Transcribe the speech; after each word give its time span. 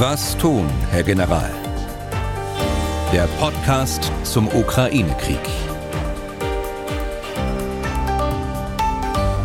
Was 0.00 0.38
tun, 0.38 0.70
Herr 0.92 1.02
General? 1.02 1.50
Der 3.12 3.26
Podcast 3.40 4.12
zum 4.22 4.46
Ukraine-Krieg. 4.46 5.40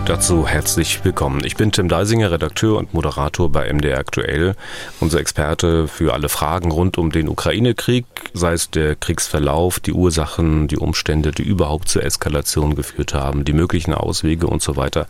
Dazu 0.05 0.47
herzlich 0.47 1.03
willkommen. 1.03 1.43
Ich 1.43 1.55
bin 1.55 1.71
Tim 1.71 1.89
Deisinger, 1.89 2.29
Redakteur 2.29 2.77
und 2.77 2.93
Moderator 2.93 3.51
bei 3.51 3.73
MDR 3.73 3.97
Aktuell, 3.97 4.53
unser 4.99 5.19
Experte 5.19 5.87
für 5.87 6.13
alle 6.13 6.29
Fragen 6.29 6.69
rund 6.69 6.99
um 6.99 7.11
den 7.11 7.29
Ukraine-Krieg, 7.29 8.05
sei 8.35 8.53
es 8.53 8.69
der 8.69 8.95
Kriegsverlauf, 8.95 9.79
die 9.79 9.93
Ursachen, 9.93 10.67
die 10.67 10.77
Umstände, 10.77 11.31
die 11.31 11.41
überhaupt 11.41 11.89
zur 11.89 12.03
Eskalation 12.03 12.75
geführt 12.75 13.15
haben, 13.15 13.43
die 13.43 13.53
möglichen 13.53 13.95
Auswege 13.95 14.45
und 14.45 14.61
so 14.61 14.75
weiter, 14.75 15.07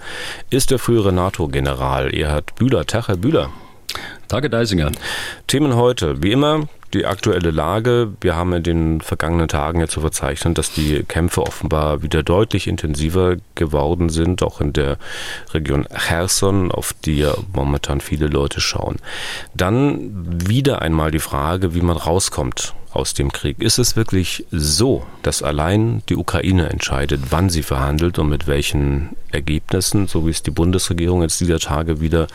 ist 0.51 0.71
der 0.71 0.79
frühere 0.79 1.11
NATO-General 1.11 2.13
Erhard 2.13 2.55
Bühler. 2.55 2.85
Tag, 2.85 3.09
Herr 3.09 3.17
Bühler. 3.17 3.49
Tage 4.27 4.49
Deisinger. 4.49 4.91
Themen 5.47 5.75
heute, 5.75 6.23
wie 6.23 6.31
immer, 6.31 6.67
die 6.93 7.05
aktuelle 7.05 7.51
Lage. 7.51 8.13
Wir 8.21 8.35
haben 8.35 8.53
in 8.53 8.63
den 8.63 9.01
vergangenen 9.01 9.47
Tagen 9.47 9.79
ja 9.79 9.87
zu 9.87 10.01
verzeichnen, 10.01 10.53
dass 10.53 10.71
die 10.71 11.03
Kämpfe 11.03 11.41
offenbar 11.41 12.01
wieder 12.01 12.23
deutlich 12.23 12.67
intensiver 12.67 13.37
geworden 13.55 14.09
sind, 14.09 14.43
auch 14.43 14.61
in 14.61 14.73
der 14.73 14.97
Region 15.53 15.87
Cherson, 16.07 16.71
auf 16.71 16.93
die 17.05 17.19
ja 17.19 17.33
momentan 17.53 18.01
viele 18.01 18.27
Leute 18.27 18.61
schauen. 18.61 18.97
Dann 19.53 20.47
wieder 20.47 20.81
einmal 20.81 21.11
die 21.11 21.19
Frage, 21.19 21.73
wie 21.73 21.81
man 21.81 21.97
rauskommt 21.97 22.73
aus 22.95 23.13
dem 23.13 23.31
Krieg. 23.31 23.61
Ist 23.61 23.79
es 23.79 23.95
wirklich 23.95 24.45
so, 24.51 25.05
dass 25.21 25.43
allein 25.43 26.03
die 26.09 26.15
Ukraine 26.15 26.69
entscheidet, 26.69 27.21
wann 27.29 27.49
sie 27.49 27.63
verhandelt 27.63 28.19
und 28.19 28.29
mit 28.29 28.47
welchen 28.47 29.15
Ergebnissen, 29.31 30.07
so 30.07 30.25
wie 30.25 30.31
es 30.31 30.43
die 30.43 30.51
Bundesregierung 30.51 31.21
jetzt 31.21 31.39
dieser 31.41 31.59
Tage 31.59 32.01
wieder 32.01 32.27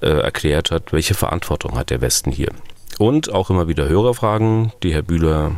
äh, 0.00 0.08
erklärt 0.08 0.70
hat, 0.70 0.92
welche 0.92 1.14
Verantwortung 1.14 1.76
hat 1.76 1.90
der 1.90 2.00
Westen 2.00 2.30
hier? 2.30 2.50
Und 2.98 3.32
auch 3.32 3.50
immer 3.50 3.68
wieder 3.68 3.88
Hörerfragen, 3.88 4.72
die 4.82 4.94
Herr 4.94 5.02
Bühler 5.02 5.52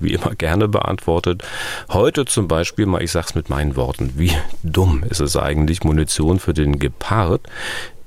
wie 0.00 0.12
immer 0.12 0.34
gerne 0.34 0.68
beantwortet. 0.68 1.42
Heute 1.88 2.24
zum 2.24 2.48
Beispiel 2.48 2.86
mal, 2.86 3.02
ich 3.02 3.10
sag's 3.10 3.34
mit 3.34 3.50
meinen 3.50 3.76
Worten, 3.76 4.14
wie 4.16 4.32
dumm 4.62 5.02
ist 5.08 5.20
es 5.20 5.36
eigentlich, 5.36 5.82
Munition 5.82 6.38
für 6.38 6.54
den 6.54 6.78
Gepard 6.78 7.40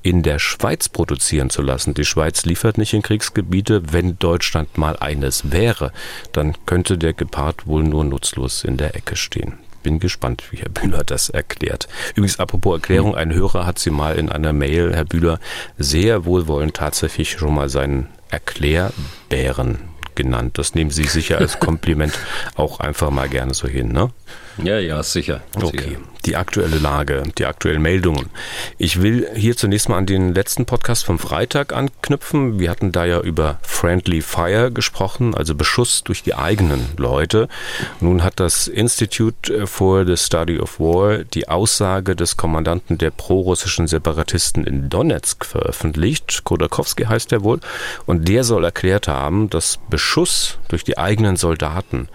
in 0.03 0.23
der 0.23 0.39
Schweiz 0.39 0.89
produzieren 0.89 1.49
zu 1.49 1.61
lassen. 1.61 1.93
Die 1.93 2.05
Schweiz 2.05 2.45
liefert 2.45 2.77
nicht 2.77 2.93
in 2.93 3.01
Kriegsgebiete. 3.01 3.93
Wenn 3.93 4.17
Deutschland 4.17 4.77
mal 4.77 4.97
eines 4.97 5.51
wäre, 5.51 5.91
dann 6.31 6.55
könnte 6.65 6.97
der 6.97 7.13
Gepard 7.13 7.67
wohl 7.67 7.83
nur 7.83 8.03
nutzlos 8.03 8.63
in 8.63 8.77
der 8.77 8.95
Ecke 8.95 9.15
stehen. 9.15 9.59
Bin 9.83 9.99
gespannt, 9.99 10.43
wie 10.51 10.57
Herr 10.57 10.69
Bühler 10.69 11.03
das 11.03 11.29
erklärt. 11.29 11.87
Übrigens, 12.11 12.39
apropos 12.39 12.75
Erklärung, 12.75 13.15
ein 13.15 13.33
Hörer 13.33 13.65
hat 13.65 13.79
sie 13.79 13.89
mal 13.89 14.17
in 14.17 14.29
einer 14.29 14.53
Mail, 14.53 14.93
Herr 14.93 15.05
Bühler, 15.05 15.39
sehr 15.77 16.25
wohlwollend 16.25 16.75
tatsächlich 16.75 17.31
schon 17.31 17.55
mal 17.55 17.69
seinen 17.69 18.07
Erklärbären 18.29 19.79
genannt. 20.15 20.57
Das 20.57 20.75
nehmen 20.75 20.91
Sie 20.91 21.05
sicher 21.05 21.39
als 21.39 21.59
Kompliment 21.59 22.13
auch 22.55 22.79
einfach 22.79 23.09
mal 23.09 23.29
gerne 23.29 23.53
so 23.53 23.67
hin, 23.67 23.91
ne? 23.91 24.11
Ja, 24.57 24.79
ja, 24.79 25.01
sicher. 25.01 25.41
Okay, 25.55 25.97
die 26.25 26.35
aktuelle 26.35 26.77
Lage, 26.77 27.23
die 27.37 27.45
aktuellen 27.45 27.81
Meldungen. 27.81 28.29
Ich 28.77 29.01
will 29.01 29.27
hier 29.35 29.57
zunächst 29.57 29.89
mal 29.89 29.97
an 29.97 30.05
den 30.05 30.33
letzten 30.33 30.65
Podcast 30.65 31.05
vom 31.05 31.19
Freitag 31.19 31.73
anknüpfen. 31.73 32.59
Wir 32.59 32.69
hatten 32.69 32.91
da 32.91 33.05
ja 33.05 33.19
über 33.21 33.59
Friendly 33.63 34.21
Fire 34.21 34.71
gesprochen, 34.71 35.33
also 35.33 35.55
Beschuss 35.55 36.03
durch 36.03 36.21
die 36.21 36.35
eigenen 36.35 36.85
Leute. 36.97 37.47
Nun 37.99 38.23
hat 38.23 38.39
das 38.39 38.67
Institute 38.67 39.67
for 39.67 40.05
the 40.05 40.17
Study 40.17 40.59
of 40.59 40.79
War 40.79 41.19
die 41.23 41.47
Aussage 41.47 42.15
des 42.15 42.37
Kommandanten 42.37 42.97
der 42.97 43.11
prorussischen 43.11 43.87
Separatisten 43.87 44.65
in 44.65 44.89
Donetsk 44.89 45.45
veröffentlicht. 45.45 46.43
Kodakowski 46.43 47.05
heißt 47.05 47.31
er 47.31 47.43
wohl. 47.43 47.59
Und 48.05 48.27
der 48.27 48.43
soll 48.43 48.63
erklärt 48.63 49.07
haben, 49.07 49.49
dass 49.49 49.79
Beschuss 49.89 50.59
durch 50.67 50.83
die 50.83 50.97
eigenen 50.97 51.35
Soldaten 51.35 52.09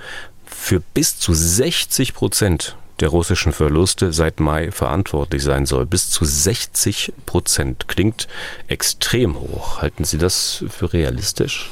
für 0.56 0.80
bis 0.80 1.18
zu 1.18 1.34
60 1.34 2.14
Prozent 2.14 2.76
der 3.00 3.08
russischen 3.08 3.52
Verluste 3.52 4.12
seit 4.12 4.40
Mai 4.40 4.72
verantwortlich 4.72 5.42
sein 5.42 5.66
soll. 5.66 5.86
Bis 5.86 6.10
zu 6.10 6.24
60 6.24 7.12
Prozent 7.26 7.88
klingt 7.88 8.26
extrem 8.66 9.38
hoch. 9.38 9.82
Halten 9.82 10.04
Sie 10.04 10.18
das 10.18 10.64
für 10.68 10.92
realistisch? 10.92 11.70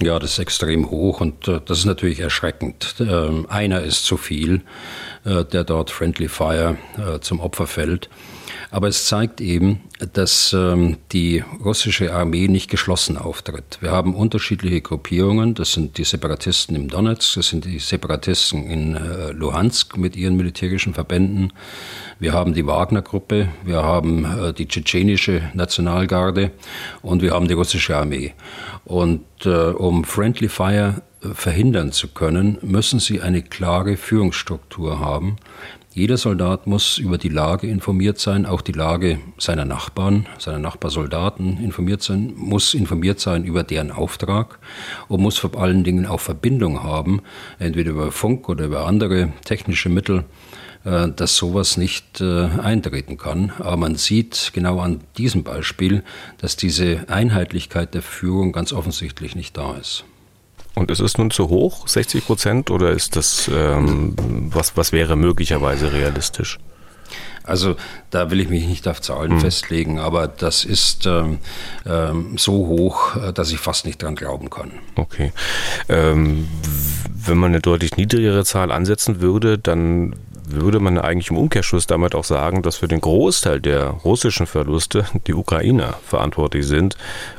Ja, 0.00 0.18
das 0.18 0.32
ist 0.32 0.38
extrem 0.38 0.90
hoch 0.90 1.20
und 1.20 1.46
äh, 1.46 1.60
das 1.62 1.80
ist 1.80 1.84
natürlich 1.84 2.20
erschreckend. 2.20 2.94
Ähm, 3.00 3.46
einer 3.50 3.82
ist 3.82 4.04
zu 4.06 4.16
viel, 4.16 4.62
äh, 5.24 5.44
der 5.44 5.64
dort 5.64 5.90
Friendly 5.90 6.28
Fire 6.28 6.78
äh, 6.96 7.20
zum 7.20 7.40
Opfer 7.40 7.66
fällt. 7.66 8.08
Aber 8.70 8.86
es 8.86 9.06
zeigt 9.06 9.40
eben, 9.40 9.80
dass 10.12 10.52
ähm, 10.52 10.98
die 11.12 11.42
russische 11.64 12.14
Armee 12.14 12.46
nicht 12.46 12.70
geschlossen 12.70 13.18
auftritt. 13.18 13.78
Wir 13.80 13.90
haben 13.90 14.14
unterschiedliche 14.14 14.80
Gruppierungen. 14.80 15.54
Das 15.54 15.72
sind 15.72 15.98
die 15.98 16.04
Separatisten 16.04 16.76
im 16.76 16.88
Donetsk, 16.88 17.34
das 17.34 17.48
sind 17.48 17.64
die 17.64 17.80
Separatisten 17.80 18.64
in 18.70 18.96
äh, 18.96 19.32
Luhansk 19.32 19.96
mit 19.96 20.16
ihren 20.16 20.36
militärischen 20.36 20.94
Verbänden. 20.94 21.52
Wir 22.20 22.32
haben 22.32 22.54
die 22.54 22.66
Wagner-Gruppe, 22.66 23.48
wir 23.64 23.82
haben 23.82 24.24
äh, 24.24 24.52
die 24.52 24.68
tschetschenische 24.68 25.50
Nationalgarde 25.54 26.52
und 27.02 27.22
wir 27.22 27.32
haben 27.32 27.48
die 27.48 27.54
russische 27.54 27.96
Armee. 27.96 28.34
Und 28.84 29.24
äh, 29.44 29.48
um 29.48 30.04
Friendly 30.04 30.48
Fire 30.48 31.02
verhindern 31.34 31.92
zu 31.92 32.08
können, 32.08 32.58
müssen 32.62 32.98
sie 32.98 33.20
eine 33.20 33.42
klare 33.42 33.96
Führungsstruktur 33.96 35.00
haben, 35.00 35.36
jeder 35.92 36.16
Soldat 36.16 36.68
muss 36.68 36.98
über 36.98 37.18
die 37.18 37.28
Lage 37.28 37.66
informiert 37.66 38.20
sein, 38.20 38.46
auch 38.46 38.60
die 38.60 38.70
Lage 38.70 39.18
seiner 39.38 39.64
Nachbarn, 39.64 40.26
seiner 40.38 40.60
Nachbarsoldaten 40.60 41.58
informiert 41.58 42.00
sein, 42.00 42.32
muss 42.36 42.74
informiert 42.74 43.18
sein 43.18 43.44
über 43.44 43.64
deren 43.64 43.90
Auftrag 43.90 44.60
und 45.08 45.20
muss 45.20 45.38
vor 45.38 45.60
allen 45.60 45.82
Dingen 45.82 46.06
auch 46.06 46.20
Verbindung 46.20 46.84
haben, 46.84 47.22
entweder 47.58 47.90
über 47.90 48.12
Funk 48.12 48.48
oder 48.48 48.66
über 48.66 48.86
andere 48.86 49.32
technische 49.44 49.88
Mittel, 49.88 50.24
äh, 50.84 51.08
dass 51.08 51.34
sowas 51.34 51.76
nicht 51.76 52.20
äh, 52.20 52.44
eintreten 52.62 53.18
kann. 53.18 53.52
Aber 53.58 53.76
man 53.76 53.96
sieht 53.96 54.52
genau 54.54 54.78
an 54.78 55.00
diesem 55.18 55.42
Beispiel, 55.42 56.04
dass 56.38 56.54
diese 56.54 57.04
Einheitlichkeit 57.08 57.94
der 57.94 58.02
Führung 58.02 58.52
ganz 58.52 58.72
offensichtlich 58.72 59.34
nicht 59.34 59.56
da 59.56 59.74
ist. 59.74 60.04
Und 60.74 60.90
ist 60.90 61.00
es 61.00 61.18
nun 61.18 61.30
zu 61.30 61.48
hoch, 61.48 61.88
60 61.88 62.24
Prozent, 62.24 62.70
oder 62.70 62.90
ist 62.90 63.16
das, 63.16 63.50
ähm, 63.52 64.14
was, 64.52 64.76
was 64.76 64.92
wäre 64.92 65.16
möglicherweise 65.16 65.92
realistisch? 65.92 66.58
Also 67.42 67.74
da 68.10 68.30
will 68.30 68.40
ich 68.40 68.48
mich 68.48 68.66
nicht 68.66 68.86
auf 68.86 69.00
Zahlen 69.00 69.32
hm. 69.32 69.40
festlegen, 69.40 69.98
aber 69.98 70.28
das 70.28 70.64
ist 70.64 71.06
ähm, 71.06 71.38
ähm, 71.86 72.38
so 72.38 72.52
hoch, 72.52 73.16
äh, 73.16 73.32
dass 73.32 73.50
ich 73.50 73.58
fast 73.58 73.86
nicht 73.86 74.02
dran 74.02 74.14
glauben 74.14 74.50
kann. 74.50 74.70
Okay. 74.94 75.32
Ähm, 75.88 76.46
wenn 77.08 77.38
man 77.38 77.50
eine 77.50 77.60
deutlich 77.60 77.96
niedrigere 77.96 78.44
Zahl 78.44 78.70
ansetzen 78.70 79.20
würde, 79.20 79.58
dann 79.58 80.14
würde 80.52 80.80
man 80.80 80.98
eigentlich 80.98 81.30
im 81.30 81.36
Umkehrschluss 81.36 81.86
damit 81.86 82.14
auch 82.14 82.24
sagen, 82.24 82.62
dass 82.62 82.76
für 82.76 82.88
den 82.88 83.00
Großteil 83.00 83.60
der 83.60 83.88
russischen 83.88 84.46
Verluste 84.46 85.04
die 85.26 85.34
Ukrainer 85.34 85.94
verantwortlich 86.04 86.66
sind 86.66 86.96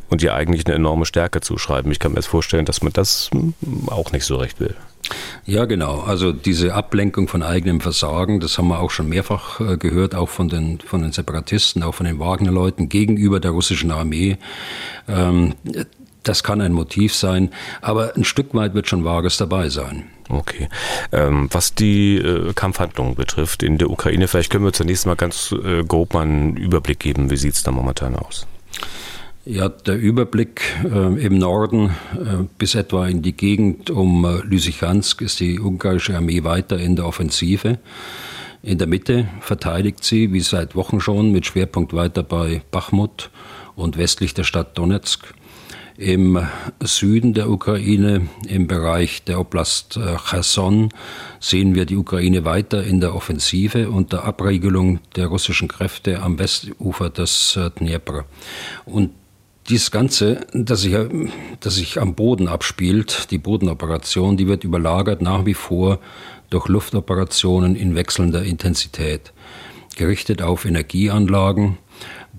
und 0.10 0.22
ihr 0.22 0.34
eigentlich 0.34 0.66
eine 0.66 0.76
enorme 0.76 1.06
Stärke 1.06 1.42
zuschreiben. 1.42 1.92
Ich 1.92 2.00
kann 2.00 2.12
mir 2.12 2.18
jetzt 2.18 2.28
vorstellen, 2.28 2.66
dass 2.66 2.82
man 2.82 2.94
das 2.94 3.30
auch 3.88 4.12
nicht 4.12 4.26
so 4.26 4.36
recht 4.38 4.60
will. 4.60 4.76
Ja, 5.46 5.66
genau. 5.66 6.02
Also 6.02 6.32
diese 6.32 6.74
Ablenkung 6.74 7.28
von 7.28 7.44
eigenem 7.44 7.82
Versagen, 7.82 8.40
das 8.40 8.58
haben 8.58 8.68
wir 8.68 8.80
auch 8.80 8.92
schon 8.92 9.10
mehrfach 9.10 9.60
äh, 9.60 9.78
gehört, 9.78 10.16
auch 10.16 10.30
von 10.30 10.48
den, 10.48 10.80
von 10.80 11.02
den 11.02 11.12
Separatisten, 11.12 11.84
auch 11.84 11.96
von 11.96 12.06
den 12.06 12.20
Wagner-Leuten 12.20 12.90
gegenüber 12.90 13.40
der 13.40 13.52
russischen 13.52 13.92
Armee. 13.92 14.38
Ähm, 15.08 15.56
das 16.24 16.44
kann 16.44 16.62
ein 16.62 16.74
Motiv 16.74 17.16
sein, 17.16 17.50
aber 17.82 18.16
ein 18.16 18.24
Stück 18.24 18.54
weit 18.54 18.74
wird 18.74 18.88
schon 18.88 19.04
Wahres 19.04 19.38
dabei 19.38 19.70
sein. 19.70 20.06
Okay. 20.30 20.70
Ähm, 21.12 21.50
was 21.52 21.76
die 21.76 22.18
äh, 22.18 22.54
Kampfhandlungen 22.54 23.16
betrifft 23.16 23.64
in 23.64 23.78
der 23.78 23.90
Ukraine, 23.90 24.28
vielleicht 24.28 24.52
können 24.52 24.64
wir 24.64 24.74
zunächst 24.74 25.06
mal 25.06 25.16
ganz 25.16 25.52
äh, 25.52 25.84
grob 25.84 26.14
mal 26.14 26.22
einen 26.22 26.56
Überblick 26.56 27.00
geben. 27.00 27.30
Wie 27.30 27.38
sieht 27.38 27.56
es 27.56 27.64
da 27.64 27.72
momentan 27.72 28.16
aus? 28.16 28.48
Ja, 29.44 29.70
der 29.70 29.98
Überblick 29.98 30.62
äh, 30.84 31.26
im 31.26 31.40
Norden 31.40 31.88
äh, 32.14 32.46
bis 32.60 32.76
etwa 32.76 33.08
in 33.08 33.24
die 33.24 33.34
Gegend 33.34 33.90
um 33.90 34.24
äh, 34.24 34.38
Lysychansk 34.46 35.22
ist 35.22 35.40
die 35.40 35.60
ungarische 35.60 36.16
Armee 36.16 36.44
weiter 36.44 36.78
in 36.78 36.96
der 36.96 37.08
Offensive. 37.08 37.80
In 38.62 38.78
der 38.78 38.86
Mitte 38.86 39.28
verteidigt 39.40 40.04
sie, 40.04 40.32
wie 40.32 40.42
seit 40.42 40.76
Wochen 40.76 41.02
schon, 41.02 41.32
mit 41.32 41.48
Schwerpunkt 41.48 41.94
weiter 41.94 42.22
bei 42.22 42.62
Bachmut 42.70 43.32
und 43.76 43.98
westlich 43.98 44.36
der 44.36 44.44
Stadt 44.44 44.78
Donetsk. 44.78 45.34
Im 45.98 46.40
Süden 46.82 47.34
der 47.34 47.50
Ukraine, 47.50 48.28
im 48.48 48.68
Bereich 48.68 49.24
der 49.24 49.40
Oblast 49.40 49.98
äh, 49.98 50.18
Cherson, 50.18 50.90
sehen 51.40 51.76
wir 51.76 51.86
die 51.86 51.98
Ukraine 51.98 52.46
weiter 52.46 52.84
in 52.84 53.00
der 53.00 53.14
Offensive 53.14 53.90
unter 53.90 54.24
Abregelung 54.24 55.00
der 55.16 55.28
russischen 55.28 55.68
Kräfte 55.68 56.22
am 56.22 56.40
Westufer 56.40 57.10
des 57.10 57.56
äh, 57.56 57.70
Dnepr. 57.72 58.26
Und 58.86 59.12
dieses 59.70 59.92
Ganze, 59.92 60.42
das 60.54 60.82
sich, 60.82 60.96
das 61.60 61.76
sich 61.76 62.00
am 62.00 62.16
Boden 62.16 62.48
abspielt, 62.48 63.32
die 63.32 63.38
Bodenoperation, 63.38 64.38
die 64.38 64.48
wird 64.48 64.64
überlagert 64.64 65.22
nach 65.22 65.46
wie 65.46 65.54
vor 65.54 66.00
durch 66.50 66.68
Luftoperationen 66.68 67.76
in 67.76 67.96
wechselnder 67.96 68.44
Intensität, 68.44 69.34
gerichtet 69.96 70.42
auf 70.42 70.66
Energieanlagen, 70.66 71.78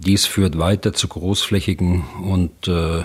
Dies 0.05 0.27
führt 0.27 0.59
weiter 0.59 0.93
zu 0.93 1.07
großflächigen 1.07 2.03
und 2.25 2.67
äh, 2.67 3.01
äh, 3.01 3.05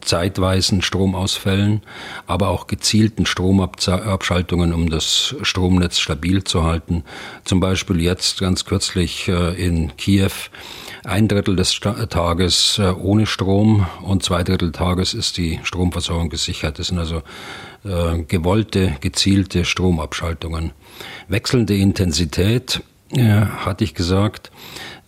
zeitweisen 0.00 0.80
Stromausfällen, 0.80 1.82
aber 2.26 2.48
auch 2.48 2.66
gezielten 2.66 3.26
Stromabschaltungen, 3.26 4.72
um 4.72 4.88
das 4.88 5.34
Stromnetz 5.42 5.98
stabil 5.98 6.42
zu 6.42 6.64
halten. 6.64 7.04
Zum 7.44 7.60
Beispiel 7.60 8.00
jetzt 8.00 8.40
ganz 8.40 8.64
kürzlich 8.64 9.28
äh, 9.28 9.52
in 9.62 9.94
Kiew 9.98 10.30
ein 11.04 11.28
Drittel 11.28 11.56
des 11.56 11.78
Tages 11.80 12.78
äh, 12.78 12.92
ohne 12.92 13.26
Strom 13.26 13.86
und 14.02 14.22
zwei 14.22 14.42
Drittel 14.42 14.72
Tages 14.72 15.12
ist 15.12 15.36
die 15.36 15.60
Stromversorgung 15.64 16.30
gesichert. 16.30 16.78
Das 16.78 16.88
sind 16.88 16.98
also 16.98 17.22
äh, 17.84 18.22
gewollte, 18.22 18.96
gezielte 19.00 19.66
Stromabschaltungen. 19.66 20.72
Wechselnde 21.28 21.76
Intensität, 21.76 22.82
äh, 23.12 23.40
hatte 23.40 23.84
ich 23.84 23.94
gesagt. 23.94 24.50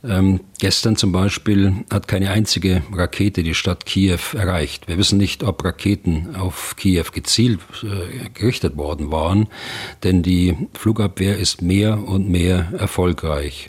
Ähm, 0.05 0.41
gestern 0.59 0.97
zum 0.97 1.13
Beispiel 1.13 1.85
hat 1.91 2.09
keine 2.09 2.31
einzige 2.31 2.83
Rakete 2.93 3.45
die 3.45 3.55
Stadt 3.55 3.87
Kiew 3.87 4.19
erreicht. 4.35 4.89
Wir 4.89 4.99
wissen 4.99 5.17
nicht, 5.17 5.45
ob 5.45 5.65
Raketen 5.65 6.35
auf 6.35 6.75
Kiew 6.77 7.05
gezielt 7.13 7.61
äh, 7.85 8.29
gerichtet 8.31 8.77
worden 8.77 9.13
waren, 9.13 9.47
denn 10.03 10.23
die 10.23 10.57
Flugabwehr 10.75 11.39
ist 11.39 11.63
mehr 11.63 12.03
und 12.03 12.29
mehr 12.29 12.73
erfolgreich. 12.77 13.69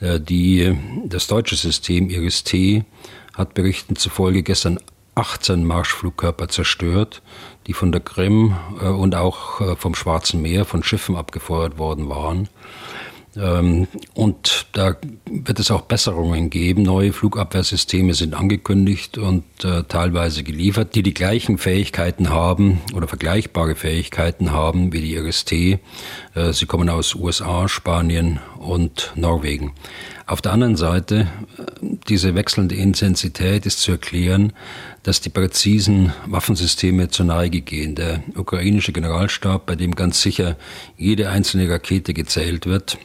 Äh, 0.00 0.18
die, 0.18 0.76
das 1.06 1.28
deutsche 1.28 1.56
System 1.56 2.10
Iris-T 2.10 2.84
hat 3.34 3.54
Berichten 3.54 3.94
zufolge 3.94 4.42
gestern 4.42 4.78
18 5.14 5.64
Marschflugkörper 5.64 6.48
zerstört, 6.48 7.22
die 7.66 7.72
von 7.72 7.92
der 7.92 8.00
Krim 8.00 8.56
äh, 8.80 8.86
und 8.86 9.14
auch 9.14 9.60
äh, 9.60 9.76
vom 9.76 9.94
Schwarzen 9.94 10.42
Meer 10.42 10.64
von 10.64 10.82
Schiffen 10.82 11.16
abgefeuert 11.16 11.78
worden 11.78 12.08
waren. 12.08 12.48
Ähm, 13.36 13.88
und 14.14 14.66
da 14.72 14.96
wird 15.26 15.58
es 15.58 15.70
auch 15.70 15.82
Besserungen 15.82 16.50
geben. 16.50 16.82
Neue 16.82 17.12
Flugabwehrsysteme 17.12 18.14
sind 18.14 18.34
angekündigt 18.34 19.16
und 19.18 19.44
äh, 19.64 19.84
teilweise 19.84 20.42
geliefert, 20.42 20.94
die 20.94 21.02
die 21.02 21.14
gleichen 21.14 21.58
Fähigkeiten 21.58 22.30
haben 22.30 22.80
oder 22.94 23.08
vergleichbare 23.08 23.74
Fähigkeiten 23.74 24.52
haben 24.52 24.92
wie 24.92 25.00
die 25.00 25.14
IRIS-T. 25.14 25.78
Äh, 26.34 26.52
sie 26.52 26.66
kommen 26.66 26.90
aus 26.90 27.14
USA, 27.14 27.68
Spanien 27.68 28.40
und 28.58 29.12
Norwegen. 29.14 29.72
Auf 30.26 30.40
der 30.40 30.52
anderen 30.52 30.76
Seite, 30.76 31.28
äh, 31.58 31.96
diese 32.08 32.34
wechselnde 32.34 32.74
Intensität 32.74 33.66
ist 33.66 33.80
zu 33.80 33.92
erklären, 33.92 34.52
dass 35.02 35.20
die 35.20 35.30
präzisen 35.30 36.12
Waffensysteme 36.26 37.08
zur 37.08 37.26
Neige 37.26 37.60
gehen. 37.60 37.94
Der 37.94 38.22
ukrainische 38.36 38.92
Generalstab, 38.92 39.66
bei 39.66 39.74
dem 39.74 39.94
ganz 39.94 40.22
sicher 40.22 40.56
jede 40.96 41.28
einzelne 41.28 41.68
Rakete 41.68 42.14
gezählt 42.14 42.66
wird, 42.66 42.98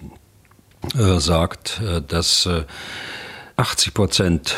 äh, 0.96 1.20
sagt, 1.20 1.82
äh, 1.82 2.02
dass 2.02 2.48
80 3.56 3.88
äh, 3.88 3.92
Prozent 3.92 4.56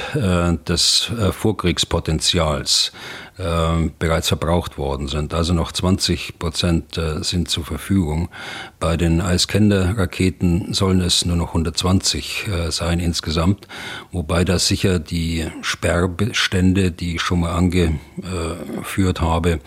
des 0.68 1.12
Vorkriegspotenzials 1.32 2.92
äh, 3.40 3.90
bereits 3.98 4.28
verbraucht 4.28 4.78
worden 4.78 5.08
sind. 5.08 5.34
Also 5.34 5.54
noch 5.54 5.72
20 5.72 6.40
Prozent 6.40 6.98
äh, 6.98 7.24
sind 7.24 7.50
zur 7.50 7.64
Verfügung. 7.64 8.28
Bei 8.80 8.98
den 8.98 9.22
Eiskender-Raketen 9.22 10.74
sollen 10.74 11.00
es 11.00 11.24
nur 11.24 11.38
noch 11.38 11.50
120 11.50 12.48
äh, 12.48 12.72
sein 12.72 13.00
insgesamt, 13.00 13.68
wobei 14.12 14.44
da 14.44 14.60
sicher 14.60 15.00
die 15.00 15.48
Sperrbestände, 15.62 16.92
die 16.92 17.16
ich 17.16 17.22
schon 17.22 17.40
mal 17.40 17.54
angeführt 17.54 19.22
habe, 19.22 19.60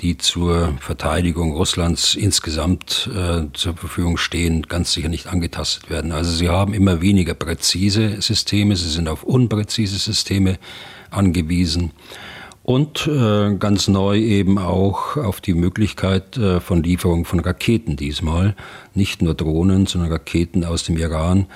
die 0.00 0.16
zur 0.16 0.74
Verteidigung 0.80 1.52
Russlands 1.52 2.14
insgesamt 2.14 3.10
äh, 3.14 3.42
zur 3.52 3.76
Verfügung 3.76 4.16
stehen, 4.16 4.62
ganz 4.62 4.92
sicher 4.92 5.08
nicht 5.08 5.26
angetastet 5.26 5.90
werden. 5.90 6.12
Also 6.12 6.30
sie 6.30 6.48
haben 6.48 6.72
immer 6.72 7.02
weniger 7.02 7.34
präzise 7.34 8.22
Systeme, 8.22 8.74
sie 8.76 8.88
sind 8.88 9.08
auf 9.08 9.22
unpräzise 9.22 9.98
Systeme 9.98 10.58
angewiesen 11.10 11.92
und 12.68 13.06
äh, 13.06 13.54
ganz 13.54 13.88
neu 13.88 14.18
eben 14.18 14.58
auch 14.58 15.16
auf 15.16 15.40
die 15.40 15.54
Möglichkeit 15.54 16.36
äh, 16.36 16.60
von 16.60 16.82
Lieferung 16.82 17.24
von 17.24 17.40
Raketen 17.40 17.96
diesmal. 17.96 18.54
Nicht 18.92 19.22
nur 19.22 19.32
Drohnen, 19.32 19.86
sondern 19.86 20.12
Raketen 20.12 20.66
aus 20.66 20.84
dem 20.84 20.98
Iran. 20.98 21.46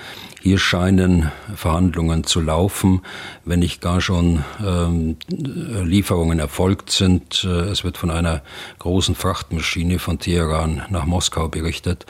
Hier 0.41 0.57
scheinen 0.57 1.31
Verhandlungen 1.55 2.23
zu 2.23 2.41
laufen, 2.41 3.01
wenn 3.45 3.59
nicht 3.59 3.79
gar 3.79 4.01
schon 4.01 4.43
ähm, 4.65 5.17
Lieferungen 5.29 6.39
erfolgt 6.39 6.89
sind. 6.89 7.43
Äh, 7.43 7.69
es 7.69 7.83
wird 7.83 7.99
von 7.99 8.09
einer 8.09 8.41
großen 8.79 9.13
Frachtmaschine 9.13 9.99
von 9.99 10.17
Teheran 10.17 10.81
nach 10.89 11.05
Moskau 11.05 11.47
berichtet. 11.47 12.07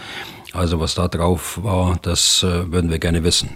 Also 0.53 0.79
was 0.79 0.95
da 0.95 1.09
drauf 1.09 1.61
war, 1.61 1.99
das 2.03 2.41
äh, 2.43 2.71
würden 2.71 2.89
wir 2.89 2.99
gerne 2.99 3.25
wissen. 3.25 3.49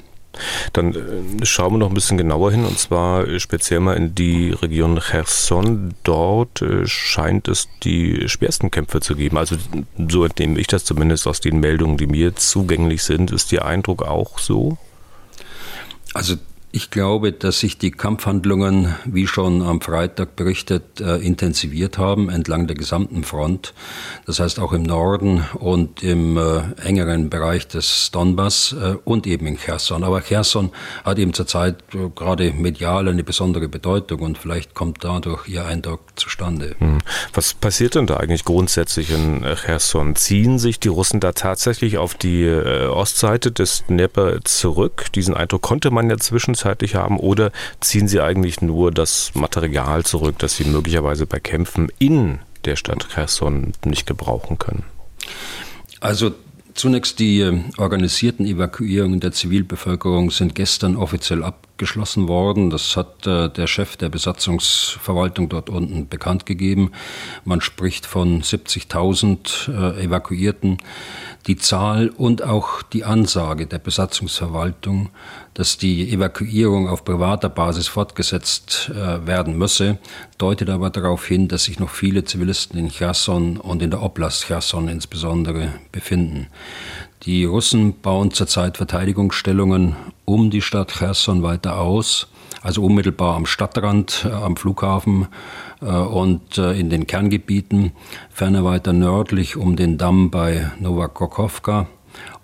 Dann 0.73 0.93
äh, 0.93 1.45
schauen 1.45 1.73
wir 1.73 1.77
noch 1.79 1.89
ein 1.89 1.93
bisschen 1.93 2.17
genauer 2.17 2.51
hin 2.51 2.65
und 2.65 2.77
zwar 2.79 3.27
äh, 3.27 3.39
speziell 3.39 3.79
mal 3.79 3.95
in 3.95 4.15
die 4.15 4.51
Region 4.51 4.99
Cherson. 4.99 5.93
Dort 6.03 6.61
äh, 6.61 6.85
scheint 6.85 7.47
es 7.47 7.67
die 7.83 8.27
schwersten 8.27 8.71
Kämpfe 8.71 9.01
zu 9.01 9.15
geben. 9.15 9.37
Also 9.37 9.57
so 10.09 10.25
entnehme 10.25 10.59
ich 10.59 10.67
das 10.67 10.85
zumindest 10.85 11.27
aus 11.27 11.39
den 11.39 11.59
Meldungen, 11.59 11.97
die 11.97 12.07
mir 12.07 12.35
zugänglich 12.35 13.03
sind. 13.03 13.31
Ist 13.31 13.51
Ihr 13.51 13.65
Eindruck 13.65 14.03
auch 14.03 14.39
so? 14.39 14.77
Also 16.13 16.35
ich 16.77 16.91
glaube, 16.91 17.31
dass 17.31 17.59
sich 17.59 17.79
die 17.79 17.89
Kampfhandlungen, 17.89 18.93
wie 19.03 19.25
schon 19.25 19.63
am 19.63 19.81
Freitag 19.81 20.35
berichtet, 20.35 21.01
äh, 21.01 21.15
intensiviert 21.15 21.97
haben 21.97 22.29
entlang 22.29 22.67
der 22.67 22.75
gesamten 22.75 23.23
Front. 23.23 23.73
Das 24.27 24.39
heißt 24.39 24.59
auch 24.59 24.73
im 24.73 24.83
Norden 24.83 25.43
und 25.55 26.03
im 26.03 26.37
äh, 26.37 26.61
engeren 26.85 27.31
Bereich 27.31 27.67
des 27.67 28.11
Donbass 28.11 28.75
äh, 28.79 28.93
und 29.05 29.25
eben 29.25 29.47
in 29.47 29.57
Cherson. 29.57 30.03
Aber 30.03 30.21
Cherson 30.21 30.69
hat 31.03 31.17
eben 31.17 31.33
zurzeit 31.33 31.77
gerade 32.15 32.53
medial 32.53 33.07
eine 33.07 33.23
besondere 33.23 33.67
Bedeutung 33.69 34.19
und 34.19 34.37
vielleicht 34.37 34.75
kommt 34.75 35.03
dadurch 35.03 35.47
ihr 35.47 35.65
Eindruck 35.65 36.01
zustande. 36.15 36.75
Hm. 36.77 36.99
Was 37.33 37.55
passiert 37.55 37.95
denn 37.95 38.05
da 38.05 38.17
eigentlich 38.17 38.45
grundsätzlich 38.45 39.09
in 39.09 39.43
Cherson? 39.65 40.15
Ziehen 40.15 40.59
sich 40.59 40.79
die 40.79 40.89
Russen 40.89 41.21
da 41.21 41.31
tatsächlich 41.31 41.97
auf 41.97 42.13
die 42.13 42.47
Ostseite 42.47 43.51
des 43.51 43.83
Dnepr 43.87 44.41
zurück? 44.43 45.07
Diesen 45.15 45.33
Eindruck 45.33 45.63
konnte 45.63 45.89
man 45.89 46.07
ja 46.11 46.17
zwischenzeitlich 46.17 46.66
gleichzeitig 46.67 46.95
haben? 46.95 47.17
Oder 47.17 47.51
ziehen 47.79 48.07
Sie 48.07 48.21
eigentlich 48.21 48.61
nur 48.61 48.91
das 48.91 49.31
Material 49.33 50.03
zurück, 50.03 50.35
das 50.39 50.57
Sie 50.57 50.65
möglicherweise 50.65 51.25
bei 51.25 51.39
Kämpfen 51.39 51.89
in 51.99 52.39
der 52.65 52.75
Stadt 52.75 53.07
Cherson 53.13 53.73
nicht 53.85 54.05
gebrauchen 54.05 54.57
können? 54.57 54.83
Also 55.99 56.31
Zunächst 56.77 57.17
die 57.17 57.39
äh, 57.41 57.59
organisierten 57.79 58.45
Evakuierungen 58.45 59.19
der 59.19 59.31
Zivilbevölkerung 59.31 60.29
sind 60.29 60.53
gestern 60.53 60.95
offiziell 60.95 61.43
abgeschlossen 61.43 62.27
worden. 62.27 62.69
Das 62.69 62.95
hat 62.95 63.25
äh, 63.25 63.49
der 63.49 63.65
Chef 63.65 63.97
der 63.97 64.09
Besatzungsverwaltung 64.09 65.49
dort 65.49 65.71
unten 65.71 66.07
bekannt 66.07 66.45
gegeben. 66.45 66.91
Man 67.45 67.61
spricht 67.61 68.05
von 68.05 68.43
70.000 68.43 69.71
äh, 69.71 70.03
Evakuierten. 70.03 70.77
Die 71.47 71.57
Zahl 71.57 72.09
und 72.09 72.43
auch 72.43 72.83
die 72.83 73.03
Ansage 73.03 73.65
der 73.65 73.79
Besatzungsverwaltung, 73.79 75.09
dass 75.57 75.79
die 75.79 76.13
Evakuierung 76.13 76.87
auf 76.87 77.03
privater 77.03 77.49
Basis 77.49 77.87
fortgesetzt 77.87 78.91
äh, 78.93 79.25
werden 79.25 79.57
müsse, 79.57 79.97
deutet 80.37 80.69
aber 80.69 80.91
darauf 80.91 81.25
hin, 81.25 81.47
dass 81.47 81.63
sich 81.63 81.79
noch 81.79 81.89
viele 81.89 82.23
Zivilisten 82.23 82.77
in 82.77 82.89
Cherson 82.89 83.57
und 83.57 83.81
in 83.81 83.89
der 83.89 84.03
Oblast 84.03 84.45
Cherson 84.45 84.87
insbesondere 84.87 85.73
befinden. 85.91 86.45
Die 87.23 87.43
Russen 87.43 87.99
bauen 88.01 88.29
zurzeit 88.29 88.77
Verteidigungsstellungen 88.77 89.95
um 90.25 90.51
die 90.51 90.61
Stadt 90.61 90.91
Cherson 90.91 91.41
weiter 91.41 91.79
aus, 91.79 92.27
also 92.61 92.83
unmittelbar 92.83 93.35
am 93.35 93.47
Stadtrand, 93.47 94.27
äh, 94.29 94.31
am 94.31 94.57
Flughafen 94.57 95.27
äh, 95.81 95.85
und 95.85 96.59
äh, 96.59 96.73
in 96.73 96.91
den 96.91 97.07
Kerngebieten, 97.07 97.93
ferner 98.29 98.63
weiter 98.63 98.93
nördlich 98.93 99.57
um 99.57 99.75
den 99.75 99.97
Damm 99.97 100.29
bei 100.29 100.69
Novakokowka 100.79 101.87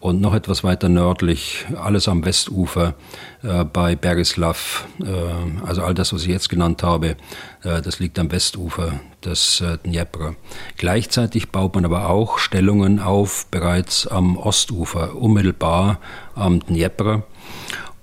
und 0.03 0.19
noch 0.19 0.33
etwas 0.33 0.65
weiter 0.65 0.89
nördlich, 0.89 1.65
alles 1.81 2.10
am 2.10 2.25
Westufer 2.25 2.93
äh, 3.41 3.63
bei 3.63 3.95
Berislav, 3.95 4.86
äh, 5.01 5.65
also 5.65 5.81
all 5.81 5.93
das, 5.93 6.12
was 6.12 6.24
ich 6.24 6.27
jetzt 6.27 6.50
genannt 6.50 6.83
habe, 6.83 7.15
äh, 7.63 7.81
das 7.81 8.00
liegt 8.00 8.19
am 8.19 8.29
Westufer 8.29 9.00
des 9.24 9.62
äh, 9.62 9.77
Dnjepr. 9.77 10.36
Gleichzeitig 10.75 11.51
baut 11.53 11.75
man 11.75 11.86
aber 11.86 12.10
auch 12.10 12.38
Stellungen 12.38 13.00
auf 13.00 13.45
bereits 13.50 14.05
am 14.05 14.36
Ostufer, 14.36 15.15
unmittelbar 15.15 16.00
am 16.36 16.60
Dnjepr. 16.60 17.24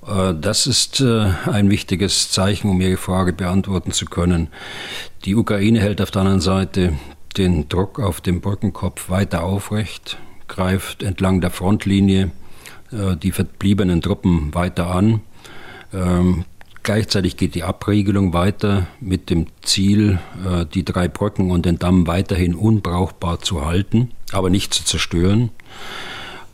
Äh, 0.07 0.33
das 0.41 0.67
ist 0.67 1.03
äh, 1.03 1.29
ein 1.53 1.69
wichtiges 1.69 2.31
Zeichen, 2.31 2.71
um 2.71 2.81
Ihre 2.81 2.97
Frage 2.97 3.35
beantworten 3.35 3.93
zu 3.93 4.07
können. 4.07 4.49
Die 5.27 5.37
Ukraine 5.37 5.81
hält 5.81 6.01
auf 6.01 6.11
der 6.11 6.23
anderen 6.23 6.41
Seite 6.41 6.95
den 7.37 7.69
Druck 7.69 8.01
auf 8.01 8.23
dem 8.23 8.41
Brückenkopf 8.41 9.11
weiter 9.11 9.43
aufrecht, 9.43 10.17
greift 10.51 11.03
entlang 11.03 11.41
der 11.41 11.51
Frontlinie 11.51 12.31
äh, 12.93 13.17
die 13.17 13.33
verbliebenen 13.33 14.03
Truppen 14.03 14.55
weiter 14.55 14.89
an. 14.91 15.21
Ähm, 15.95 16.45
gleichzeitig 16.83 17.39
geht 17.39 17.55
die 17.55 17.63
Abriegelung 17.63 18.35
weiter 18.35 18.87
mit 19.01 19.31
dem 19.31 19.47
Ziel, 19.63 20.19
die 20.73 20.85
drei 20.85 21.09
Brücken 21.09 21.51
und 21.51 21.67
den 21.67 21.79
Damm 21.79 22.07
weiterhin 22.07 22.55
unbrauchbar 22.55 23.41
zu 23.41 23.65
halten, 23.67 24.13
aber 24.33 24.49
nicht 24.49 24.73
zu 24.73 24.85
zerstören. 24.85 25.51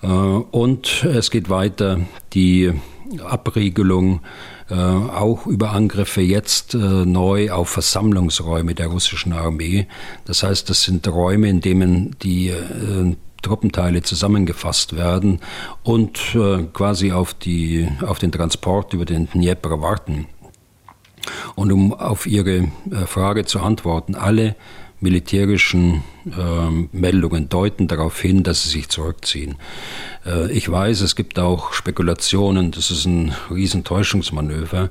Und 0.01 1.05
es 1.05 1.31
geht 1.31 1.49
weiter 1.49 2.01
die 2.33 2.73
Abriegelung 3.25 4.21
äh, 4.69 4.75
auch 4.75 5.47
über 5.47 5.71
Angriffe 5.71 6.21
jetzt 6.21 6.75
äh, 6.75 6.79
neu 6.79 7.53
auf 7.53 7.69
Versammlungsräume 7.69 8.75
der 8.75 8.89
russischen 8.89 9.33
Armee. 9.33 9.87
Das 10.25 10.43
heißt, 10.43 10.69
das 10.69 10.83
sind 10.83 11.07
Räume, 11.07 11.49
in 11.49 11.61
denen 11.61 12.17
die 12.23 12.49
äh, 12.49 13.15
Truppenteile 13.43 14.03
zusammengefasst 14.03 14.97
werden 14.97 15.41
und 15.83 16.35
äh, 16.35 16.65
quasi 16.73 17.13
auf, 17.13 17.35
die, 17.35 17.89
auf 18.05 18.19
den 18.19 18.33
Transport 18.33 18.93
über 18.93 19.05
den 19.05 19.29
Dnieper 19.29 19.81
warten. 19.81 20.27
Und 21.55 21.73
um 21.73 21.93
auf 21.93 22.27
Ihre 22.27 22.57
äh, 22.91 23.07
Frage 23.07 23.45
zu 23.45 23.61
antworten, 23.61 24.15
alle 24.15 24.57
militärischen 25.01 26.03
äh, 26.27 26.71
Meldungen 26.93 27.49
deuten 27.49 27.87
darauf 27.87 28.21
hin, 28.21 28.43
dass 28.43 28.63
sie 28.63 28.71
sich 28.71 28.89
zurückziehen. 28.89 29.57
Äh, 30.25 30.51
ich 30.53 30.71
weiß, 30.71 31.03
es 31.03 31.17
gibt 31.17 31.39
auch 31.39 31.73
Spekulationen, 31.73 32.71
das 32.71 32.91
ist 32.91 33.05
ein 33.05 33.35
Riesentäuschungsmanöver, 33.51 34.91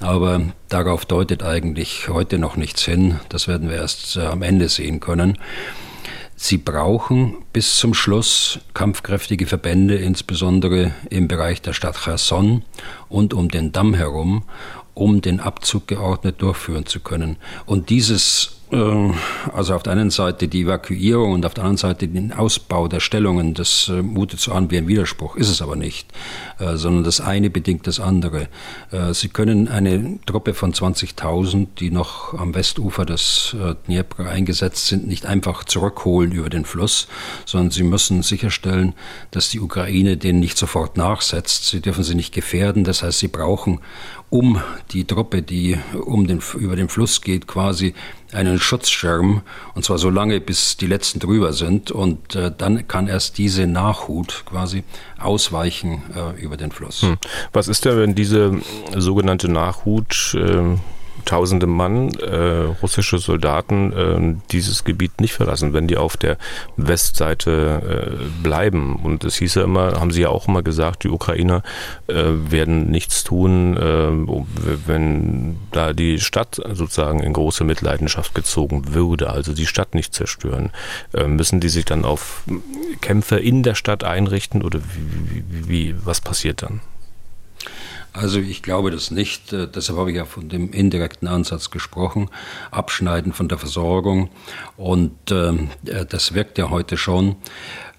aber 0.00 0.42
darauf 0.68 1.06
deutet 1.06 1.42
eigentlich 1.42 2.08
heute 2.08 2.38
noch 2.38 2.56
nichts 2.56 2.84
hin. 2.84 3.20
Das 3.30 3.48
werden 3.48 3.70
wir 3.70 3.76
erst 3.76 4.16
äh, 4.16 4.26
am 4.26 4.42
Ende 4.42 4.68
sehen 4.68 5.00
können. 5.00 5.38
Sie 6.40 6.56
brauchen 6.56 7.34
bis 7.52 7.78
zum 7.78 7.94
Schluss 7.94 8.60
kampfkräftige 8.72 9.44
Verbände, 9.46 9.96
insbesondere 9.96 10.92
im 11.10 11.26
Bereich 11.26 11.62
der 11.62 11.72
Stadt 11.72 11.96
Cherson 11.96 12.62
und 13.08 13.34
um 13.34 13.48
den 13.48 13.72
Damm 13.72 13.92
herum, 13.92 14.44
um 14.94 15.20
den 15.20 15.40
Abzug 15.40 15.88
geordnet 15.88 16.40
durchführen 16.40 16.86
zu 16.86 17.00
können. 17.00 17.38
Und 17.66 17.90
dieses 17.90 18.57
also 18.70 19.74
auf 19.74 19.82
der 19.82 19.94
einen 19.94 20.10
Seite 20.10 20.46
die 20.46 20.62
Evakuierung 20.62 21.32
und 21.32 21.46
auf 21.46 21.54
der 21.54 21.64
anderen 21.64 21.78
Seite 21.78 22.06
den 22.06 22.32
Ausbau 22.32 22.86
der 22.86 23.00
Stellungen, 23.00 23.54
das 23.54 23.88
äh, 23.88 24.02
mutet 24.02 24.40
so 24.40 24.52
an 24.52 24.70
wie 24.70 24.76
ein 24.76 24.88
Widerspruch, 24.88 25.36
ist 25.36 25.48
es 25.48 25.62
aber 25.62 25.74
nicht, 25.74 26.12
äh, 26.58 26.76
sondern 26.76 27.04
das 27.04 27.20
eine 27.20 27.48
bedingt 27.48 27.86
das 27.86 27.98
andere. 27.98 28.48
Äh, 28.90 29.14
Sie 29.14 29.28
können 29.28 29.68
eine 29.68 30.18
Truppe 30.26 30.52
von 30.52 30.74
20.000, 30.74 31.68
die 31.78 31.90
noch 31.90 32.34
am 32.34 32.54
Westufer 32.54 33.06
des 33.06 33.56
Dnieper 33.86 34.28
eingesetzt 34.28 34.86
sind, 34.86 35.06
nicht 35.06 35.24
einfach 35.24 35.64
zurückholen 35.64 36.32
über 36.32 36.50
den 36.50 36.64
Fluss, 36.64 37.08
sondern 37.46 37.70
Sie 37.70 37.82
müssen 37.82 38.22
sicherstellen, 38.22 38.94
dass 39.30 39.48
die 39.48 39.60
Ukraine 39.60 40.16
denen 40.16 40.40
nicht 40.40 40.58
sofort 40.58 40.96
nachsetzt. 40.96 41.66
Sie 41.66 41.80
dürfen 41.80 42.04
sie 42.04 42.14
nicht 42.14 42.34
gefährden, 42.34 42.84
das 42.84 43.02
heißt, 43.02 43.18
Sie 43.18 43.28
brauchen 43.28 43.80
um 44.30 44.60
die 44.92 45.04
Truppe, 45.04 45.42
die 45.42 45.78
um 46.04 46.26
den, 46.26 46.40
über 46.58 46.76
den 46.76 46.88
Fluss 46.88 47.22
geht, 47.22 47.46
quasi 47.46 47.94
einen 48.32 48.58
Schutzschirm, 48.58 49.42
und 49.74 49.84
zwar 49.84 49.98
so 49.98 50.10
lange, 50.10 50.40
bis 50.40 50.76
die 50.76 50.86
letzten 50.86 51.18
drüber 51.18 51.52
sind, 51.52 51.90
und 51.90 52.34
äh, 52.34 52.52
dann 52.56 52.86
kann 52.86 53.08
erst 53.08 53.38
diese 53.38 53.66
Nachhut 53.66 54.44
quasi 54.46 54.84
ausweichen 55.18 56.02
äh, 56.14 56.40
über 56.40 56.56
den 56.56 56.70
Fluss. 56.70 57.02
Hm. 57.02 57.16
Was 57.52 57.68
ist 57.68 57.84
denn, 57.84 57.96
wenn 57.98 58.14
diese 58.14 58.60
sogenannte 58.94 59.48
Nachhut 59.48 60.34
äh, 60.34 60.76
tausende 61.28 61.66
Mann, 61.66 62.08
äh, 62.14 62.70
russische 62.80 63.18
Soldaten, 63.18 63.92
äh, 63.92 64.42
dieses 64.50 64.84
Gebiet 64.84 65.20
nicht 65.20 65.34
verlassen, 65.34 65.74
wenn 65.74 65.86
die 65.86 65.98
auf 65.98 66.16
der 66.16 66.38
Westseite 66.78 68.16
äh, 68.16 68.42
bleiben. 68.42 68.96
Und 68.96 69.24
es 69.24 69.36
hieß 69.36 69.56
ja 69.56 69.64
immer, 69.64 70.00
haben 70.00 70.10
sie 70.10 70.22
ja 70.22 70.30
auch 70.30 70.48
immer 70.48 70.62
gesagt, 70.62 71.04
die 71.04 71.10
Ukrainer 71.10 71.62
äh, 72.06 72.14
werden 72.14 72.90
nichts 72.90 73.24
tun, 73.24 73.76
äh, 73.76 74.10
wenn 74.86 75.58
da 75.70 75.92
die 75.92 76.18
Stadt 76.18 76.62
sozusagen 76.72 77.20
in 77.20 77.34
große 77.34 77.62
Mitleidenschaft 77.62 78.34
gezogen 78.34 78.94
würde, 78.94 79.28
also 79.28 79.52
die 79.52 79.66
Stadt 79.66 79.94
nicht 79.94 80.14
zerstören. 80.14 80.70
Äh, 81.12 81.26
müssen 81.26 81.60
die 81.60 81.68
sich 81.68 81.84
dann 81.84 82.06
auf 82.06 82.44
Kämpfe 83.02 83.36
in 83.36 83.62
der 83.62 83.74
Stadt 83.74 84.02
einrichten 84.02 84.62
oder 84.62 84.78
wie, 84.78 85.44
wie, 85.50 85.68
wie 85.68 85.94
was 86.06 86.22
passiert 86.22 86.62
dann? 86.62 86.80
Also 88.12 88.40
ich 88.40 88.62
glaube 88.62 88.90
das 88.90 89.10
nicht. 89.10 89.52
Äh, 89.52 89.68
deshalb 89.68 89.98
habe 89.98 90.10
ich 90.10 90.16
ja 90.16 90.24
von 90.24 90.48
dem 90.48 90.72
indirekten 90.72 91.28
Ansatz 91.28 91.70
gesprochen. 91.70 92.30
Abschneiden 92.70 93.32
von 93.32 93.48
der 93.48 93.58
Versorgung. 93.58 94.30
Und 94.76 95.16
ähm, 95.30 95.70
äh, 95.86 96.04
das 96.06 96.34
wirkt 96.34 96.58
ja 96.58 96.70
heute 96.70 96.96
schon. 96.96 97.36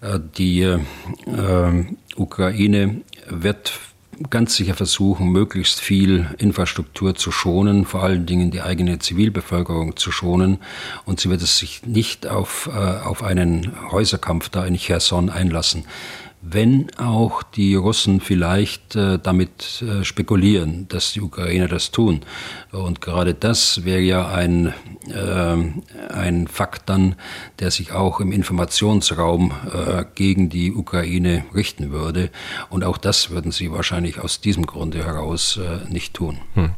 Äh, 0.02 0.20
die 0.38 0.62
äh, 0.62 0.80
Ukraine 2.16 3.02
wird 3.30 3.80
ganz 4.30 4.56
sicher 4.56 4.74
versuchen, 4.74 5.30
möglichst 5.30 5.80
viel 5.80 6.28
Infrastruktur 6.38 7.16
zu 7.16 7.32
schonen, 7.32 7.86
vor 7.86 8.04
allen 8.04 8.26
Dingen 8.26 8.52
die 8.52 8.62
eigene 8.62 9.00
Zivilbevölkerung 9.00 9.96
zu 9.96 10.12
schonen. 10.12 10.58
Und 11.06 11.22
sie 11.22 11.30
wird 11.30 11.42
es 11.42 11.58
sich 11.58 11.86
nicht 11.86 12.28
auf, 12.28 12.68
äh, 12.68 12.78
auf 12.78 13.24
einen 13.24 13.72
Häuserkampf 13.92 14.50
da 14.50 14.66
in 14.66 14.76
Cherson 14.76 15.30
einlassen 15.30 15.86
wenn 16.52 16.88
auch 16.98 17.44
die 17.44 17.76
Russen 17.76 18.22
vielleicht 18.22 18.96
äh, 18.96 19.20
damit 19.22 19.82
äh, 19.82 20.04
spekulieren, 20.04 20.88
dass 20.90 21.14
die 21.14 21.22
Ukrainer 21.22 21.68
das 21.68 21.92
tun. 21.92 22.22
Und 22.72 23.02
gerade 23.02 23.34
das 23.34 23.86
wäre 23.86 24.02
ja 24.02 24.28
ein, 24.30 24.74
äh, 25.08 26.14
ein 26.14 26.48
Fakt 26.48 26.90
dann, 26.90 27.16
der 27.60 27.72
sich 27.72 27.92
auch 27.92 28.20
im 28.20 28.32
Informationsraum 28.32 29.52
äh, 29.74 30.06
gegen 30.16 30.50
die 30.50 30.74
Ukraine 30.74 31.46
richten 31.54 31.92
würde. 31.92 32.30
Und 32.70 32.84
auch 32.84 32.98
das 32.98 33.30
würden 33.30 33.52
sie 33.52 33.72
wahrscheinlich 33.72 34.20
aus 34.20 34.42
diesem 34.42 34.66
Grunde 34.66 35.04
heraus 35.04 35.58
äh, 35.58 35.92
nicht 35.92 36.14
tun. 36.14 36.40
Hm. 36.54 36.72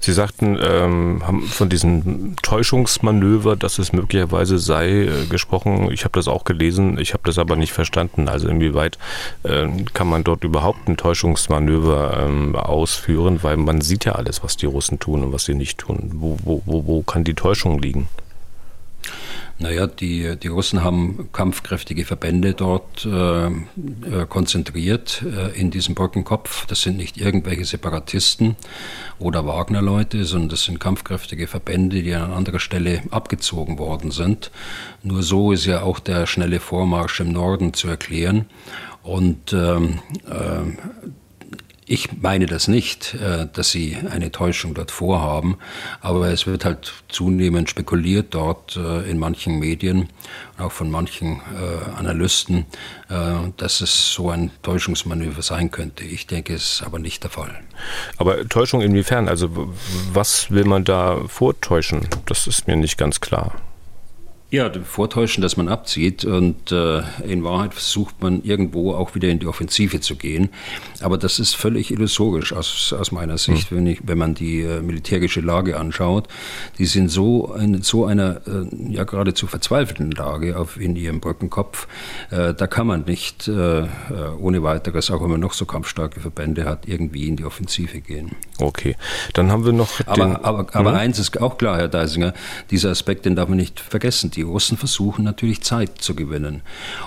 Sie 0.00 0.12
sagten, 0.12 0.58
ähm, 0.60 1.22
haben 1.26 1.42
von 1.42 1.68
diesem 1.68 2.36
Täuschungsmanöver, 2.42 3.56
das 3.56 3.78
es 3.78 3.92
möglicherweise 3.92 4.58
sei, 4.58 4.88
äh, 4.88 5.26
gesprochen. 5.28 5.90
Ich 5.92 6.04
habe 6.04 6.12
das 6.12 6.28
auch 6.28 6.44
gelesen, 6.44 6.98
ich 6.98 7.12
habe 7.12 7.22
das 7.24 7.38
aber 7.38 7.56
nicht 7.56 7.72
verstanden. 7.72 8.28
Also 8.28 8.48
inwieweit 8.48 8.98
kann 9.42 10.08
man 10.08 10.24
dort 10.24 10.44
überhaupt 10.44 10.88
ein 10.88 10.96
Täuschungsmanöver 10.96 12.24
ähm, 12.24 12.54
ausführen, 12.56 13.42
weil 13.42 13.56
man 13.56 13.80
sieht 13.80 14.04
ja 14.04 14.12
alles, 14.12 14.42
was 14.42 14.56
die 14.56 14.66
Russen 14.66 14.98
tun 14.98 15.22
und 15.22 15.32
was 15.32 15.44
sie 15.44 15.54
nicht 15.54 15.78
tun. 15.78 16.10
Wo, 16.14 16.38
wo, 16.42 16.62
wo, 16.66 16.86
wo 16.86 17.02
kann 17.02 17.24
die 17.24 17.34
Täuschung 17.34 17.78
liegen? 17.80 18.08
Naja, 19.60 19.88
die, 19.88 20.36
die 20.36 20.46
Russen 20.46 20.84
haben 20.84 21.30
kampfkräftige 21.32 22.04
Verbände 22.04 22.54
dort 22.54 23.04
äh, 23.04 23.46
äh, 23.46 23.50
konzentriert 24.28 25.24
äh, 25.24 25.58
in 25.58 25.72
diesem 25.72 25.96
Brückenkopf. 25.96 26.66
Das 26.66 26.82
sind 26.82 26.96
nicht 26.96 27.16
irgendwelche 27.16 27.64
Separatisten 27.64 28.54
oder 29.18 29.46
Wagner-Leute, 29.46 30.24
sondern 30.24 30.50
das 30.50 30.62
sind 30.62 30.78
kampfkräftige 30.78 31.48
Verbände, 31.48 32.04
die 32.04 32.14
an 32.14 32.32
anderer 32.32 32.60
Stelle 32.60 33.02
abgezogen 33.10 33.78
worden 33.78 34.12
sind. 34.12 34.52
Nur 35.02 35.24
so 35.24 35.50
ist 35.50 35.66
ja 35.66 35.82
auch 35.82 35.98
der 35.98 36.28
schnelle 36.28 36.60
Vormarsch 36.60 37.18
im 37.18 37.32
Norden 37.32 37.74
zu 37.74 37.88
erklären. 37.88 38.46
Und 39.08 39.54
ähm, 39.54 40.00
äh, 40.26 40.76
ich 41.86 42.20
meine 42.20 42.44
das 42.44 42.68
nicht, 42.68 43.14
äh, 43.14 43.46
dass 43.50 43.70
sie 43.70 43.96
eine 44.10 44.30
Täuschung 44.30 44.74
dort 44.74 44.90
vorhaben, 44.90 45.56
aber 46.02 46.28
es 46.28 46.46
wird 46.46 46.66
halt 46.66 46.92
zunehmend 47.08 47.70
spekuliert 47.70 48.34
dort 48.34 48.76
äh, 48.76 49.10
in 49.10 49.18
manchen 49.18 49.58
Medien, 49.58 50.10
auch 50.58 50.72
von 50.72 50.90
manchen 50.90 51.40
äh, 51.56 51.96
Analysten, 51.96 52.66
dass 53.56 53.80
es 53.80 54.12
so 54.12 54.28
ein 54.28 54.50
Täuschungsmanöver 54.60 55.40
sein 55.40 55.70
könnte. 55.70 56.04
Ich 56.04 56.26
denke, 56.26 56.52
es 56.52 56.74
ist 56.74 56.82
aber 56.82 56.98
nicht 56.98 57.22
der 57.22 57.30
Fall. 57.30 57.58
Aber 58.18 58.46
Täuschung 58.46 58.82
inwiefern? 58.82 59.28
Also 59.28 59.72
was 60.12 60.50
will 60.50 60.66
man 60.66 60.84
da 60.84 61.22
vortäuschen? 61.26 62.06
Das 62.26 62.46
ist 62.46 62.66
mir 62.66 62.76
nicht 62.76 62.98
ganz 62.98 63.20
klar. 63.20 63.54
Ja, 64.50 64.72
vortäuschen, 64.82 65.42
dass 65.42 65.58
man 65.58 65.68
abzieht 65.68 66.24
und 66.24 66.72
äh, 66.72 67.02
in 67.22 67.44
Wahrheit 67.44 67.74
versucht 67.74 68.22
man 68.22 68.42
irgendwo 68.44 68.94
auch 68.94 69.14
wieder 69.14 69.28
in 69.28 69.40
die 69.40 69.46
Offensive 69.46 70.00
zu 70.00 70.16
gehen. 70.16 70.48
Aber 71.02 71.18
das 71.18 71.38
ist 71.38 71.54
völlig 71.54 71.90
illusorisch 71.90 72.54
aus, 72.54 72.94
aus 72.98 73.12
meiner 73.12 73.36
Sicht, 73.36 73.70
mhm. 73.70 73.76
wenn, 73.76 73.86
ich, 73.88 74.00
wenn 74.04 74.16
man 74.16 74.34
die 74.34 74.62
äh, 74.62 74.80
militärische 74.80 75.42
Lage 75.42 75.78
anschaut. 75.78 76.28
Die 76.78 76.86
sind 76.86 77.10
so 77.10 77.54
in 77.60 77.82
so 77.82 78.06
einer 78.06 78.40
äh, 78.46 78.94
ja 78.94 79.04
geradezu 79.04 79.46
verzweifelten 79.46 80.12
Lage 80.12 80.58
auf, 80.58 80.80
in 80.80 80.96
ihrem 80.96 81.20
Brückenkopf. 81.20 81.86
Äh, 82.30 82.54
da 82.54 82.66
kann 82.66 82.86
man 82.86 83.02
nicht 83.02 83.48
äh, 83.48 83.80
äh, 83.80 83.86
ohne 84.40 84.62
weiteres, 84.62 85.10
auch 85.10 85.22
wenn 85.22 85.30
man 85.30 85.40
noch 85.40 85.52
so 85.52 85.66
kampfstarke 85.66 86.20
Verbände 86.20 86.64
hat, 86.64 86.88
irgendwie 86.88 87.28
in 87.28 87.36
die 87.36 87.44
Offensive 87.44 88.00
gehen. 88.00 88.30
Okay, 88.58 88.96
dann 89.34 89.52
haben 89.52 89.66
wir 89.66 89.74
noch. 89.74 89.90
Aber, 90.06 90.42
aber, 90.42 90.66
aber 90.72 90.92
mhm. 90.92 90.96
eins 90.96 91.18
ist 91.18 91.38
auch 91.38 91.58
klar, 91.58 91.76
Herr 91.76 91.88
Deisinger, 91.88 92.32
dieser 92.70 92.88
Aspekt, 92.88 93.26
den 93.26 93.36
darf 93.36 93.50
man 93.50 93.58
nicht 93.58 93.78
vergessen 93.78 94.30
die 94.38 94.42
Russen 94.42 94.78
versuchen 94.78 95.24
natürlich 95.24 95.62
Zeit 95.62 96.00
zu 96.00 96.14
gewinnen. 96.14 96.62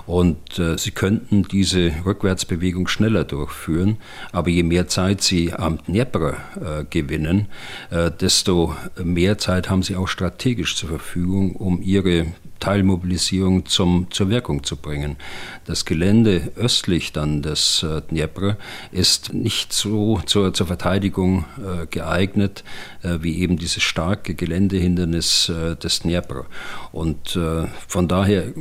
Und 0.05 0.59
äh, 0.59 0.77
sie 0.77 0.91
könnten 0.91 1.43
diese 1.43 1.93
Rückwärtsbewegung 2.05 2.87
schneller 2.87 3.23
durchführen, 3.23 3.97
aber 4.33 4.49
je 4.49 4.63
mehr 4.63 4.87
Zeit 4.87 5.21
sie 5.21 5.53
am 5.53 5.77
Dnieper 5.87 6.33
äh, 6.59 6.83
gewinnen, 6.89 7.47
äh, 7.89 8.11
desto 8.11 8.75
mehr 9.01 9.37
Zeit 9.37 9.69
haben 9.69 9.81
sie 9.81 9.95
auch 9.95 10.09
strategisch 10.09 10.75
zur 10.75 10.89
Verfügung, 10.89 11.55
um 11.55 11.81
ihre 11.81 12.27
Teilmobilisierung 12.61 13.65
zum, 13.65 14.07
zur 14.11 14.29
Wirkung 14.29 14.63
zu 14.63 14.77
bringen. 14.77 15.17
Das 15.65 15.83
Gelände 15.83 16.53
östlich 16.55 17.11
dann 17.11 17.41
des 17.41 17.83
äh, 17.83 18.01
Dnepr 18.01 18.55
ist 18.93 19.33
nicht 19.33 19.73
so 19.73 20.21
zur, 20.25 20.53
zur 20.53 20.67
Verteidigung 20.67 21.43
äh, 21.57 21.87
geeignet 21.87 22.63
äh, 23.03 23.17
wie 23.21 23.39
eben 23.39 23.57
dieses 23.57 23.83
starke 23.83 24.33
Geländehindernis 24.33 25.49
äh, 25.49 25.75
des 25.75 26.01
Dnepr. 26.01 26.45
Und 26.93 27.35
äh, 27.35 27.67
von 27.87 28.07
daher 28.07 28.53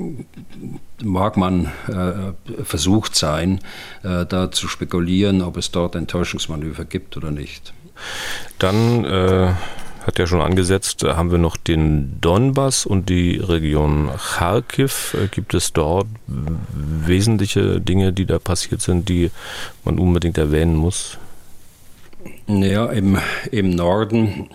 mag 1.02 1.36
man 1.36 1.66
äh, 1.86 2.64
versucht 2.64 3.14
sein, 3.14 3.60
da 4.02 4.50
zu 4.50 4.68
spekulieren, 4.68 5.42
ob 5.42 5.56
es 5.56 5.70
dort 5.70 5.96
ein 5.96 6.06
Täuschungsmanöver 6.06 6.84
gibt 6.84 7.16
oder 7.16 7.30
nicht. 7.30 7.72
Dann 8.58 9.04
äh, 9.04 9.52
hat 10.10 10.18
ja 10.18 10.26
schon 10.26 10.40
angesetzt, 10.40 11.04
haben 11.04 11.30
wir 11.30 11.38
noch 11.38 11.56
den 11.56 12.20
Donbass 12.20 12.84
und 12.84 13.08
die 13.08 13.36
Region 13.36 14.10
Kharkiv. 14.16 15.14
Äh, 15.14 15.28
gibt 15.28 15.54
es 15.54 15.72
dort 15.72 16.08
wesentliche 16.26 17.80
Dinge, 17.80 18.12
die 18.12 18.26
da 18.26 18.40
passiert 18.40 18.80
sind, 18.80 19.08
die 19.08 19.30
man 19.84 20.00
unbedingt 20.00 20.36
erwähnen 20.36 20.74
muss? 20.74 21.16
Naja, 22.48 22.86
im, 22.86 23.18
im 23.52 23.70
Norden 23.70 24.50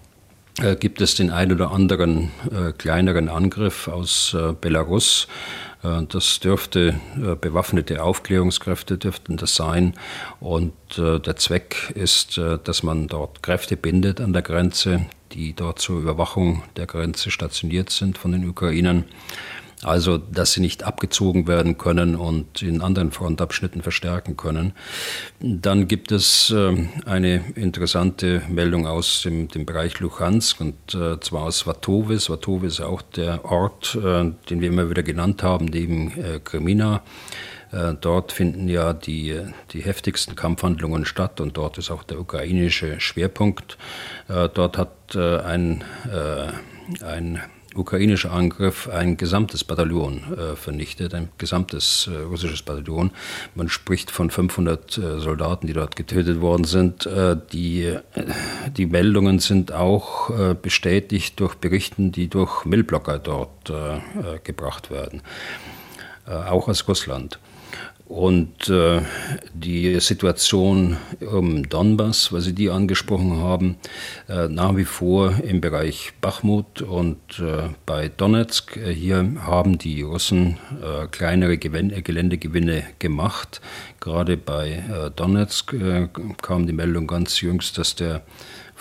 äh, 0.59 0.75
gibt 0.75 0.99
es 0.99 1.15
den 1.15 1.31
ein 1.31 1.53
oder 1.53 1.71
anderen 1.71 2.31
äh, 2.51 2.73
kleineren 2.73 3.29
Angriff 3.29 3.87
aus 3.87 4.35
äh, 4.37 4.51
Belarus. 4.59 5.29
Äh, 5.85 6.03
das 6.09 6.41
dürfte 6.41 6.95
äh, 7.15 7.35
bewaffnete 7.35 8.03
Aufklärungskräfte 8.03 8.97
dürften 8.97 9.37
das 9.37 9.55
sein. 9.55 9.93
Und 10.41 10.73
äh, 10.97 11.19
der 11.19 11.37
Zweck 11.37 11.93
ist, 11.95 12.37
dass 12.37 12.83
man 12.83 13.07
dort 13.07 13.41
Kräfte 13.41 13.77
bindet 13.77 14.19
an 14.19 14.33
der 14.33 14.41
Grenze, 14.41 15.05
die 15.35 15.53
dort 15.53 15.79
zur 15.79 15.99
Überwachung 15.99 16.63
der 16.77 16.87
Grenze 16.87 17.29
stationiert 17.29 17.89
sind 17.89 18.17
von 18.17 18.31
den 18.31 18.47
Ukrainern. 18.47 19.05
Also, 19.83 20.17
dass 20.17 20.53
sie 20.53 20.61
nicht 20.61 20.83
abgezogen 20.83 21.47
werden 21.47 21.77
können 21.77 22.15
und 22.15 22.61
in 22.61 22.81
anderen 22.81 23.11
Frontabschnitten 23.11 23.83
verstärken 23.83 24.37
können. 24.37 24.73
Dann 25.41 25.87
gibt 25.87 26.11
es 26.11 26.49
äh, 26.49 26.87
eine 27.05 27.43
interessante 27.55 28.41
Meldung 28.49 28.87
aus 28.87 29.21
dem, 29.21 29.49
dem 29.49 29.65
Bereich 29.65 29.99
Luhansk 29.99 30.61
und 30.61 30.95
äh, 30.95 31.19
zwar 31.19 31.43
aus 31.43 31.59
Svatowe. 31.59 32.17
Svatowe 32.17 32.65
ist 32.65 32.81
auch 32.81 33.01
der 33.01 33.45
Ort, 33.45 33.95
äh, 33.95 34.31
den 34.49 34.61
wir 34.61 34.69
immer 34.69 34.89
wieder 34.89 35.03
genannt 35.03 35.43
haben, 35.43 35.65
neben 35.65 36.11
äh, 36.19 36.39
Kremina. 36.43 37.03
Äh, 37.71 37.93
dort 37.99 38.31
finden 38.31 38.67
ja 38.67 38.93
die, 38.93 39.39
die 39.71 39.81
heftigsten 39.81 40.35
Kampfhandlungen 40.35 41.05
statt 41.05 41.41
und 41.41 41.57
dort 41.57 41.77
ist 41.77 41.91
auch 41.91 42.03
der 42.03 42.19
ukrainische 42.19 42.99
Schwerpunkt. 42.99 43.77
Äh, 44.27 44.49
dort 44.53 44.77
hat 44.77 45.15
ein, 45.15 45.83
ein 47.01 47.39
ukrainischer 47.75 48.31
Angriff 48.31 48.87
ein 48.87 49.17
gesamtes 49.17 49.63
Bataillon 49.63 50.21
äh, 50.33 50.55
vernichtet, 50.55 51.13
ein 51.13 51.29
gesamtes 51.37 52.09
äh, 52.11 52.17
russisches 52.17 52.61
Bataillon. 52.61 53.11
Man 53.53 53.69
spricht 53.69 54.11
von 54.11 54.29
500 54.31 54.97
äh, 54.97 55.19
Soldaten, 55.19 55.67
die 55.67 55.73
dort 55.73 55.95
getötet 55.95 56.41
worden 56.41 56.63
sind. 56.63 57.05
Äh, 57.05 57.37
die, 57.51 57.83
äh, 57.83 58.01
die 58.75 58.85
Meldungen 58.85 59.39
sind 59.39 59.71
auch 59.71 60.29
äh, 60.29 60.55
bestätigt 60.59 61.39
durch 61.39 61.55
Berichten, 61.55 62.11
die 62.11 62.27
durch 62.29 62.65
Millblocker 62.65 63.19
dort 63.19 63.71
gebracht 64.43 64.91
werden, 64.91 65.21
auch 66.25 66.67
aus 66.67 66.87
Russland. 66.87 67.39
Und 68.07 68.69
äh, 68.69 69.01
die 69.55 69.99
Situation 69.99 70.97
im 71.19 71.67
Donbass, 71.67 72.31
weil 72.31 72.41
Sie 72.41 72.53
die 72.53 72.69
angesprochen 72.69 73.39
haben, 73.39 73.77
äh, 74.29 74.47
nach 74.47 74.77
wie 74.77 74.85
vor 74.85 75.33
im 75.43 75.59
Bereich 75.59 76.13
Bachmut 76.21 76.83
und 76.83 77.17
äh, 77.39 77.69
bei 77.87 78.09
Donetsk. 78.09 78.77
Äh, 78.77 78.93
hier 78.93 79.27
haben 79.41 79.79
die 79.79 80.03
Russen 80.03 80.57
äh, 80.83 81.07
kleinere 81.07 81.57
Gewinn 81.57 82.03
Geländegewinne 82.03 82.83
gemacht. 82.99 83.59
Gerade 83.99 84.37
bei 84.37 84.69
äh, 84.73 85.09
Donetsk 85.15 85.73
kam 86.43 86.67
die 86.67 86.73
Meldung 86.73 87.07
ganz 87.07 87.41
jüngst, 87.41 87.79
dass 87.79 87.95
der 87.95 88.21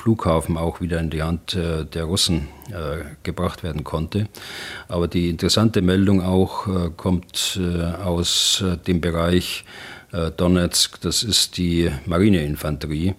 Flughafen 0.04 0.58
auch 0.58 0.82
wieder 0.82 1.00
in 1.00 1.08
die 1.08 1.22
Hand 1.22 1.54
äh, 1.54 1.86
der 1.86 2.04
Russen 2.04 2.48
äh, 2.68 3.04
gebracht 3.22 3.62
werden 3.62 3.84
konnte. 3.84 4.28
Aber 4.86 5.08
die 5.08 5.30
interessante 5.30 5.80
Meldung 5.80 6.22
auch 6.22 6.66
äh, 6.66 6.90
kommt 6.94 7.58
aus 8.04 8.62
dem 8.86 9.00
Bereich 9.00 9.64
Donetsk, 10.36 11.00
das 11.00 11.22
ist 11.22 11.56
die 11.56 11.90
Marineinfanterie, 12.06 13.14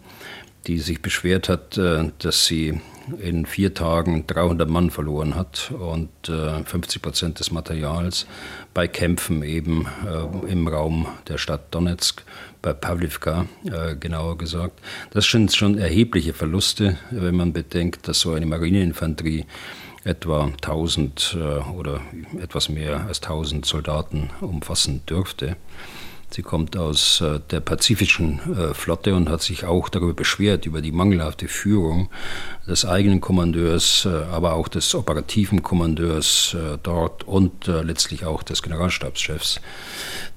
die 0.68 0.80
sich 0.80 1.02
beschwert 1.02 1.50
hat, 1.50 1.78
dass 1.78 2.46
sie 2.46 2.80
in 3.20 3.46
vier 3.46 3.74
Tagen 3.74 4.26
300 4.28 4.70
Mann 4.70 4.90
verloren 4.90 5.36
hat 5.36 5.72
und 5.72 6.10
50 6.26 7.02
Prozent 7.02 7.40
des 7.40 7.52
Materials 7.52 8.26
bei 8.74 8.88
Kämpfen 8.88 9.44
eben 9.44 9.88
im 10.48 10.68
Raum 10.68 11.08
der 11.28 11.38
Stadt 11.38 11.74
Donetsk 11.74 12.24
bei 12.66 12.74
Pavlivka 12.74 13.46
äh, 13.64 13.96
genauer 13.96 14.40
gesagt. 14.40 14.80
Das 15.12 15.30
sind 15.30 15.54
schon 15.54 15.78
erhebliche 15.78 16.34
Verluste, 16.34 16.98
wenn 17.12 17.36
man 17.36 17.54
bedenkt, 17.54 18.08
dass 18.08 18.22
so 18.22 18.34
eine 18.34 18.48
Marineinfanterie 18.48 19.46
etwa 20.04 20.46
1000 20.46 21.38
äh, 21.40 21.70
oder 21.70 22.02
etwas 22.42 22.70
mehr 22.70 23.06
als 23.06 23.22
1000 23.22 23.68
Soldaten 23.68 24.32
umfassen 24.42 25.06
dürfte. 25.08 25.58
Sie 26.30 26.42
kommt 26.42 26.78
aus 26.78 27.22
äh, 27.22 27.40
der 27.52 27.60
pazifischen 27.60 28.40
äh, 28.54 28.74
Flotte 28.74 29.16
und 29.16 29.30
hat 29.30 29.42
sich 29.42 29.66
auch 29.66 29.90
darüber 29.90 30.14
beschwert, 30.14 30.66
über 30.66 30.82
die 30.82 30.92
mangelhafte 30.92 31.48
Führung 31.48 32.10
des 32.68 32.86
eigenen 32.86 33.22
Kommandeurs, 33.22 34.06
äh, 34.06 34.24
aber 34.32 34.54
auch 34.54 34.68
des 34.68 34.94
operativen 34.96 35.64
Kommandeurs 35.64 36.56
dort 36.84 37.24
und 37.24 37.68
letztlich 37.68 38.26
auch 38.26 38.44
des 38.44 38.62
Generalstabschefs. 38.62 39.62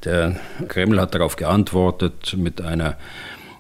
Der 0.05 0.39
Kreml 0.69 1.01
hat 1.01 1.15
darauf 1.15 1.37
geantwortet 1.37 2.35
mit 2.37 2.61
einer 2.61 2.97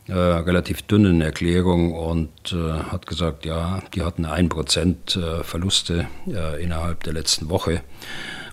äh, 0.08 0.14
relativ 0.14 0.80
dünnen 0.82 1.20
Erklärung 1.20 1.92
und 1.92 2.30
äh, 2.52 2.56
hat 2.56 3.06
gesagt, 3.06 3.44
ja, 3.44 3.82
die 3.94 4.00
hatten 4.02 4.24
ein 4.24 4.48
Prozent 4.48 5.16
äh, 5.16 5.44
Verluste 5.44 6.06
innerhalb 6.60 7.02
der 7.04 7.12
letzten 7.12 7.50
Woche 7.50 7.82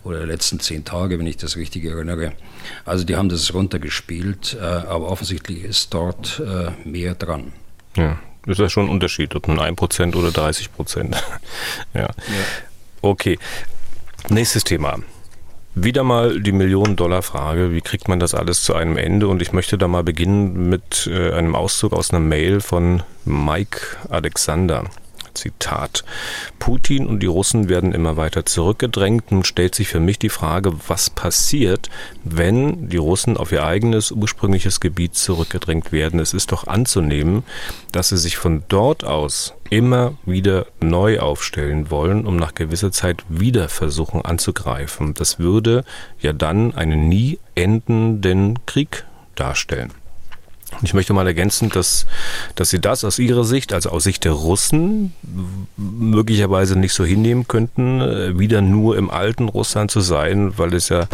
oder 0.05 0.19
der 0.19 0.27
letzten 0.27 0.59
zehn 0.59 0.85
Tage, 0.85 1.19
wenn 1.19 1.27
ich 1.27 1.37
das 1.37 1.57
richtig 1.57 1.83
erinnere. 1.85 2.33
Also 2.85 3.03
die 3.03 3.15
haben 3.15 3.27
das 3.27 3.53
runtergespielt, 3.53 4.55
äh, 4.59 4.63
aber 4.63 5.09
offensichtlich 5.09 5.63
ist 5.63 5.93
dort 5.93 6.41
äh, 6.45 6.71
mehr 6.87 7.15
dran. 7.15 7.51
Ja, 7.97 8.19
das 8.45 8.53
ist 8.53 8.59
ja 8.59 8.69
schon 8.69 8.85
ein 8.85 8.91
Unterschied, 8.91 9.35
ob 9.35 9.47
nun 9.47 9.59
1% 9.59 10.15
oder 10.15 10.29
30%. 10.29 11.15
ja. 11.93 12.01
ja. 12.01 12.09
Okay. 13.01 13.39
Nächstes 14.29 14.63
Thema. 14.63 14.99
Wieder 15.77 16.03
mal 16.03 16.39
die 16.39 16.53
Million-Dollar-Frage, 16.53 17.71
wie 17.73 17.81
kriegt 17.81 18.07
man 18.07 18.19
das 18.19 18.33
alles 18.33 18.63
zu 18.63 18.73
einem 18.73 18.95
Ende? 18.97 19.27
Und 19.27 19.41
ich 19.41 19.51
möchte 19.51 19.77
da 19.77 19.87
mal 19.87 20.03
beginnen 20.03 20.69
mit 20.69 21.09
äh, 21.11 21.33
einem 21.33 21.53
Auszug 21.53 21.93
aus 21.93 22.11
einer 22.11 22.21
Mail 22.21 22.61
von 22.61 23.03
Mike 23.25 23.79
Alexander. 24.09 24.85
Zitat. 25.35 26.03
Putin 26.59 27.05
und 27.05 27.19
die 27.19 27.27
Russen 27.27 27.69
werden 27.69 27.93
immer 27.93 28.17
weiter 28.17 28.45
zurückgedrängt. 28.45 29.31
Nun 29.31 29.43
stellt 29.43 29.75
sich 29.75 29.87
für 29.87 29.99
mich 29.99 30.17
die 30.17 30.29
Frage, 30.29 30.73
was 30.87 31.09
passiert, 31.09 31.89
wenn 32.23 32.89
die 32.89 32.97
Russen 32.97 33.37
auf 33.37 33.51
ihr 33.51 33.65
eigenes 33.65 34.11
ursprüngliches 34.11 34.79
Gebiet 34.79 35.15
zurückgedrängt 35.15 35.91
werden. 35.91 36.19
Es 36.19 36.33
ist 36.33 36.51
doch 36.51 36.67
anzunehmen, 36.67 37.43
dass 37.91 38.09
sie 38.09 38.17
sich 38.17 38.37
von 38.37 38.63
dort 38.67 39.03
aus 39.03 39.53
immer 39.69 40.13
wieder 40.25 40.67
neu 40.79 41.19
aufstellen 41.19 41.89
wollen, 41.89 42.25
um 42.25 42.37
nach 42.37 42.53
gewisser 42.53 42.91
Zeit 42.91 43.23
wieder 43.29 43.69
versuchen 43.69 44.23
anzugreifen. 44.23 45.13
Das 45.13 45.39
würde 45.39 45.83
ja 46.19 46.33
dann 46.33 46.73
einen 46.75 47.09
nie 47.09 47.39
endenden 47.55 48.65
Krieg 48.65 49.05
darstellen. 49.35 49.91
Ich 50.81 50.93
möchte 50.93 51.13
mal 51.13 51.27
ergänzen, 51.27 51.69
dass, 51.69 52.05
dass 52.55 52.69
Sie 52.69 52.79
das 52.79 53.03
aus 53.03 53.19
Ihrer 53.19 53.43
Sicht, 53.43 53.73
also 53.73 53.89
aus 53.89 54.03
Sicht 54.03 54.25
der 54.25 54.33
Russen, 54.33 55.13
möglicherweise 55.77 56.77
nicht 56.77 56.93
so 56.93 57.05
hinnehmen 57.05 57.47
könnten, 57.47 58.01
äh, 58.01 58.37
wieder 58.37 58.61
nur 58.61 58.97
im 58.97 59.09
alten 59.09 59.47
Russland 59.47 59.91
zu 59.91 60.01
sein, 60.01 60.57
weil 60.57 60.73
es 60.73 60.89
ja 60.89 61.07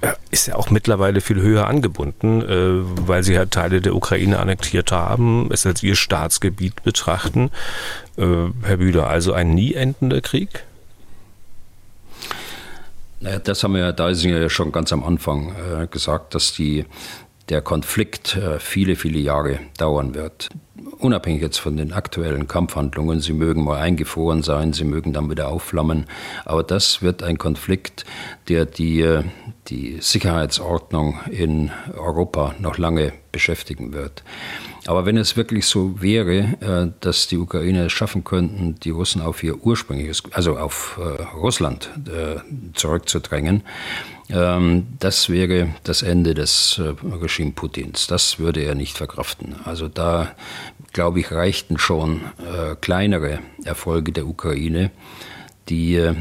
äh, 0.00 0.12
ist 0.30 0.46
ja 0.46 0.56
auch 0.56 0.70
mittlerweile 0.70 1.20
viel 1.20 1.40
höher 1.40 1.66
angebunden, 1.66 2.42
äh, 2.42 3.08
weil 3.08 3.22
sie 3.22 3.38
halt 3.38 3.50
Teile 3.50 3.80
der 3.80 3.94
Ukraine 3.94 4.38
annektiert 4.38 4.92
haben, 4.92 5.48
es 5.52 5.66
als 5.66 5.82
ihr 5.82 5.96
Staatsgebiet 5.96 6.82
betrachten. 6.82 7.50
Herr 8.16 8.76
Bühler, 8.76 9.08
also 9.08 9.32
ein 9.32 9.54
nie 9.54 9.74
endender 9.74 10.20
Krieg? 10.20 10.62
Naja, 13.18 13.40
das 13.40 13.64
haben 13.64 13.74
wir 13.74 13.80
ja 13.80 13.92
da 13.92 14.08
ist 14.08 14.22
ja 14.22 14.48
schon 14.48 14.70
ganz 14.70 14.92
am 14.92 15.02
Anfang 15.02 15.52
gesagt, 15.90 16.36
dass 16.36 16.52
die 16.52 16.84
der 17.48 17.60
Konflikt 17.60 18.36
äh, 18.36 18.58
viele, 18.58 18.96
viele 18.96 19.18
Jahre 19.18 19.60
dauern 19.76 20.14
wird. 20.14 20.48
Unabhängig 20.98 21.42
jetzt 21.42 21.58
von 21.58 21.76
den 21.76 21.92
aktuellen 21.92 22.48
Kampfhandlungen, 22.48 23.20
sie 23.20 23.32
mögen 23.32 23.64
mal 23.64 23.78
eingefroren 23.78 24.42
sein, 24.42 24.72
sie 24.72 24.84
mögen 24.84 25.12
dann 25.12 25.30
wieder 25.30 25.48
aufflammen, 25.48 26.06
aber 26.44 26.62
das 26.62 27.02
wird 27.02 27.22
ein 27.22 27.36
Konflikt, 27.36 28.04
der 28.48 28.64
die, 28.64 29.00
äh, 29.00 29.24
die 29.68 29.98
Sicherheitsordnung 30.00 31.18
in 31.30 31.70
Europa 31.94 32.54
noch 32.58 32.78
lange 32.78 33.12
beschäftigen 33.32 33.92
wird. 33.92 34.22
Aber 34.86 35.06
wenn 35.06 35.16
es 35.16 35.36
wirklich 35.36 35.66
so 35.66 36.00
wäre, 36.00 36.56
äh, 36.60 36.90
dass 37.00 37.26
die 37.28 37.38
Ukrainer 37.38 37.86
es 37.86 37.92
schaffen 37.92 38.24
könnten, 38.24 38.76
die 38.80 38.90
Russen 38.90 39.20
auf 39.20 39.42
ihr 39.42 39.62
ursprüngliches, 39.62 40.22
also 40.32 40.56
auf 40.56 40.98
Russland 41.34 41.90
zurückzudrängen, 42.74 43.62
das 44.28 45.28
wäre 45.28 45.74
das 45.82 46.02
Ende 46.02 46.34
des 46.34 46.78
äh, 46.78 46.94
Regime 47.06 47.52
Putins. 47.52 48.06
Das 48.06 48.38
würde 48.38 48.62
er 48.62 48.74
nicht 48.74 48.96
verkraften. 48.96 49.56
Also 49.64 49.88
da, 49.88 50.34
glaube 50.92 51.20
ich, 51.20 51.30
reichten 51.30 51.78
schon 51.78 52.22
äh, 52.38 52.74
kleinere 52.80 53.40
Erfolge 53.64 54.12
der 54.12 54.26
Ukraine, 54.26 54.90
die 55.68 55.96
äh, 55.96 56.14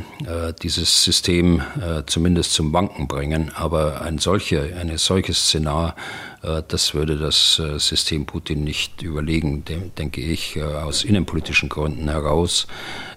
dieses 0.61 1.03
System 1.03 1.61
zumindest 2.05 2.53
zum 2.53 2.71
Wanken 2.73 3.07
bringen. 3.07 3.51
Aber 3.55 4.01
ein 4.01 4.17
solcher, 4.17 4.63
ein 4.79 4.97
solches 4.97 5.47
Szenar, 5.47 5.95
das 6.41 6.93
würde 6.93 7.17
das 7.17 7.61
System 7.77 8.25
Putin 8.25 8.65
nicht 8.65 9.01
überlegen, 9.01 9.63
denke 9.97 10.19
ich, 10.19 10.61
aus 10.61 11.05
innenpolitischen 11.05 11.69
Gründen 11.69 12.09
heraus 12.09 12.67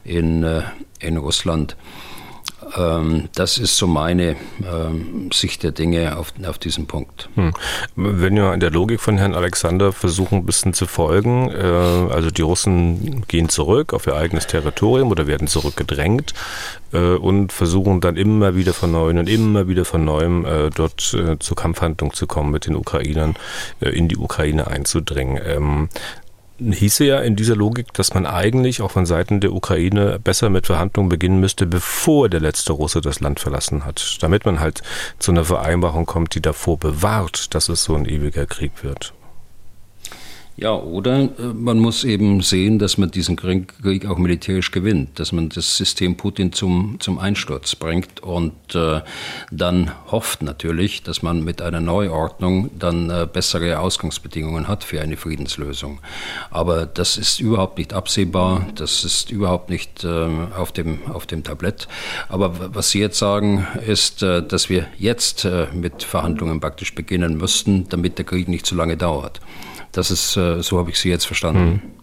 in, 0.04 0.46
in 1.00 1.16
Russland. 1.16 1.76
Ähm, 2.76 3.28
das 3.34 3.58
ist 3.58 3.76
so 3.76 3.86
meine 3.86 4.36
ähm, 4.62 5.30
Sicht 5.32 5.62
der 5.62 5.72
Dinge 5.72 6.16
auf, 6.16 6.32
auf 6.44 6.58
diesen 6.58 6.86
Punkt. 6.86 7.28
Hm. 7.34 7.52
Wenn 7.94 8.36
wir 8.36 8.52
in 8.52 8.60
der 8.60 8.70
Logik 8.70 9.00
von 9.00 9.18
Herrn 9.18 9.34
Alexander 9.34 9.92
versuchen, 9.92 10.38
ein 10.38 10.46
bisschen 10.46 10.74
zu 10.74 10.86
folgen, 10.86 11.50
äh, 11.50 12.12
also 12.12 12.30
die 12.30 12.42
Russen 12.42 13.24
gehen 13.28 13.48
zurück 13.48 13.92
auf 13.92 14.06
ihr 14.06 14.16
eigenes 14.16 14.46
Territorium 14.46 15.10
oder 15.10 15.26
werden 15.26 15.46
zurückgedrängt 15.46 16.34
äh, 16.92 17.14
und 17.14 17.52
versuchen 17.52 18.00
dann 18.00 18.16
immer 18.16 18.56
wieder 18.56 18.72
von 18.72 18.90
neuem 18.90 19.18
und 19.18 19.28
immer 19.28 19.68
wieder 19.68 19.84
von 19.84 20.04
neuem 20.04 20.44
äh, 20.44 20.70
dort 20.70 21.00
zur 21.00 21.56
Kampfhandlung 21.56 22.12
zu 22.12 22.26
kommen, 22.26 22.50
mit 22.50 22.66
den 22.66 22.74
Ukrainern 22.74 23.36
in 23.80 24.08
die 24.08 24.16
Ukraine 24.16 24.66
einzudringen. 24.66 25.88
Hieße 26.58 27.04
ja 27.04 27.20
in 27.20 27.36
dieser 27.36 27.56
Logik, 27.56 27.92
dass 27.92 28.14
man 28.14 28.24
eigentlich 28.24 28.80
auch 28.80 28.90
von 28.90 29.04
Seiten 29.04 29.40
der 29.40 29.52
Ukraine 29.52 30.18
besser 30.18 30.48
mit 30.48 30.66
Verhandlungen 30.66 31.10
beginnen 31.10 31.38
müsste, 31.38 31.66
bevor 31.66 32.28
der 32.28 32.40
letzte 32.40 32.72
Russe 32.72 33.00
das 33.00 33.20
Land 33.20 33.40
verlassen 33.40 33.84
hat, 33.84 34.18
damit 34.22 34.46
man 34.46 34.60
halt 34.60 34.82
zu 35.18 35.32
einer 35.32 35.44
Vereinbarung 35.44 36.06
kommt, 36.06 36.34
die 36.34 36.40
davor 36.40 36.78
bewahrt, 36.78 37.54
dass 37.54 37.68
es 37.68 37.84
so 37.84 37.94
ein 37.94 38.06
ewiger 38.06 38.46
Krieg 38.46 38.72
wird. 38.82 39.12
Ja, 40.58 40.72
oder 40.74 41.20
äh, 41.20 41.28
man 41.54 41.78
muss 41.78 42.02
eben 42.02 42.40
sehen, 42.40 42.78
dass 42.78 42.96
man 42.96 43.10
diesen 43.10 43.36
Krieg 43.36 44.06
auch 44.08 44.16
militärisch 44.16 44.70
gewinnt, 44.70 45.18
dass 45.18 45.30
man 45.32 45.50
das 45.50 45.76
System 45.76 46.16
Putin 46.16 46.50
zum, 46.52 46.96
zum 46.98 47.18
Einsturz 47.18 47.74
bringt 47.74 48.22
und 48.22 48.74
äh, 48.74 49.02
dann 49.50 49.92
hofft 50.10 50.42
natürlich, 50.42 51.02
dass 51.02 51.20
man 51.22 51.44
mit 51.44 51.60
einer 51.60 51.82
Neuordnung 51.82 52.70
dann 52.78 53.10
äh, 53.10 53.28
bessere 53.30 53.80
Ausgangsbedingungen 53.80 54.66
hat 54.66 54.82
für 54.82 55.02
eine 55.02 55.18
Friedenslösung. 55.18 56.00
Aber 56.50 56.86
das 56.86 57.18
ist 57.18 57.38
überhaupt 57.38 57.76
nicht 57.76 57.92
absehbar, 57.92 58.66
das 58.76 59.04
ist 59.04 59.30
überhaupt 59.30 59.68
nicht 59.68 60.04
äh, 60.04 60.28
auf, 60.56 60.72
dem, 60.72 61.00
auf 61.12 61.26
dem 61.26 61.44
Tablett. 61.44 61.86
Aber 62.30 62.74
was 62.74 62.90
Sie 62.90 63.00
jetzt 63.00 63.18
sagen, 63.18 63.66
ist, 63.86 64.22
äh, 64.22 64.42
dass 64.42 64.70
wir 64.70 64.86
jetzt 64.96 65.44
äh, 65.44 65.66
mit 65.74 66.02
Verhandlungen 66.02 66.60
praktisch 66.60 66.94
beginnen 66.94 67.36
müssten, 67.36 67.86
damit 67.90 68.16
der 68.16 68.24
Krieg 68.24 68.48
nicht 68.48 68.64
zu 68.64 68.74
lange 68.74 68.96
dauert. 68.96 69.40
Das 69.96 70.10
ist, 70.10 70.36
äh, 70.36 70.62
so 70.62 70.78
habe 70.78 70.90
ich 70.90 70.98
Sie 70.98 71.08
jetzt 71.08 71.26
verstanden. 71.26 71.80
Hm. 71.82 71.96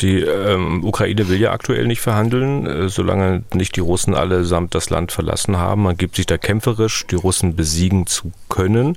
Die 0.00 0.20
ähm, 0.20 0.84
Ukraine 0.84 1.28
will 1.28 1.40
ja 1.40 1.52
aktuell 1.52 1.86
nicht 1.86 2.00
verhandeln, 2.00 2.66
äh, 2.66 2.88
solange 2.88 3.44
nicht 3.54 3.76
die 3.76 3.80
Russen 3.80 4.14
allesamt 4.14 4.74
das 4.74 4.90
Land 4.90 5.12
verlassen 5.12 5.56
haben. 5.56 5.82
Man 5.82 5.96
gibt 5.96 6.16
sich 6.16 6.26
da 6.26 6.38
kämpferisch, 6.38 7.06
die 7.06 7.14
Russen 7.14 7.54
besiegen 7.54 8.06
zu 8.06 8.32
können. 8.48 8.96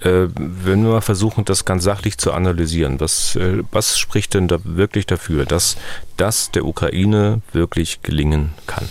Äh, 0.00 0.28
wenn 0.34 0.82
wir 0.82 0.92
mal 0.92 1.00
versuchen, 1.02 1.44
das 1.44 1.64
ganz 1.64 1.84
sachlich 1.84 2.16
zu 2.18 2.32
analysieren, 2.32 3.00
was, 3.00 3.36
äh, 3.36 3.62
was 3.70 3.98
spricht 3.98 4.34
denn 4.34 4.48
da 4.48 4.58
wirklich 4.64 5.06
dafür, 5.06 5.44
dass 5.44 5.76
das 6.16 6.50
der 6.50 6.64
Ukraine 6.64 7.42
wirklich 7.52 8.02
gelingen 8.02 8.52
kann? 8.66 8.88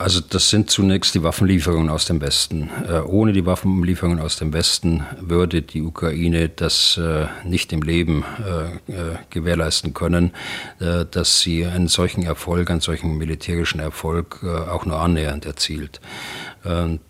Also 0.00 0.20
das 0.20 0.48
sind 0.48 0.70
zunächst 0.70 1.16
die 1.16 1.24
Waffenlieferungen 1.24 1.90
aus 1.90 2.04
dem 2.04 2.20
Westen. 2.20 2.70
Äh, 2.88 3.00
ohne 3.00 3.32
die 3.32 3.44
Waffenlieferungen 3.46 4.20
aus 4.20 4.36
dem 4.36 4.52
Westen 4.52 5.04
würde 5.20 5.60
die 5.60 5.82
Ukraine 5.82 6.48
das 6.48 6.96
äh, 6.96 7.26
nicht 7.44 7.72
im 7.72 7.82
Leben 7.82 8.24
äh, 8.38 8.92
äh 8.92 9.16
gewährleisten 9.30 9.94
können, 9.94 10.30
äh, 10.78 11.04
dass 11.10 11.40
sie 11.40 11.66
einen 11.66 11.88
solchen 11.88 12.22
Erfolg, 12.22 12.70
einen 12.70 12.80
solchen 12.80 13.18
militärischen 13.18 13.80
Erfolg 13.80 14.38
äh, 14.44 14.70
auch 14.70 14.86
nur 14.86 15.00
annähernd 15.00 15.44
erzielt. 15.46 16.00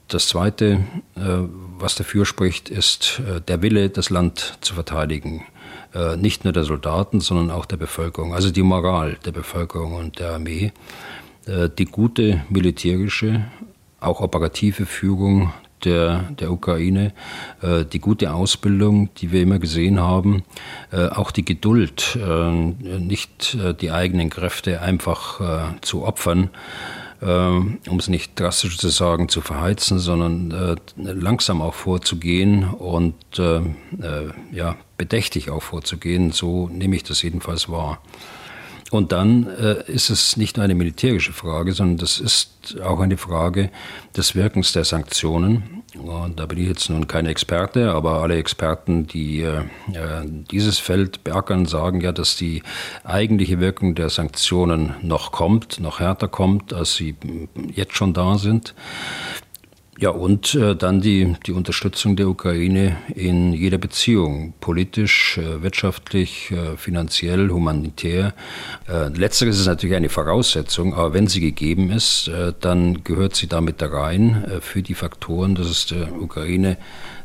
das 0.08 0.28
Zweite, 0.28 0.84
was 1.14 1.94
dafür 1.94 2.26
spricht, 2.26 2.68
ist 2.68 3.20
der 3.48 3.62
Wille, 3.62 3.88
das 3.88 4.10
Land 4.10 4.58
zu 4.60 4.74
verteidigen 4.74 5.44
nicht 6.16 6.44
nur 6.44 6.52
der 6.52 6.64
Soldaten, 6.64 7.20
sondern 7.20 7.50
auch 7.50 7.64
der 7.64 7.78
Bevölkerung, 7.78 8.34
also 8.34 8.50
die 8.50 8.62
Moral 8.62 9.16
der 9.24 9.32
Bevölkerung 9.32 9.94
und 9.94 10.18
der 10.18 10.32
Armee. 10.32 10.72
Äh, 11.48 11.70
die 11.76 11.86
gute 11.86 12.42
militärische, 12.50 13.44
auch 14.00 14.20
operative 14.20 14.86
Führung 14.86 15.52
der, 15.84 16.24
der 16.38 16.52
Ukraine, 16.52 17.12
äh, 17.62 17.84
die 17.84 18.00
gute 18.00 18.32
Ausbildung, 18.34 19.08
die 19.14 19.32
wir 19.32 19.42
immer 19.42 19.58
gesehen 19.58 20.00
haben, 20.00 20.44
äh, 20.92 21.06
auch 21.06 21.30
die 21.30 21.44
Geduld, 21.44 22.18
nicht 22.98 23.56
die 23.80 23.90
eigenen 23.90 24.30
Kräfte 24.30 24.80
einfach 24.80 25.40
zu 25.80 26.04
opfern, 26.04 26.50
um 27.20 27.98
es 27.98 28.08
nicht 28.08 28.38
drastisch 28.38 28.78
zu 28.78 28.88
sagen, 28.88 29.28
zu 29.28 29.40
verheizen, 29.40 29.98
sondern 29.98 30.78
langsam 30.96 31.62
auch 31.62 31.74
vorzugehen 31.74 32.64
und 32.64 33.14
ja, 33.38 34.76
bedächtig 34.96 35.50
auch 35.50 35.62
vorzugehen. 35.62 36.32
So 36.32 36.68
nehme 36.68 36.96
ich 36.96 37.04
das 37.04 37.22
jedenfalls 37.22 37.68
wahr. 37.68 38.00
Und 38.90 39.12
dann 39.12 39.46
äh, 39.46 39.90
ist 39.90 40.08
es 40.08 40.36
nicht 40.36 40.56
nur 40.56 40.64
eine 40.64 40.74
militärische 40.74 41.32
Frage, 41.32 41.72
sondern 41.72 41.98
das 41.98 42.18
ist 42.18 42.80
auch 42.82 43.00
eine 43.00 43.18
Frage 43.18 43.70
des 44.16 44.34
Wirkens 44.34 44.72
der 44.72 44.84
Sanktionen. 44.84 45.82
Und 45.94 46.38
da 46.38 46.46
bin 46.46 46.58
ich 46.58 46.68
jetzt 46.68 46.88
nun 46.90 47.06
kein 47.06 47.26
Experte, 47.26 47.90
aber 47.92 48.22
alle 48.22 48.36
Experten, 48.36 49.06
die 49.06 49.42
äh, 49.42 49.62
dieses 50.50 50.78
Feld 50.78 51.24
beackern, 51.24 51.66
sagen 51.66 52.00
ja, 52.00 52.12
dass 52.12 52.36
die 52.36 52.62
eigentliche 53.04 53.60
Wirkung 53.60 53.94
der 53.94 54.10
Sanktionen 54.10 54.94
noch 55.02 55.32
kommt, 55.32 55.80
noch 55.80 56.00
härter 56.00 56.28
kommt, 56.28 56.72
als 56.72 56.94
sie 56.94 57.16
jetzt 57.74 57.96
schon 57.96 58.14
da 58.14 58.38
sind. 58.38 58.74
Ja, 60.00 60.10
und 60.10 60.54
äh, 60.54 60.76
dann 60.76 61.00
die, 61.00 61.34
die 61.44 61.50
Unterstützung 61.50 62.14
der 62.14 62.28
Ukraine 62.28 62.98
in 63.16 63.52
jeder 63.52 63.78
Beziehung, 63.78 64.54
politisch, 64.60 65.38
äh, 65.38 65.60
wirtschaftlich, 65.60 66.52
äh, 66.52 66.76
finanziell, 66.76 67.50
humanitär. 67.50 68.32
Äh, 68.88 69.08
letzteres 69.08 69.58
ist 69.58 69.66
natürlich 69.66 69.96
eine 69.96 70.08
Voraussetzung, 70.08 70.94
aber 70.94 71.14
wenn 71.14 71.26
sie 71.26 71.40
gegeben 71.40 71.90
ist, 71.90 72.28
äh, 72.28 72.52
dann 72.60 73.02
gehört 73.02 73.34
sie 73.34 73.48
damit 73.48 73.82
da 73.82 73.88
rein 73.88 74.44
äh, 74.44 74.60
für 74.60 74.82
die 74.82 74.94
Faktoren, 74.94 75.56
dass 75.56 75.66
es 75.66 75.86
der 75.86 76.12
Ukraine 76.12 76.76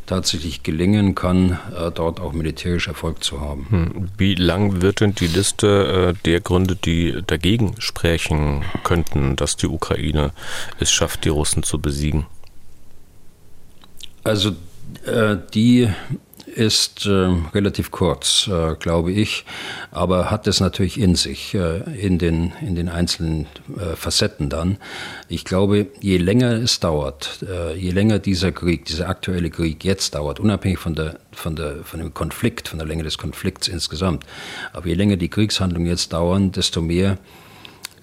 tatsächlich 0.07 0.63
gelingen 0.63 1.15
kann, 1.15 1.57
dort 1.95 2.19
auch 2.19 2.33
militärisch 2.33 2.89
Erfolg 2.89 3.23
zu 3.23 3.39
haben. 3.39 3.67
Hm. 3.69 4.09
Wie 4.17 4.35
lang 4.35 4.81
wird 4.81 4.99
denn 4.99 5.15
die 5.15 5.27
Liste 5.27 6.13
der 6.25 6.41
Gründe, 6.41 6.75
die 6.75 7.21
dagegen 7.25 7.75
sprechen 7.79 8.65
könnten, 8.83 9.37
dass 9.37 9.55
die 9.55 9.67
Ukraine 9.67 10.33
es 10.77 10.91
schafft, 10.91 11.23
die 11.23 11.29
Russen 11.29 11.63
zu 11.63 11.79
besiegen? 11.79 12.25
Also 14.23 14.51
äh, 15.05 15.37
die 15.53 15.89
ist 16.55 17.05
äh, 17.05 17.09
relativ 17.53 17.91
kurz, 17.91 18.47
äh, 18.47 18.75
glaube 18.75 19.11
ich, 19.11 19.43
aber 19.91 20.29
hat 20.29 20.45
es 20.47 20.59
natürlich 20.59 20.99
in 20.99 21.15
sich, 21.15 21.53
äh, 21.55 21.79
in, 21.99 22.19
den, 22.19 22.53
in 22.61 22.75
den 22.75 22.89
einzelnen 22.89 23.47
äh, 23.75 23.95
Facetten 23.95 24.49
dann. 24.49 24.77
Ich 25.29 25.45
glaube, 25.45 25.87
je 25.99 26.17
länger 26.17 26.51
es 26.51 26.79
dauert, 26.79 27.43
äh, 27.49 27.75
je 27.75 27.91
länger 27.91 28.19
dieser 28.19 28.51
Krieg, 28.51 28.85
dieser 28.85 29.09
aktuelle 29.09 29.49
Krieg 29.49 29.83
jetzt 29.83 30.15
dauert, 30.15 30.39
unabhängig 30.39 30.79
von, 30.79 30.95
der, 30.95 31.17
von, 31.31 31.55
der, 31.55 31.83
von 31.83 31.99
dem 31.99 32.13
Konflikt, 32.13 32.67
von 32.67 32.77
der 32.77 32.87
Länge 32.87 33.03
des 33.03 33.17
Konflikts 33.17 33.67
insgesamt, 33.67 34.23
aber 34.73 34.87
je 34.87 34.93
länger 34.93 35.17
die 35.17 35.29
Kriegshandlungen 35.29 35.87
jetzt 35.87 36.13
dauern, 36.13 36.51
desto 36.51 36.81
mehr 36.81 37.17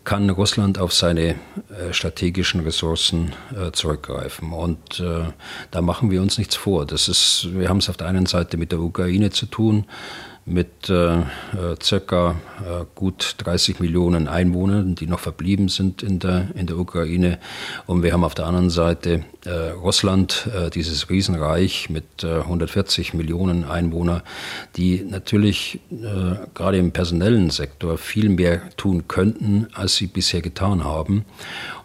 kann 0.05 0.31
Russland 0.31 0.79
auf 0.79 0.93
seine 0.93 1.29
äh, 1.29 1.93
strategischen 1.93 2.61
Ressourcen 2.61 3.33
äh, 3.55 3.71
zurückgreifen. 3.73 4.53
Und 4.53 5.01
äh, 5.01 5.25
da 5.71 5.83
machen 5.83 6.11
wir 6.11 6.23
uns 6.23 6.39
nichts 6.39 6.57
vor. 6.57 6.87
Das 6.87 7.09
ist, 7.09 7.49
wir 7.53 7.69
haben 7.69 7.79
es 7.79 7.89
auf 7.89 7.97
der 7.97 8.07
einen 8.07 8.27
Seite 8.27 8.57
mit 8.57 8.73
der 8.73 8.81
Ukraine 8.81 9.31
zu 9.31 9.47
tun, 9.47 9.85
mit 10.47 10.89
äh, 10.89 11.23
circa 11.83 12.37
äh, 12.61 12.85
gut 12.95 13.35
30 13.39 13.79
Millionen 13.81 14.27
Einwohnern, 14.27 14.95
die 14.95 15.07
noch 15.07 15.21
verblieben 15.21 15.69
sind 15.69 16.03
in 16.03 16.19
der, 16.19 16.49
in 16.55 16.67
der 16.67 16.79
Ukraine. 16.79 17.39
Und 17.87 18.03
wir 18.03 18.13
haben 18.13 18.25
auf 18.25 18.35
der 18.35 18.47
anderen 18.47 18.71
Seite 18.71 19.25
äh, 19.45 19.71
Russland, 19.71 20.49
äh, 20.55 20.71
dieses 20.71 21.11
Riesenreich 21.11 21.91
mit 21.91 22.25
140 22.25 23.15
Millionen 23.15 23.65
Einwohnern, 23.65 24.23
die 24.77 25.03
natürlich 25.03 25.81
gerade 26.55 26.79
im 26.79 26.93
personellen 26.93 27.51
Sektor 27.51 27.99
viel 27.99 28.29
mehr 28.29 28.63
tun 28.77 29.09
könnten, 29.09 29.69
als 29.73 29.97
sie 29.97 30.07
bisher 30.07 30.43
getan 30.43 30.85
haben 30.85 31.25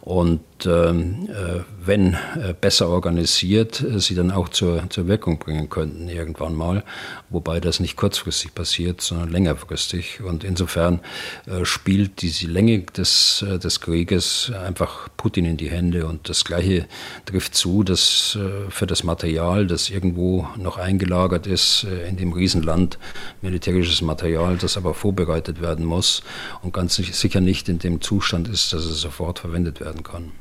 und 0.06 0.42
ähm, 0.68 1.28
äh, 1.30 1.62
wenn 1.84 2.14
äh, 2.14 2.54
besser 2.60 2.90
organisiert, 2.90 3.82
äh, 3.82 4.00
sie 4.00 4.14
dann 4.14 4.30
auch 4.30 4.50
zur, 4.50 4.88
zur 4.92 5.08
Wirkung 5.08 5.40
bringen 5.40 5.68
könnten 5.68 6.08
irgendwann 6.08 6.54
mal, 6.54 6.84
wobei 7.30 7.60
das 7.60 7.80
nicht 7.80 7.98
kurzfristig 7.98 8.54
passiert, 8.54 9.02
sondern 9.02 9.32
längerfristig. 9.32 10.22
Und 10.22 10.44
insofern 10.44 11.00
äh, 11.48 11.66
spielt 11.66 12.22
diese 12.22 12.46
Länge 12.46 12.84
des, 12.84 13.44
äh, 13.50 13.58
des 13.58 13.82
Krieges 13.82 14.52
einfach 14.64 15.10
Putin 15.18 15.46
in 15.46 15.58
die 15.58 15.72
Hände. 15.72 16.06
Und 16.06 16.30
das 16.30 16.46
Gleiche 16.46 16.86
trifft 17.26 17.45
zu, 17.52 17.84
dass 17.84 18.38
äh, 18.40 18.70
für 18.70 18.88
das 18.88 19.04
Material, 19.04 19.68
das 19.68 19.90
irgendwo 19.90 20.48
noch 20.58 20.78
eingelagert 20.78 21.48
ist 21.48 21.86
in 22.08 22.18
dem 22.18 22.34
Riesenland, 22.34 23.00
militärisches 23.42 24.02
Material, 24.02 24.58
das 24.58 24.78
aber 24.78 24.94
vorbereitet 24.94 25.62
werden 25.62 25.86
muss 25.86 26.22
und 26.62 26.74
ganz 26.74 26.96
sicher 26.96 27.42
nicht 27.42 27.70
in 27.70 27.80
dem 27.80 28.02
Zustand 28.02 28.48
ist, 28.48 28.74
dass 28.74 28.86
es 28.86 29.00
sofort 29.00 29.40
verwendet 29.40 29.80
werden 29.80 29.86
werden 29.86 30.04
kann. 30.04 30.32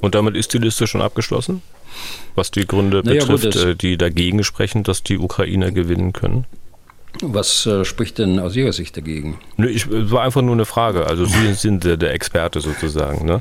Und 0.00 0.14
damit 0.14 0.36
ist 0.36 0.54
die 0.54 0.58
Liste 0.58 0.86
schon 0.86 1.02
abgeschlossen? 1.02 1.60
Was 2.36 2.50
die 2.50 2.66
Gründe 2.66 3.02
naja, 3.04 3.20
betrifft, 3.24 3.54
gut, 3.54 3.56
äh, 3.56 3.74
die 3.74 3.98
dagegen 3.98 4.44
sprechen, 4.44 4.84
dass 4.84 5.02
die 5.02 5.18
Ukrainer 5.18 5.72
gewinnen 5.72 6.12
können? 6.12 6.46
Was 7.22 7.66
äh, 7.66 7.84
spricht 7.84 8.18
denn 8.18 8.38
aus 8.38 8.54
Ihrer 8.54 8.72
Sicht 8.72 8.96
dagegen? 8.96 9.38
Nö, 9.56 9.68
ich, 9.68 9.86
es 9.86 10.10
war 10.10 10.22
einfach 10.22 10.42
nur 10.42 10.52
eine 10.52 10.66
Frage. 10.66 11.06
Also 11.06 11.24
Sie 11.24 11.52
sind 11.54 11.84
der, 11.84 11.96
der 11.96 12.12
Experte 12.12 12.60
sozusagen. 12.60 13.26
Ne? 13.26 13.40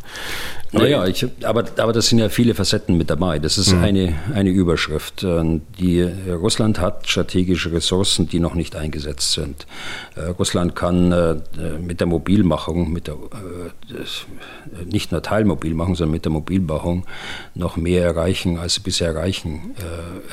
Naja, 0.71 1.05
ich, 1.05 1.25
aber, 1.43 1.65
aber 1.77 1.93
das 1.93 2.07
sind 2.07 2.19
ja 2.19 2.29
viele 2.29 2.55
Facetten 2.55 2.97
mit 2.97 3.09
dabei. 3.09 3.39
Das 3.39 3.57
ist 3.57 3.73
mhm. 3.73 3.83
eine, 3.83 4.15
eine 4.33 4.49
Überschrift. 4.49 5.23
Ähm, 5.23 5.61
die, 5.79 6.01
Russland 6.01 6.79
hat 6.79 7.07
strategische 7.07 7.71
Ressourcen, 7.71 8.27
die 8.27 8.39
noch 8.39 8.55
nicht 8.55 8.75
eingesetzt 8.75 9.33
sind. 9.33 9.67
Äh, 10.15 10.21
Russland 10.29 10.75
kann 10.75 11.11
äh, 11.11 11.35
mit 11.79 11.99
der 11.99 12.07
Mobilmachung, 12.07 12.91
mit 12.91 13.07
der, 13.07 13.15
äh, 13.15 14.85
nicht 14.85 15.11
nur 15.11 15.21
Teilmobilmachung, 15.21 15.95
sondern 15.95 16.13
mit 16.13 16.25
der 16.25 16.31
Mobilmachung 16.31 17.05
noch 17.53 17.77
mehr 17.77 18.03
erreichen, 18.03 18.57
als 18.57 18.75
sie 18.75 18.81
bisher 18.81 19.09
erreichen, 19.09 19.75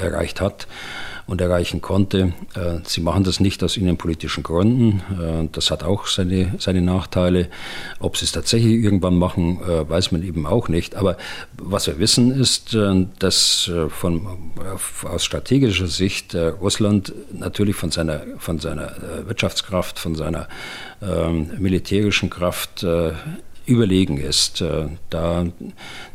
äh, 0.01 0.05
erreicht 0.05 0.41
hat 0.41 0.67
und 1.27 1.41
erreichen 1.41 1.81
konnte. 1.81 2.33
Äh, 2.55 2.79
sie 2.85 3.01
machen 3.01 3.25
das 3.25 3.41
nicht 3.41 3.63
aus 3.63 3.77
innenpolitischen 3.77 4.43
Gründen. 4.43 5.03
Äh, 5.21 5.49
das 5.53 5.71
hat 5.71 5.83
auch 5.83 6.07
seine, 6.07 6.55
seine 6.59 6.83
Nachteile. 6.83 7.49
Ob 7.99 8.17
sie 8.17 8.25
es 8.25 8.33
tatsächlich 8.33 8.83
irgendwann 8.83 9.17
machen, 9.17 9.61
äh, 9.63 9.89
weiß 9.89 10.13
man 10.13 10.23
eben 10.23 10.47
auch 10.47 10.69
nicht. 10.69 10.97
Aber 10.97 11.17
was 11.57 11.87
wir 11.87 11.99
wissen 11.99 12.31
ist, 12.39 12.77
dass 13.19 13.71
von, 13.89 14.27
aus 15.05 15.25
strategischer 15.25 15.87
Sicht 15.87 16.35
Russland 16.35 17.13
natürlich 17.33 17.77
von 17.77 17.91
seiner, 17.91 18.23
von 18.39 18.59
seiner 18.59 18.93
Wirtschaftskraft, 19.27 19.99
von 19.99 20.15
seiner 20.15 20.49
ähm, 21.03 21.51
militärischen 21.59 22.31
Kraft 22.31 22.85
überlegen 23.67 24.19
ist. 24.19 24.61
Äh, 24.61 24.89
da 25.11 25.47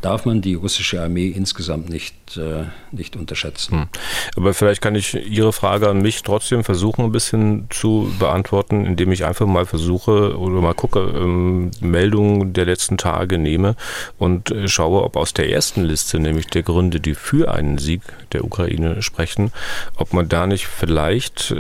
darf 0.01 0.25
man 0.25 0.41
die 0.41 0.53
russische 0.53 1.01
Armee 1.01 1.27
insgesamt 1.27 1.89
nicht, 1.89 2.38
äh, 2.38 2.65
nicht 2.91 3.15
unterschätzen. 3.15 3.81
Hm. 3.81 3.88
Aber 4.35 4.53
vielleicht 4.53 4.81
kann 4.81 4.95
ich 4.95 5.13
Ihre 5.13 5.53
Frage 5.53 5.89
an 5.89 6.01
mich 6.01 6.21
trotzdem 6.23 6.63
versuchen, 6.63 7.05
ein 7.05 7.12
bisschen 7.12 7.67
zu 7.69 8.12
beantworten, 8.19 8.85
indem 8.85 9.12
ich 9.12 9.25
einfach 9.25 9.47
mal 9.47 9.65
versuche 9.65 10.38
oder 10.38 10.62
mal 10.62 10.73
gucke, 10.73 10.99
ähm, 10.99 11.71
Meldungen 11.81 12.53
der 12.53 12.65
letzten 12.65 12.97
Tage 12.97 13.38
nehme 13.38 13.75
und 14.17 14.51
äh, 14.51 14.67
schaue, 14.67 15.03
ob 15.03 15.15
aus 15.15 15.33
der 15.33 15.49
ersten 15.49 15.83
Liste, 15.83 16.19
nämlich 16.19 16.47
der 16.47 16.63
Gründe, 16.63 16.99
die 16.99 17.15
für 17.15 17.51
einen 17.51 17.77
Sieg 17.77 18.01
der 18.31 18.43
Ukraine 18.43 19.01
sprechen, 19.01 19.51
ob 19.95 20.13
man 20.13 20.29
da 20.29 20.45
nicht 20.47 20.67
vielleicht 20.67 21.53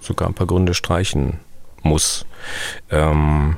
sogar 0.00 0.28
ein 0.28 0.34
paar 0.34 0.46
Gründe 0.46 0.74
streichen 0.74 1.40
muss. 1.82 2.26
Ähm, 2.90 3.56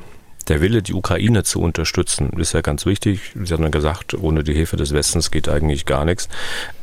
der 0.48 0.60
Wille, 0.60 0.82
die 0.82 0.94
Ukraine 0.94 1.44
zu 1.44 1.60
unterstützen, 1.60 2.30
ist 2.38 2.52
ja 2.52 2.60
ganz 2.60 2.86
wichtig. 2.86 3.32
Sie 3.34 3.52
haben 3.52 3.62
ja 3.62 3.68
gesagt, 3.68 4.14
ohne 4.14 4.44
die 4.44 4.54
Hilfe 4.54 4.76
des 4.76 4.92
Westens 4.92 5.30
geht 5.30 5.48
eigentlich 5.48 5.86
gar 5.86 6.04
nichts. 6.04 6.28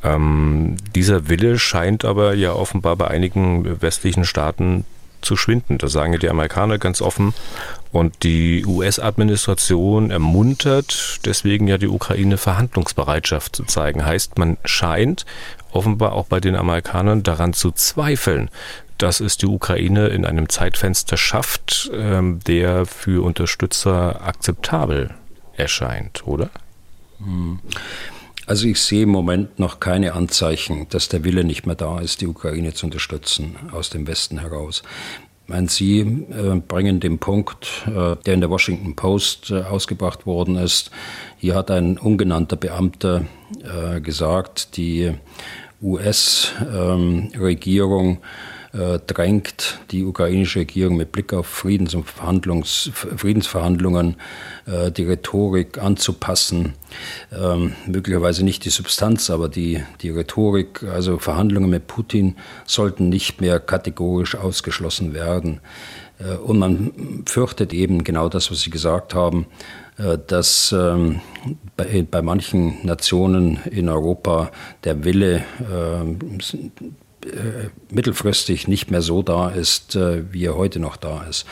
Ähm, 0.04 0.78
dieser 0.96 1.30
Wille 1.30 1.60
scheint 1.60 2.06
aber 2.06 2.34
ja 2.34 2.54
offenbar 2.54 2.96
bei 2.96 3.08
einigen 3.08 3.82
westlichen 3.82 4.26
Staaten 4.26 4.86
zu 5.22 5.36
schwinden. 5.36 5.78
Das 5.78 5.92
sagen 5.92 6.14
ja 6.14 6.20
die 6.20 6.30
Amerikaner 6.30 6.78
ganz 6.78 7.02
offen. 7.02 7.34
Und 7.92 8.24
die 8.24 8.66
US-Administration 8.66 10.12
ermuntert 10.12 11.20
deswegen 11.26 11.68
ja 11.68 11.78
die 11.78 11.88
Ukraine 11.88 12.38
Verhandlungsbereitschaft 12.38 13.56
zu 13.56 13.64
zeigen. 13.64 14.06
Heißt, 14.06 14.38
man 14.38 14.58
scheint 14.64 15.26
offenbar 15.72 16.14
auch 16.14 16.28
bei 16.28 16.40
den 16.40 16.56
Amerikanern 16.56 17.24
daran 17.24 17.54
zu 17.54 17.72
zweifeln, 17.72 18.50
dass 19.00 19.20
es 19.20 19.38
die 19.38 19.48
Ukraine 19.48 20.08
in 20.08 20.26
einem 20.26 20.50
Zeitfenster 20.50 21.18
schafft, 21.18 21.90
ähm, 21.94 22.40
der 22.46 22.86
für 22.86 23.24
Unterstützer 23.24 24.22
akzeptabel 24.22 25.10
erscheint, 25.56 26.28
oder? 26.28 26.52
Hm. 27.18 27.60
Also 28.46 28.68
ich 28.68 28.80
sehe 28.82 29.04
im 29.04 29.10
Moment 29.10 29.60
noch 29.60 29.80
keine 29.80 30.14
Anzeichen, 30.14 30.88
dass 30.90 31.08
der 31.08 31.24
Wille 31.24 31.44
nicht 31.44 31.68
mehr 31.68 31.76
da 31.76 32.00
ist, 32.00 32.22
die 32.22 32.28
Ukraine 32.28 32.74
zu 32.74 32.88
unterstützen 32.88 33.56
aus 33.72 33.92
dem 33.92 34.08
Westen 34.08 34.40
heraus. 34.40 34.82
Meine, 35.46 35.70
Sie 35.70 36.00
äh, 36.02 36.62
bringen 36.68 37.00
den 37.00 37.18
Punkt, 37.18 37.88
äh, 37.88 38.16
der 38.26 38.34
in 38.36 38.42
der 38.42 38.52
Washington 38.52 38.96
Post 38.96 39.50
äh, 39.50 39.62
ausgebracht 39.62 40.28
worden 40.28 40.56
ist. 40.56 40.92
Hier 41.38 41.56
hat 41.56 41.72
ein 41.72 41.98
ungenannter 41.98 42.56
Beamter 42.56 43.26
gesagt, 44.04 44.78
die 44.78 45.12
US-Regierung 45.82 48.10
ähm, 48.10 48.18
äh, 48.74 49.00
drängt 49.06 49.80
die 49.92 50.04
ukrainische 50.04 50.60
Regierung 50.60 50.98
mit 50.98 51.12
Blick 51.12 51.34
auf 51.34 51.48
Friedens- 51.48 51.98
Friedensverhandlungen 52.94 54.16
äh, 54.66 54.92
die 54.92 55.06
Rhetorik 55.06 55.78
anzupassen. 55.80 56.74
Ähm, 57.32 57.74
möglicherweise 57.88 58.44
nicht 58.44 58.66
die 58.66 58.70
Substanz, 58.70 59.30
aber 59.30 59.50
die, 59.50 59.84
die 60.02 60.12
Rhetorik. 60.12 60.84
Also 60.84 61.18
Verhandlungen 61.18 61.70
mit 61.70 61.88
Putin 61.88 62.36
sollten 62.66 63.10
nicht 63.10 63.42
mehr 63.42 63.60
kategorisch 63.60 64.36
ausgeschlossen 64.36 65.14
werden. 65.14 65.62
Äh, 66.20 66.36
und 66.36 66.60
man 66.60 67.24
fürchtet 67.26 67.74
eben 67.74 68.04
genau 68.04 68.30
das, 68.30 68.52
was 68.52 68.62
Sie 68.62 68.70
gesagt 68.70 69.16
haben, 69.16 69.48
äh, 69.98 70.18
dass 70.28 70.72
ähm, 70.72 71.22
bei, 71.76 72.06
bei 72.10 72.22
manchen 72.22 72.86
Nationen 72.86 73.60
in 73.72 73.90
Europa 73.90 74.52
der 74.84 75.04
Wille 75.04 75.44
äh, 75.60 76.06
mittelfristig 77.92 78.68
nicht 78.68 78.92
mehr 78.92 79.02
so 79.02 79.22
da 79.22 79.50
ist, 79.50 79.96
äh, 79.96 80.24
wie 80.32 80.46
er 80.46 80.56
heute 80.56 80.80
noch 80.80 80.98
da 80.98 81.24
ist. 81.24 81.46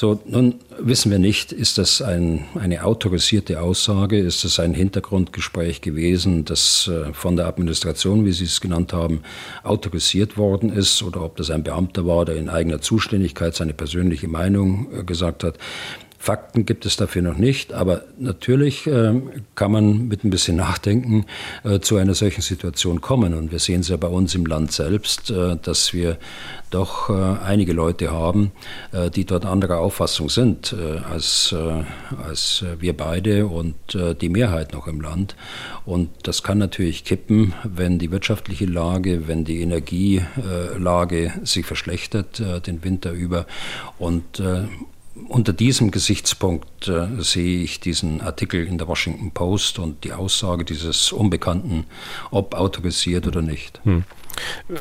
So, 0.00 0.18
nun 0.24 0.54
wissen 0.78 1.10
wir 1.10 1.18
nicht, 1.18 1.52
ist 1.52 1.76
das 1.76 2.00
ein, 2.00 2.46
eine 2.54 2.84
autorisierte 2.84 3.60
Aussage, 3.60 4.18
ist 4.18 4.44
das 4.44 4.58
ein 4.58 4.72
Hintergrundgespräch 4.72 5.82
gewesen, 5.82 6.46
das 6.46 6.88
äh, 6.88 7.12
von 7.12 7.36
der 7.36 7.46
Administration, 7.46 8.24
wie 8.24 8.32
Sie 8.32 8.46
es 8.46 8.62
genannt 8.62 8.94
haben, 8.94 9.20
autorisiert 9.62 10.38
worden 10.38 10.72
ist, 10.72 11.02
oder 11.02 11.22
ob 11.22 11.36
das 11.36 11.50
ein 11.50 11.64
Beamter 11.64 12.06
war, 12.06 12.24
der 12.24 12.36
in 12.36 12.48
eigener 12.48 12.80
Zuständigkeit 12.80 13.54
seine 13.54 13.74
persönliche 13.74 14.26
Meinung 14.26 15.04
gesagt 15.04 15.44
hat. 15.44 15.58
Fakten 16.22 16.66
gibt 16.66 16.84
es 16.84 16.98
dafür 16.98 17.22
noch 17.22 17.38
nicht, 17.38 17.72
aber 17.72 18.02
natürlich 18.18 18.86
äh, 18.86 19.22
kann 19.54 19.72
man 19.72 20.06
mit 20.06 20.22
ein 20.22 20.28
bisschen 20.28 20.58
Nachdenken 20.58 21.24
äh, 21.64 21.80
zu 21.80 21.96
einer 21.96 22.12
solchen 22.12 22.42
Situation 22.42 23.00
kommen. 23.00 23.32
Und 23.32 23.52
wir 23.52 23.58
sehen 23.58 23.80
es 23.80 23.88
ja 23.88 23.96
bei 23.96 24.08
uns 24.08 24.34
im 24.34 24.44
Land 24.44 24.70
selbst, 24.70 25.30
äh, 25.30 25.56
dass 25.62 25.94
wir 25.94 26.18
doch 26.68 27.08
äh, 27.08 27.12
einige 27.42 27.72
Leute 27.72 28.10
haben, 28.12 28.52
äh, 28.92 29.10
die 29.10 29.24
dort 29.24 29.46
anderer 29.46 29.78
Auffassung 29.78 30.28
sind 30.28 30.74
äh, 30.78 30.98
als, 30.98 31.54
als 32.22 32.66
wir 32.78 32.94
beide 32.94 33.46
und 33.46 33.74
die 34.20 34.28
Mehrheit 34.28 34.74
noch 34.74 34.86
im 34.86 35.00
Land. 35.00 35.36
Und 35.86 36.10
das 36.24 36.42
kann 36.42 36.58
natürlich 36.58 37.04
kippen, 37.04 37.54
wenn 37.64 37.98
die 37.98 38.10
wirtschaftliche 38.10 38.66
Lage, 38.66 39.26
wenn 39.26 39.44
die 39.44 39.62
Energielage 39.62 41.32
sich 41.44 41.64
verschlechtert 41.64 42.42
den 42.66 42.84
Winter 42.84 43.12
über. 43.12 43.46
Und 43.98 44.42
unter 45.28 45.52
diesem 45.52 45.90
Gesichtspunkt 45.90 46.88
äh, 46.88 47.08
sehe 47.18 47.62
ich 47.62 47.80
diesen 47.80 48.20
Artikel 48.20 48.66
in 48.66 48.78
der 48.78 48.88
Washington 48.88 49.30
Post 49.30 49.78
und 49.78 50.04
die 50.04 50.12
Aussage 50.12 50.64
dieses 50.64 51.12
Unbekannten, 51.12 51.86
ob 52.30 52.54
autorisiert 52.54 53.26
oder 53.26 53.42
nicht. 53.42 53.80
Hm. 53.84 54.04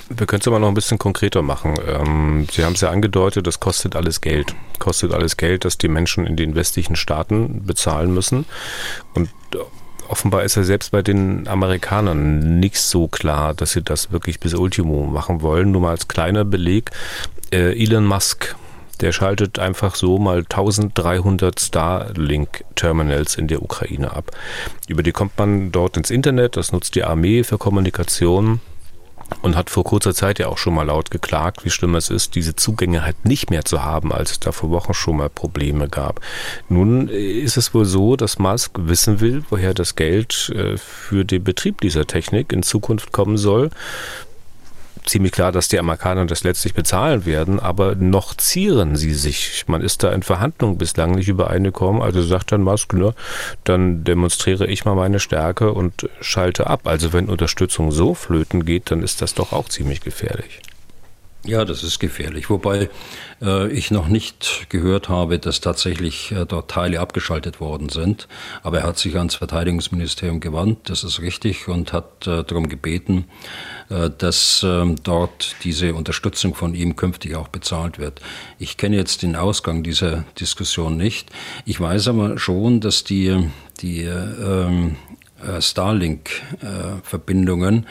Wir 0.09 0.25
können 0.25 0.41
es 0.41 0.47
aber 0.47 0.59
noch 0.59 0.67
ein 0.67 0.73
bisschen 0.73 0.97
konkreter 0.99 1.41
machen. 1.41 1.75
Ähm, 1.87 2.47
Sie 2.51 2.63
haben 2.63 2.73
es 2.73 2.81
ja 2.81 2.89
angedeutet, 2.91 3.47
das 3.47 3.59
kostet 3.59 3.95
alles 3.95 4.21
Geld. 4.21 4.55
Kostet 4.77 5.13
alles 5.13 5.37
Geld, 5.37 5.65
das 5.65 5.77
die 5.77 5.87
Menschen 5.87 6.25
in 6.25 6.35
den 6.35 6.55
westlichen 6.55 6.95
Staaten 6.95 7.65
bezahlen 7.65 8.13
müssen. 8.13 8.45
Und 9.15 9.29
offenbar 10.07 10.43
ist 10.43 10.55
ja 10.55 10.63
selbst 10.63 10.91
bei 10.91 11.01
den 11.01 11.47
Amerikanern 11.47 12.59
nicht 12.59 12.77
so 12.77 13.07
klar, 13.07 13.53
dass 13.53 13.71
sie 13.71 13.81
das 13.81 14.11
wirklich 14.11 14.39
bis 14.39 14.53
Ultimo 14.53 15.05
machen 15.05 15.41
wollen. 15.41 15.71
Nur 15.71 15.81
mal 15.81 15.91
als 15.91 16.07
kleiner 16.07 16.45
Beleg. 16.45 16.91
Äh, 17.51 17.81
Elon 17.81 18.05
Musk 18.05 18.55
Der 19.01 19.11
schaltet 19.11 19.59
einfach 19.59 19.95
so 19.95 20.17
mal 20.17 20.39
1300 20.39 21.59
Starlink-Terminals 21.59 23.35
in 23.35 23.47
der 23.47 23.61
Ukraine 23.61 24.11
ab. 24.13 24.31
Über 24.87 25.03
die 25.03 25.11
kommt 25.11 25.37
man 25.37 25.71
dort 25.71 25.97
ins 25.97 26.11
Internet, 26.11 26.57
das 26.57 26.71
nutzt 26.71 26.95
die 26.95 27.03
Armee 27.03 27.43
für 27.43 27.57
Kommunikation 27.57 28.59
und 29.41 29.55
hat 29.55 29.69
vor 29.69 29.83
kurzer 29.83 30.13
Zeit 30.13 30.39
ja 30.39 30.47
auch 30.47 30.57
schon 30.57 30.73
mal 30.73 30.87
laut 30.87 31.11
geklagt, 31.11 31.63
wie 31.65 31.69
schlimm 31.69 31.95
es 31.95 32.09
ist, 32.09 32.35
diese 32.35 32.55
Zugänge 32.55 33.03
halt 33.03 33.25
nicht 33.25 33.49
mehr 33.49 33.65
zu 33.65 33.83
haben, 33.83 34.11
als 34.11 34.31
es 34.31 34.39
da 34.39 34.51
vor 34.51 34.69
Wochen 34.71 34.93
schon 34.93 35.17
mal 35.17 35.29
Probleme 35.29 35.87
gab. 35.87 36.21
Nun 36.67 37.07
ist 37.07 37.57
es 37.57 37.73
wohl 37.73 37.85
so, 37.85 38.15
dass 38.15 38.39
Musk 38.39 38.71
wissen 38.77 39.19
will, 39.19 39.43
woher 39.49 39.73
das 39.73 39.95
Geld 39.95 40.51
äh, 40.55 40.77
für 40.77 41.25
den 41.25 41.43
Betrieb 41.43 41.81
dieser 41.81 42.07
Technik 42.07 42.51
in 42.51 42.63
Zukunft 42.63 43.11
kommen 43.11 43.37
soll 43.37 43.69
ziemlich 45.05 45.31
klar, 45.31 45.51
dass 45.51 45.67
die 45.67 45.79
Amerikaner 45.79 46.25
das 46.25 46.43
letztlich 46.43 46.73
bezahlen 46.73 47.25
werden, 47.25 47.59
aber 47.59 47.95
noch 47.95 48.35
zieren 48.35 48.95
sie 48.95 49.13
sich. 49.13 49.65
Man 49.67 49.81
ist 49.81 50.03
da 50.03 50.11
in 50.11 50.23
Verhandlungen 50.23 50.77
bislang 50.77 51.11
nicht 51.11 51.27
übereingekommen. 51.27 52.01
Also 52.01 52.21
sagt 52.21 52.51
dann 52.51 52.61
Musk, 52.61 52.93
ne, 52.93 53.13
dann 53.63 54.03
demonstriere 54.03 54.67
ich 54.67 54.85
mal 54.85 54.95
meine 54.95 55.19
Stärke 55.19 55.73
und 55.73 56.09
schalte 56.21 56.67
ab. 56.67 56.81
Also 56.85 57.13
wenn 57.13 57.29
Unterstützung 57.29 57.91
so 57.91 58.13
flöten 58.13 58.65
geht, 58.65 58.91
dann 58.91 59.03
ist 59.03 59.21
das 59.21 59.33
doch 59.33 59.53
auch 59.53 59.69
ziemlich 59.69 60.01
gefährlich. 60.01 60.61
Ja, 61.45 61.63
das 61.63 61.83
ist 61.83 61.99
gefährlich. 61.99 62.49
Wobei 62.49 62.89
äh, 63.41 63.71
ich 63.71 63.91
noch 63.91 64.09
nicht 64.09 64.65
gehört 64.67 65.07
habe, 65.07 65.39
dass 65.39 65.61
tatsächlich 65.61 66.33
äh, 66.33 66.45
dort 66.45 66.69
Teile 66.69 66.99
abgeschaltet 66.99 67.61
worden 67.61 67.87
sind. 67.87 68.27
Aber 68.61 68.79
er 68.79 68.87
hat 68.87 68.97
sich 68.97 69.15
ans 69.15 69.35
Verteidigungsministerium 69.35 70.41
gewandt, 70.41 70.89
das 70.89 71.05
ist 71.05 71.21
richtig, 71.21 71.69
und 71.69 71.93
hat 71.93 72.27
äh, 72.27 72.43
darum 72.43 72.67
gebeten, 72.67 73.23
äh, 73.89 74.09
dass 74.17 74.65
ähm, 74.67 74.97
dort 75.01 75.55
diese 75.63 75.93
Unterstützung 75.93 76.55
von 76.55 76.75
ihm 76.75 76.97
künftig 76.97 77.37
auch 77.37 77.47
bezahlt 77.47 77.99
wird. 77.99 78.19
Ich 78.57 78.75
kenne 78.75 78.97
jetzt 78.97 79.21
den 79.21 79.37
Ausgang 79.37 79.81
dieser 79.81 80.25
Diskussion 80.41 80.97
nicht. 80.97 81.29
Ich 81.63 81.79
weiß 81.79 82.09
aber 82.09 82.37
schon, 82.37 82.81
dass 82.81 83.05
die, 83.05 83.49
die 83.79 84.01
ähm, 84.01 84.97
äh, 85.41 85.61
Starlink-Verbindungen 85.61 87.87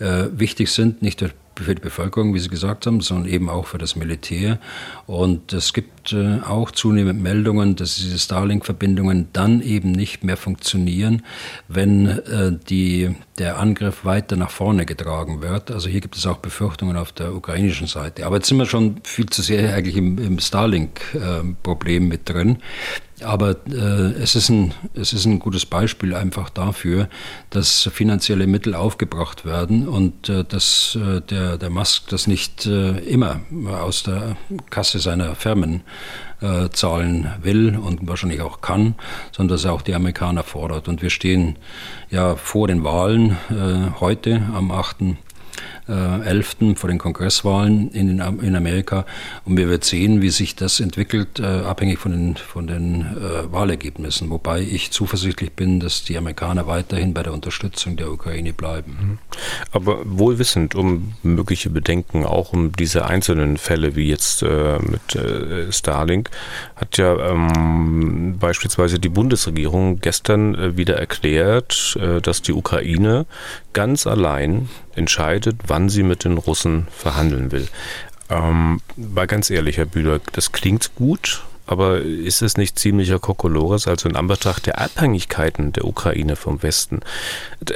äh, 0.00 0.24
wichtig 0.32 0.72
sind, 0.72 1.00
nicht 1.00 1.20
durch 1.20 1.32
für 1.64 1.74
die 1.74 1.80
Bevölkerung, 1.80 2.34
wie 2.34 2.38
Sie 2.38 2.48
gesagt 2.48 2.86
haben, 2.86 3.00
sondern 3.00 3.28
eben 3.28 3.48
auch 3.48 3.66
für 3.66 3.78
das 3.78 3.96
Militär. 3.96 4.58
Und 5.06 5.52
es 5.52 5.72
gibt 5.72 6.12
äh, 6.12 6.38
auch 6.46 6.70
zunehmend 6.70 7.22
Meldungen, 7.22 7.76
dass 7.76 7.96
diese 7.96 8.18
Starlink-Verbindungen 8.18 9.28
dann 9.32 9.60
eben 9.60 9.92
nicht 9.92 10.24
mehr 10.24 10.36
funktionieren, 10.36 11.22
wenn 11.68 12.06
äh, 12.06 12.52
die, 12.68 13.14
der 13.38 13.58
Angriff 13.58 14.04
weiter 14.04 14.36
nach 14.36 14.50
vorne 14.50 14.86
getragen 14.86 15.42
wird. 15.42 15.70
Also 15.70 15.88
hier 15.88 16.00
gibt 16.00 16.16
es 16.16 16.26
auch 16.26 16.38
Befürchtungen 16.38 16.96
auf 16.96 17.12
der 17.12 17.34
ukrainischen 17.34 17.86
Seite. 17.86 18.26
Aber 18.26 18.36
jetzt 18.36 18.48
sind 18.48 18.58
wir 18.58 18.66
schon 18.66 19.00
viel 19.04 19.26
zu 19.26 19.42
sehr 19.42 19.74
eigentlich 19.74 19.96
im, 19.96 20.18
im 20.18 20.38
Starlink-Problem 20.38 22.04
äh, 22.04 22.06
mit 22.06 22.28
drin. 22.28 22.58
Aber 23.22 23.56
äh, 23.68 24.12
es, 24.22 24.34
ist 24.34 24.48
ein, 24.48 24.74
es 24.94 25.12
ist 25.12 25.24
ein 25.24 25.38
gutes 25.38 25.66
Beispiel 25.66 26.14
einfach 26.14 26.50
dafür, 26.50 27.08
dass 27.50 27.90
finanzielle 27.92 28.46
Mittel 28.46 28.74
aufgebracht 28.74 29.44
werden 29.44 29.88
und 29.88 30.28
äh, 30.28 30.44
dass 30.44 30.96
äh, 31.00 31.20
der, 31.22 31.58
der 31.58 31.70
Musk 31.70 32.08
das 32.08 32.26
nicht 32.26 32.66
äh, 32.66 32.98
immer 32.98 33.40
aus 33.82 34.02
der 34.02 34.36
Kasse 34.70 34.98
seiner 34.98 35.34
Firmen 35.34 35.82
äh, 36.40 36.68
zahlen 36.70 37.30
will 37.42 37.76
und 37.76 38.06
wahrscheinlich 38.06 38.40
auch 38.40 38.60
kann, 38.60 38.94
sondern 39.32 39.56
dass 39.56 39.64
er 39.64 39.72
auch 39.72 39.82
die 39.82 39.94
Amerikaner 39.94 40.42
fordert. 40.42 40.88
Und 40.88 41.02
wir 41.02 41.10
stehen 41.10 41.56
ja 42.10 42.36
vor 42.36 42.68
den 42.68 42.84
Wahlen 42.84 43.36
äh, 43.50 43.98
heute 44.00 44.42
am 44.54 44.70
8. 44.70 45.16
11. 45.88 46.56
Äh, 46.60 46.74
vor 46.74 46.88
den 46.88 46.98
Kongresswahlen 46.98 47.90
in, 47.92 48.08
in 48.18 48.56
Amerika. 48.56 49.06
Und 49.44 49.56
wir 49.56 49.68
werden 49.68 49.82
sehen, 49.82 50.22
wie 50.22 50.30
sich 50.30 50.54
das 50.54 50.80
entwickelt, 50.80 51.40
äh, 51.40 51.44
abhängig 51.44 51.98
von 51.98 52.12
den, 52.12 52.36
von 52.36 52.66
den 52.66 53.02
äh, 53.02 53.50
Wahlergebnissen. 53.50 54.30
Wobei 54.30 54.60
ich 54.60 54.90
zuversichtlich 54.90 55.52
bin, 55.52 55.80
dass 55.80 56.04
die 56.04 56.18
Amerikaner 56.18 56.66
weiterhin 56.66 57.14
bei 57.14 57.22
der 57.22 57.32
Unterstützung 57.32 57.96
der 57.96 58.10
Ukraine 58.10 58.52
bleiben. 58.52 58.98
Mhm. 59.00 59.18
Aber 59.72 60.00
wohlwissend 60.04 60.74
um 60.74 61.14
mögliche 61.22 61.70
Bedenken, 61.70 62.24
auch 62.24 62.52
um 62.52 62.72
diese 62.72 63.06
einzelnen 63.06 63.56
Fälle 63.56 63.96
wie 63.96 64.08
jetzt 64.08 64.42
mit 64.42 65.74
Starlink, 65.74 66.30
hat 66.76 66.98
ja 66.98 67.32
ähm, 67.32 68.36
beispielsweise 68.38 68.98
die 68.98 69.08
Bundesregierung 69.08 70.00
gestern 70.00 70.76
wieder 70.76 70.96
erklärt, 70.96 71.98
dass 72.22 72.42
die 72.42 72.52
Ukraine 72.52 73.26
ganz 73.72 74.06
allein 74.06 74.68
entscheidet, 74.98 75.56
wann 75.68 75.77
sie 75.88 76.02
mit 76.02 76.24
den 76.24 76.38
Russen 76.38 76.88
verhandeln 76.90 77.52
will. 77.52 77.68
Ähm, 78.30 78.80
war 78.96 79.26
ganz 79.26 79.50
ehrlich, 79.50 79.78
Herr 79.78 79.86
Bühler, 79.86 80.20
das 80.32 80.52
klingt 80.52 80.94
gut, 80.96 81.42
aber 81.66 82.00
ist 82.00 82.42
es 82.42 82.56
nicht 82.56 82.78
ziemlicher 82.78 83.18
Kokolores, 83.18 83.86
also 83.86 84.08
in 84.08 84.16
Anbetracht 84.16 84.66
der 84.66 84.80
Abhängigkeiten 84.80 85.72
der 85.72 85.84
Ukraine 85.84 86.34
vom 86.34 86.62
Westen? 86.62 87.00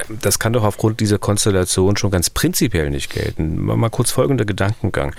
Das 0.08 0.38
kann 0.38 0.54
doch 0.54 0.64
aufgrund 0.64 1.00
dieser 1.00 1.18
Konstellation 1.18 1.96
schon 1.96 2.10
ganz 2.10 2.30
prinzipiell 2.30 2.90
nicht 2.90 3.12
gelten. 3.12 3.60
Mal 3.60 3.90
kurz 3.90 4.10
folgender 4.10 4.46
Gedankengang. 4.46 5.14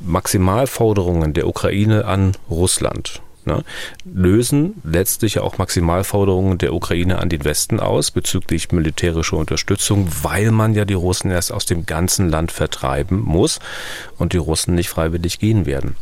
Maximalforderungen 0.00 1.34
der 1.34 1.46
Ukraine 1.46 2.04
an 2.04 2.32
Russland 2.50 3.22
ne, 3.46 3.64
lösen 4.04 4.74
letztlich 4.84 5.38
auch 5.38 5.58
Maximalforderungen 5.58 6.58
der 6.58 6.74
Ukraine 6.74 7.18
an 7.18 7.28
den 7.28 7.44
Westen 7.44 7.80
aus 7.80 8.10
bezüglich 8.10 8.72
militärischer 8.72 9.36
Unterstützung, 9.36 10.08
weil 10.22 10.50
man 10.50 10.74
ja 10.74 10.84
die 10.84 10.94
Russen 10.94 11.30
erst 11.30 11.52
aus 11.52 11.66
dem 11.66 11.86
ganzen 11.86 12.28
Land 12.28 12.52
vertreiben 12.52 13.20
muss 13.20 13.60
und 14.18 14.32
die 14.32 14.38
Russen 14.38 14.74
nicht 14.74 14.88
freiwillig 14.88 15.38
gehen 15.38 15.66
werden. 15.66 15.96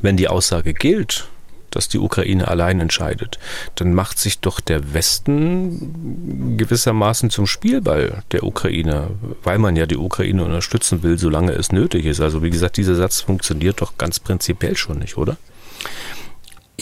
Wenn 0.00 0.16
die 0.16 0.28
Aussage 0.28 0.72
gilt, 0.72 1.28
dass 1.70 1.88
die 1.88 1.98
Ukraine 1.98 2.48
allein 2.48 2.80
entscheidet, 2.80 3.38
dann 3.76 3.94
macht 3.94 4.18
sich 4.18 4.40
doch 4.40 4.60
der 4.60 4.92
Westen 4.92 6.56
gewissermaßen 6.56 7.30
zum 7.30 7.46
Spielball 7.46 8.22
der 8.32 8.42
Ukraine, 8.42 9.08
weil 9.42 9.58
man 9.58 9.76
ja 9.76 9.86
die 9.86 9.96
Ukraine 9.96 10.44
unterstützen 10.44 11.02
will, 11.02 11.18
solange 11.18 11.52
es 11.52 11.72
nötig 11.72 12.06
ist. 12.06 12.20
Also 12.20 12.42
wie 12.42 12.50
gesagt, 12.50 12.76
dieser 12.76 12.96
Satz 12.96 13.20
funktioniert 13.20 13.80
doch 13.80 13.96
ganz 13.98 14.18
prinzipiell 14.18 14.76
schon 14.76 14.98
nicht, 14.98 15.16
oder? 15.16 15.36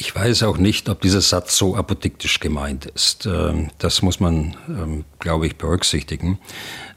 Ich 0.01 0.15
weiß 0.15 0.45
auch 0.45 0.59
nicht, 0.59 0.89
ob 0.89 1.01
dieser 1.01 1.21
Satz 1.21 1.57
so 1.57 1.75
apodiktisch 1.75 2.39
gemeint 2.39 2.87
ist. 2.87 3.27
Ähm, 3.27 3.71
das 3.79 4.01
muss 4.01 4.21
man, 4.21 4.57
ähm, 4.69 5.05
glaube 5.19 5.49
ich, 5.49 5.57
berücksichtigen. 5.57 6.39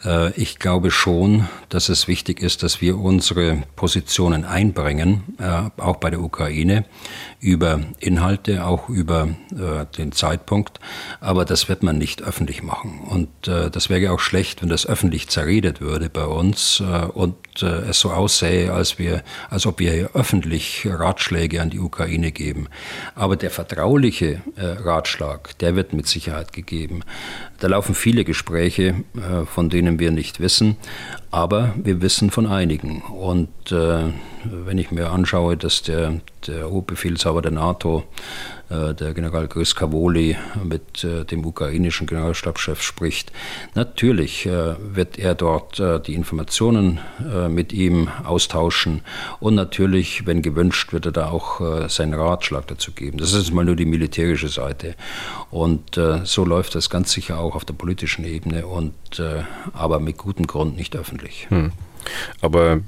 Äh, 0.05 0.31
ich 0.39 0.59
glaube 0.59 0.91
schon, 0.91 1.47
dass 1.69 1.89
es 1.89 2.07
wichtig 2.07 2.41
ist, 2.41 2.61
dass 2.61 2.79
wir 2.79 2.99
unsere 2.99 3.63
Positionen 3.75 4.45
einbringen, 4.45 5.23
äh, 5.39 5.81
auch 5.81 5.97
bei 5.97 6.11
der 6.11 6.21
Ukraine, 6.21 6.85
über 7.39 7.81
Inhalte, 7.99 8.65
auch 8.65 8.87
über 8.87 9.29
äh, 9.51 9.85
den 9.97 10.11
Zeitpunkt. 10.11 10.79
Aber 11.19 11.43
das 11.43 11.69
wird 11.69 11.81
man 11.81 11.97
nicht 11.97 12.21
öffentlich 12.21 12.61
machen. 12.61 12.99
Und 13.09 13.29
das 13.43 13.89
wäre 13.89 14.11
auch 14.11 14.19
schlecht, 14.19 14.61
wenn 14.61 14.69
das 14.69 14.85
öffentlich 14.85 15.27
zerredet 15.29 15.81
würde 15.81 16.09
bei 16.09 16.25
uns 16.25 16.81
und 17.13 17.35
es 17.63 17.99
so 17.99 18.11
aussähe, 18.11 18.71
als, 18.71 18.99
wir, 18.99 19.23
als 19.49 19.65
ob 19.65 19.79
wir 19.79 20.11
öffentlich 20.13 20.87
Ratschläge 20.87 21.61
an 21.61 21.69
die 21.69 21.79
Ukraine 21.79 22.31
geben. 22.31 22.67
Aber 23.15 23.35
der 23.35 23.49
vertrauliche 23.49 24.41
Ratschlag, 24.57 25.57
der 25.59 25.75
wird 25.75 25.93
mit 25.93 26.07
Sicherheit 26.07 26.53
gegeben. 26.53 27.01
Da 27.59 27.67
laufen 27.67 27.95
viele 27.95 28.23
Gespräche, 28.23 28.95
von 29.45 29.69
denen 29.69 29.99
wir 29.99 30.11
nicht 30.11 30.39
wissen, 30.39 30.77
aber 31.29 31.73
wir 31.77 32.01
wissen 32.01 32.31
von 32.31 32.47
einigen. 32.47 33.01
Und 33.01 33.71
äh, 33.71 34.11
wenn 34.43 34.77
ich 34.77 34.91
mir 34.91 35.09
anschaue, 35.11 35.57
dass 35.57 35.81
der, 35.81 36.21
der 36.47 36.71
Oberbefehlshaber 36.71 37.41
der 37.41 37.51
NATO, 37.51 38.03
äh, 38.03 38.60
der 38.71 39.13
General 39.13 39.47
Chris 39.47 39.75
Cavoli, 39.75 40.37
mit 40.63 41.03
äh, 41.03 41.25
dem 41.25 41.45
ukrainischen 41.45 42.07
Generalstabschef 42.07 42.81
spricht, 42.81 43.31
natürlich 43.75 44.45
äh, 44.45 44.75
wird 44.79 45.19
er 45.19 45.35
dort 45.35 45.79
äh, 45.79 45.99
die 45.99 46.13
Informationen 46.13 46.99
äh, 47.19 47.49
mit 47.49 47.73
ihm 47.73 48.07
austauschen 48.23 49.01
und 49.39 49.55
natürlich, 49.55 50.25
wenn 50.25 50.41
gewünscht, 50.41 50.93
wird 50.93 51.05
er 51.05 51.11
da 51.11 51.29
auch 51.29 51.61
seinen 51.89 52.13
Ratschlag 52.13 52.67
dazu 52.67 52.91
geben. 52.91 53.17
Das 53.17 53.33
ist 53.33 53.51
mal 53.51 53.65
nur 53.65 53.75
die 53.75 53.85
militärische 53.85 54.47
Seite. 54.47 54.95
Und 55.49 55.99
so 56.23 56.45
läuft 56.45 56.75
das 56.75 56.89
ganz 56.89 57.11
sicher 57.11 57.39
auch 57.39 57.55
auf 57.55 57.65
der 57.65 57.73
politischen 57.73 58.25
Ebene 58.25 58.65
und 58.65 58.93
aber 59.73 59.99
mit 59.99 60.17
gutem 60.17 60.47
Grund 60.47 60.77
nicht 60.77 60.95
öffentlich. 60.95 61.47
Hm. 61.49 61.71
Aber 62.41 62.79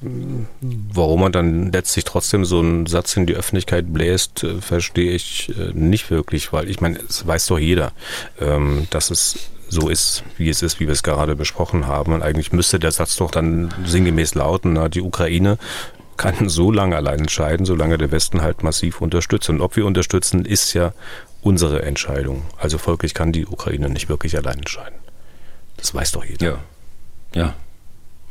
warum 0.61 1.21
man 1.21 1.31
dann 1.31 1.71
letztlich 1.71 2.05
trotzdem 2.05 2.45
so 2.45 2.59
einen 2.59 2.85
Satz 2.85 3.15
in 3.15 3.25
die 3.25 3.35
Öffentlichkeit 3.35 3.93
bläst, 3.93 4.43
äh, 4.43 4.61
verstehe 4.61 5.11
ich 5.11 5.53
äh, 5.57 5.71
nicht 5.73 6.11
wirklich, 6.11 6.53
weil 6.53 6.69
ich 6.69 6.81
meine, 6.81 6.99
es 7.07 7.25
weiß 7.25 7.47
doch 7.47 7.59
jeder, 7.59 7.91
ähm, 8.39 8.87
dass 8.89 9.09
es 9.09 9.49
so 9.69 9.89
ist, 9.89 10.23
wie 10.37 10.49
es 10.49 10.61
ist, 10.61 10.79
wie 10.79 10.87
wir 10.87 10.93
es 10.93 11.03
gerade 11.03 11.35
besprochen 11.35 11.87
haben. 11.87 12.13
Und 12.13 12.21
eigentlich 12.21 12.51
müsste 12.51 12.79
der 12.79 12.91
Satz 12.91 13.15
doch 13.15 13.31
dann 13.31 13.73
sinngemäß 13.85 14.35
lauten, 14.35 14.89
die 14.91 15.01
Ukraine 15.01 15.57
kann 16.17 16.47
so 16.49 16.71
lange 16.71 16.95
allein 16.95 17.19
entscheiden, 17.19 17.65
solange 17.65 17.97
der 17.97 18.11
Westen 18.11 18.41
halt 18.41 18.63
massiv 18.63 19.01
unterstützt. 19.01 19.49
Und 19.49 19.61
ob 19.61 19.75
wir 19.75 19.85
unterstützen, 19.85 20.45
ist 20.45 20.73
ja 20.73 20.93
unsere 21.41 21.81
Entscheidung. 21.81 22.43
Also 22.57 22.77
folglich 22.77 23.13
kann 23.13 23.31
die 23.31 23.45
Ukraine 23.45 23.89
nicht 23.89 24.09
wirklich 24.09 24.37
allein 24.37 24.59
entscheiden. 24.59 24.97
Das 25.77 25.93
weiß 25.93 26.13
doch 26.13 26.23
jeder. 26.23 26.45
Ja, 26.45 26.57
ja, 27.33 27.55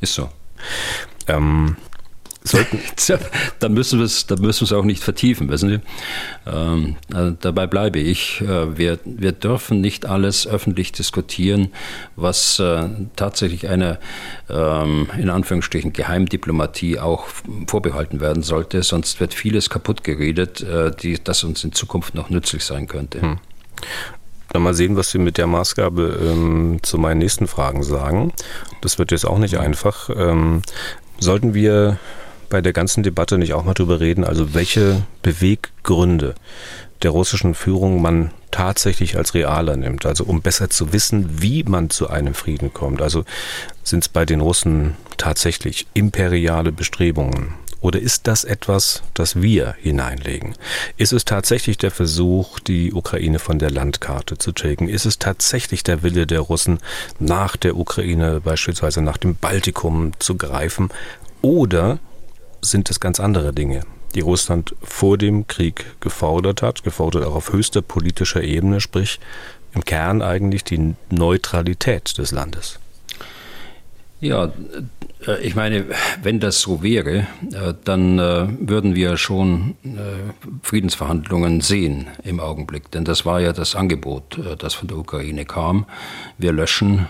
ist 0.00 0.14
so. 0.14 0.28
Ähm, 1.28 1.76
Sollten. 2.44 2.80
da 3.60 3.68
müssen 3.68 4.00
wir 4.00 4.06
es, 4.06 4.26
da 4.26 4.36
müssen 4.36 4.62
wir 4.62 4.64
es 4.64 4.72
auch 4.72 4.84
nicht 4.84 5.02
vertiefen, 5.02 5.48
wissen 5.48 5.68
Sie. 5.68 6.50
Ähm, 6.50 6.96
dabei 7.40 7.66
bleibe 7.66 8.00
ich. 8.00 8.40
Äh, 8.40 8.76
wir, 8.76 8.98
wir 9.04 9.32
dürfen 9.32 9.80
nicht 9.80 10.06
alles 10.06 10.46
öffentlich 10.46 10.90
diskutieren, 10.92 11.68
was 12.16 12.58
äh, 12.58 12.88
tatsächlich 13.14 13.68
einer 13.68 13.98
ähm, 14.50 15.08
in 15.16 15.30
Anführungsstrichen 15.30 15.92
Geheimdiplomatie 15.92 16.98
auch 16.98 17.26
vorbehalten 17.68 18.20
werden 18.20 18.42
sollte. 18.42 18.82
Sonst 18.82 19.20
wird 19.20 19.34
vieles 19.34 19.70
kaputt 19.70 20.02
geredet, 20.02 20.62
äh, 20.62 20.90
die, 20.90 21.22
das 21.22 21.44
uns 21.44 21.62
in 21.62 21.72
Zukunft 21.72 22.14
noch 22.14 22.28
nützlich 22.28 22.64
sein 22.64 22.88
könnte. 22.88 23.22
Hm. 23.22 23.38
Dann 24.52 24.62
mal 24.62 24.74
sehen, 24.74 24.96
was 24.96 25.10
Sie 25.10 25.18
mit 25.18 25.38
der 25.38 25.46
Maßgabe 25.46 26.18
ähm, 26.22 26.78
zu 26.82 26.98
meinen 26.98 27.18
nächsten 27.18 27.46
Fragen 27.46 27.82
sagen. 27.82 28.32
Das 28.82 28.98
wird 28.98 29.10
jetzt 29.10 29.26
auch 29.26 29.38
nicht 29.38 29.58
einfach. 29.58 30.10
Ähm, 30.14 30.62
sollten 31.18 31.54
wir 31.54 31.98
bei 32.50 32.60
der 32.60 32.74
ganzen 32.74 33.02
Debatte 33.02 33.38
nicht 33.38 33.54
auch 33.54 33.64
mal 33.64 33.72
drüber 33.72 34.00
reden, 34.00 34.24
also 34.24 34.52
welche 34.52 35.04
Beweggründe 35.22 36.34
der 37.02 37.10
russischen 37.10 37.54
Führung 37.54 38.02
man 38.02 38.30
tatsächlich 38.50 39.16
als 39.16 39.34
realer 39.34 39.76
nimmt, 39.76 40.04
also 40.04 40.24
um 40.24 40.42
besser 40.42 40.68
zu 40.68 40.92
wissen, 40.92 41.42
wie 41.42 41.64
man 41.64 41.88
zu 41.88 42.10
einem 42.10 42.34
Frieden 42.34 42.72
kommt. 42.72 43.00
Also 43.00 43.24
sind 43.82 44.04
es 44.04 44.08
bei 44.08 44.26
den 44.26 44.40
Russen 44.40 44.96
tatsächlich 45.16 45.86
imperiale 45.94 46.72
Bestrebungen, 46.72 47.54
oder 47.82 48.00
ist 48.00 48.28
das 48.28 48.44
etwas, 48.44 49.02
das 49.12 49.42
wir 49.42 49.74
hineinlegen? 49.80 50.54
Ist 50.96 51.12
es 51.12 51.24
tatsächlich 51.24 51.76
der 51.78 51.90
Versuch, 51.90 52.60
die 52.60 52.92
Ukraine 52.92 53.40
von 53.40 53.58
der 53.58 53.70
Landkarte 53.70 54.38
zu 54.38 54.52
taken? 54.52 54.88
Ist 54.88 55.04
es 55.04 55.18
tatsächlich 55.18 55.82
der 55.82 56.04
Wille 56.04 56.28
der 56.28 56.40
Russen, 56.40 56.78
nach 57.18 57.56
der 57.56 57.76
Ukraine 57.76 58.40
beispielsweise 58.40 59.02
nach 59.02 59.16
dem 59.16 59.34
Baltikum 59.34 60.12
zu 60.20 60.36
greifen? 60.36 60.90
Oder 61.42 61.98
sind 62.62 62.88
es 62.88 63.00
ganz 63.00 63.18
andere 63.18 63.52
Dinge, 63.52 63.82
die 64.14 64.20
Russland 64.20 64.76
vor 64.80 65.18
dem 65.18 65.48
Krieg 65.48 66.00
gefordert 66.00 66.62
hat, 66.62 66.84
gefordert 66.84 67.24
auch 67.24 67.34
auf 67.34 67.52
höchster 67.52 67.82
politischer 67.82 68.44
Ebene, 68.44 68.80
sprich 68.80 69.18
im 69.74 69.84
Kern 69.84 70.22
eigentlich 70.22 70.62
die 70.62 70.94
Neutralität 71.10 72.16
des 72.16 72.30
Landes? 72.30 72.78
Ja, 74.22 74.52
äh, 75.26 75.40
ich 75.42 75.54
meine, 75.54 75.86
wenn 76.22 76.40
das 76.40 76.60
so 76.60 76.82
wäre, 76.82 77.26
äh, 77.52 77.74
dann 77.84 78.18
äh, 78.18 78.46
würden 78.60 78.94
wir 78.94 79.16
schon 79.16 79.74
Friedensverhandlungen 80.62 81.60
sehen 81.60 82.06
im 82.24 82.40
Augenblick. 82.40 82.90
Denn 82.90 83.04
das 83.04 83.26
war 83.26 83.40
ja 83.40 83.52
das 83.52 83.74
Angebot, 83.74 84.38
das 84.58 84.74
von 84.74 84.88
der 84.88 84.96
Ukraine 84.96 85.44
kam. 85.44 85.86
Wir 86.38 86.52
löschen 86.52 87.06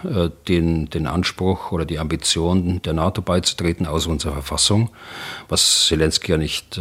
den, 0.49 0.89
den 0.91 1.07
Anspruch 1.07 1.73
oder 1.73 1.85
die 1.85 1.99
Ambition, 1.99 2.81
der 2.83 2.93
NATO 2.93 3.23
beizutreten 3.23 3.87
aus 3.87 4.07
unserer 4.07 4.33
Verfassung, 4.33 4.91
was 5.49 5.87
Zelensky 5.87 6.33
ja 6.33 6.39
nicht 6.39 6.81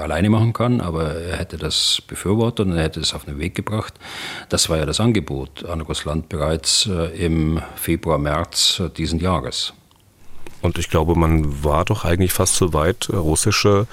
alleine 0.00 0.30
machen 0.30 0.52
kann, 0.52 0.80
aber 0.80 1.14
er 1.14 1.36
hätte 1.36 1.56
das 1.56 2.02
befürwortet 2.06 2.66
und 2.66 2.76
er 2.76 2.84
hätte 2.84 3.00
es 3.00 3.14
auf 3.14 3.24
den 3.24 3.38
Weg 3.38 3.54
gebracht. 3.54 3.94
Das 4.48 4.68
war 4.68 4.78
ja 4.78 4.86
das 4.86 5.00
Angebot 5.00 5.64
an 5.64 5.80
Russland 5.80 6.28
bereits 6.28 6.88
im 7.18 7.60
Februar, 7.76 8.18
März 8.18 8.82
diesen 8.96 9.20
Jahres. 9.20 9.53
Und 10.64 10.78
ich 10.78 10.88
glaube, 10.88 11.14
man 11.14 11.62
war 11.62 11.84
doch 11.84 12.06
eigentlich 12.06 12.32
fast 12.32 12.54
so 12.54 12.72
weit, 12.72 13.10
äh, 13.10 13.16
russische 13.16 13.86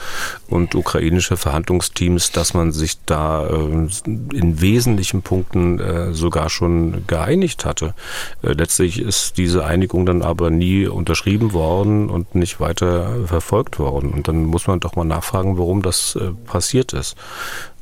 und 0.47 0.73
ukrainische 0.73 1.35
Verhandlungsteams, 1.35 2.31
dass 2.31 2.53
man 2.53 2.71
sich 2.71 2.97
da 3.05 3.45
äh, 3.45 3.87
in 4.05 4.61
wesentlichen 4.61 5.21
Punkten 5.21 5.79
äh, 5.79 6.13
sogar 6.13 6.49
schon 6.49 7.05
geeinigt 7.07 7.65
hatte. 7.65 7.93
Letztlich 8.41 8.99
ist 9.01 9.37
diese 9.37 9.65
Einigung 9.65 10.05
dann 10.05 10.21
aber 10.21 10.49
nie 10.49 10.87
unterschrieben 10.87 11.51
worden 11.51 12.09
und 12.09 12.35
nicht 12.35 12.61
weiter 12.61 13.27
verfolgt 13.27 13.77
worden. 13.77 14.11
Und 14.11 14.29
dann 14.29 14.45
muss 14.45 14.67
man 14.67 14.79
doch 14.79 14.95
mal 14.95 15.03
nachfragen, 15.03 15.57
warum 15.57 15.81
das 15.81 16.17
passiert 16.45 16.93
ist. 16.93 17.17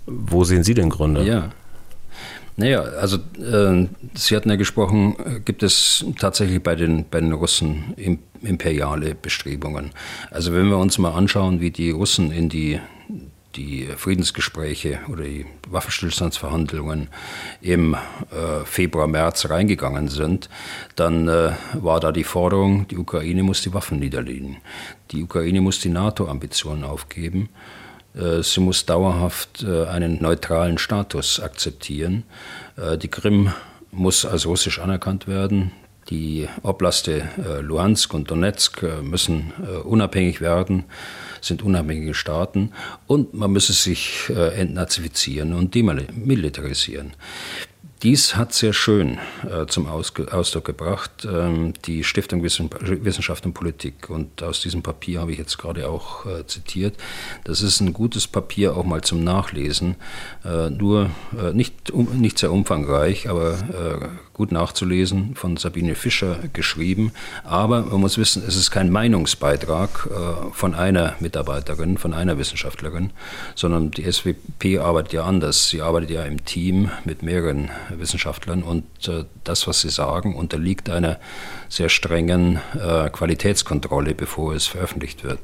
Wo 0.07 0.43
sehen 0.43 0.63
Sie 0.63 0.73
denn 0.73 0.89
Gründe? 0.89 1.23
Ja, 1.23 1.49
naja, 2.59 2.81
also 2.81 3.17
äh, 3.37 3.87
Sie 4.15 4.35
hatten 4.35 4.49
ja 4.49 4.57
gesprochen, 4.57 5.15
gibt 5.45 5.63
es 5.63 6.05
tatsächlich 6.19 6.61
bei 6.61 6.75
den, 6.75 7.05
bei 7.09 7.21
den 7.21 7.31
Russen 7.31 7.95
imperiale 8.41 9.15
Bestrebungen. 9.15 9.91
Also 10.29 10.53
wenn 10.53 10.67
wir 10.67 10.77
uns 10.77 10.97
mal 10.97 11.13
anschauen, 11.13 11.61
wie 11.61 11.71
die 11.71 11.91
Russen 11.91 12.33
in 12.33 12.49
die, 12.49 12.81
die 13.55 13.87
Friedensgespräche 13.95 14.99
oder 15.07 15.23
die 15.23 15.45
Waffenstillstandsverhandlungen 15.69 17.07
im 17.61 17.93
äh, 17.93 18.65
Februar, 18.65 19.07
März 19.07 19.49
reingegangen 19.49 20.09
sind, 20.09 20.49
dann 20.97 21.29
äh, 21.29 21.53
war 21.75 22.01
da 22.01 22.11
die 22.11 22.25
Forderung, 22.25 22.89
die 22.89 22.97
Ukraine 22.97 23.41
muss 23.41 23.61
die 23.61 23.73
Waffen 23.73 23.99
niederlegen. 23.99 24.57
Die 25.11 25.23
Ukraine 25.23 25.61
muss 25.61 25.79
die 25.79 25.89
NATO-Ambitionen 25.89 26.83
aufgeben. 26.83 27.47
Äh, 28.19 28.43
sie 28.43 28.59
muss 28.59 28.85
dauerhaft 28.85 29.63
äh, 29.63 29.85
einen 29.85 30.21
neutralen 30.21 30.77
Status 30.77 31.39
akzeptieren. 31.39 32.23
Äh, 32.77 32.97
die 32.97 33.07
Krim 33.07 33.53
muss 33.91 34.25
als 34.25 34.45
russisch 34.45 34.79
anerkannt 34.79 35.27
werden. 35.27 35.71
Die 36.09 36.47
Oblaste 36.63 37.29
Luhansk 37.61 38.15
und 38.15 38.31
Donetsk 38.31 38.81
müssen 39.03 39.53
unabhängig 39.83 40.41
werden, 40.41 40.85
sind 41.39 41.61
unabhängige 41.61 42.15
Staaten 42.15 42.71
und 43.05 43.35
man 43.35 43.51
müsse 43.51 43.73
sich 43.73 44.27
entnazifizieren 44.29 45.53
und 45.53 45.75
demilitarisieren. 45.75 47.13
Dies 48.01 48.37
hat 48.37 48.53
sehr 48.53 48.71
schön 48.71 49.17
äh, 49.43 49.65
zum 49.65 49.85
Ausdruck 49.85 50.63
gebracht 50.63 51.27
ähm, 51.29 51.73
die 51.85 52.05
Stiftung 52.05 52.41
Wissenschaft 52.43 53.45
und 53.45 53.53
Politik. 53.53 54.09
Und 54.09 54.41
aus 54.41 54.61
diesem 54.61 54.83
Papier 54.83 55.19
habe 55.19 55.33
ich 55.33 55.37
jetzt 55.37 55.57
gerade 55.57 55.89
auch 55.89 56.25
äh, 56.25 56.47
zitiert. 56.47 56.95
Das 57.43 57.61
ist 57.61 57.81
ein 57.81 57.91
gutes 57.91 58.25
Papier 58.25 58.77
auch 58.77 58.85
mal 58.85 59.01
zum 59.01 59.25
Nachlesen. 59.25 59.95
Äh, 60.45 60.69
nur 60.69 61.09
äh, 61.37 61.51
nicht, 61.51 61.91
um, 61.91 62.21
nicht 62.21 62.39
sehr 62.39 62.53
umfangreich, 62.53 63.27
aber 63.27 63.51
äh, 63.51 64.28
gut 64.39 64.53
nachzulesen, 64.53 65.35
von 65.35 65.57
Sabine 65.57 65.95
Fischer 65.95 66.39
geschrieben. 66.53 67.11
Aber 67.43 67.81
man 67.81 67.99
muss 67.99 68.17
wissen, 68.17 68.41
es 68.47 68.55
ist 68.55 68.71
kein 68.71 68.89
Meinungsbeitrag 68.89 70.07
äh, 70.09 70.53
von 70.53 70.75
einer 70.75 71.15
Mitarbeiterin, 71.19 71.97
von 71.97 72.13
einer 72.13 72.37
Wissenschaftlerin, 72.37 73.11
sondern 73.53 73.91
die 73.91 74.09
SWP 74.09 74.79
arbeitet 74.79 75.11
ja 75.11 75.25
anders. 75.25 75.67
Sie 75.67 75.81
arbeitet 75.81 76.11
ja 76.11 76.23
im 76.23 76.45
Team 76.45 76.89
mit 77.03 77.21
mehreren 77.21 77.69
Wissenschaftlern 77.89 78.63
und 78.63 78.85
äh, 79.09 79.25
das, 79.43 79.67
was 79.67 79.81
sie 79.81 79.89
sagen, 79.89 80.37
unterliegt 80.37 80.89
einer 80.89 81.19
sehr 81.67 81.89
strengen 81.89 82.61
äh, 82.75 83.09
Qualitätskontrolle, 83.09 84.15
bevor 84.15 84.53
es 84.53 84.67
veröffentlicht 84.67 85.25
wird. 85.25 85.39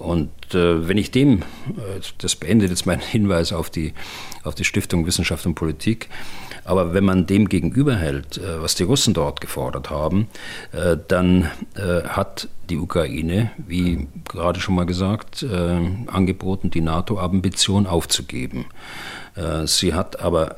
Und 0.00 0.30
äh, 0.54 0.88
wenn 0.88 0.96
ich 0.96 1.10
dem, 1.10 1.42
äh, 1.42 2.00
das 2.18 2.34
beendet 2.34 2.70
jetzt 2.70 2.86
mein 2.86 3.00
Hinweis 3.12 3.52
auf 3.52 3.68
die, 3.68 3.92
auf 4.44 4.54
die 4.54 4.64
Stiftung 4.64 5.06
Wissenschaft 5.06 5.44
und 5.44 5.54
Politik, 5.54 6.08
aber 6.64 6.94
wenn 6.94 7.04
man 7.04 7.26
dem 7.26 7.50
gegenüberhält, 7.50 8.38
äh, 8.38 8.62
was 8.62 8.74
die 8.74 8.84
Russen 8.84 9.12
dort 9.12 9.42
gefordert 9.42 9.90
haben, 9.90 10.28
äh, 10.72 10.96
dann 11.06 11.50
hat 11.74 12.48
die 12.68 12.78
Ukraine, 12.78 13.50
wie 13.56 14.06
gerade 14.28 14.60
schon 14.60 14.74
mal 14.74 14.86
gesagt, 14.86 15.44
angeboten, 16.06 16.70
die 16.70 16.80
NATO-Ambition 16.80 17.86
aufzugeben. 17.86 18.66
Sie 19.64 19.94
hat 19.94 20.20
aber 20.20 20.56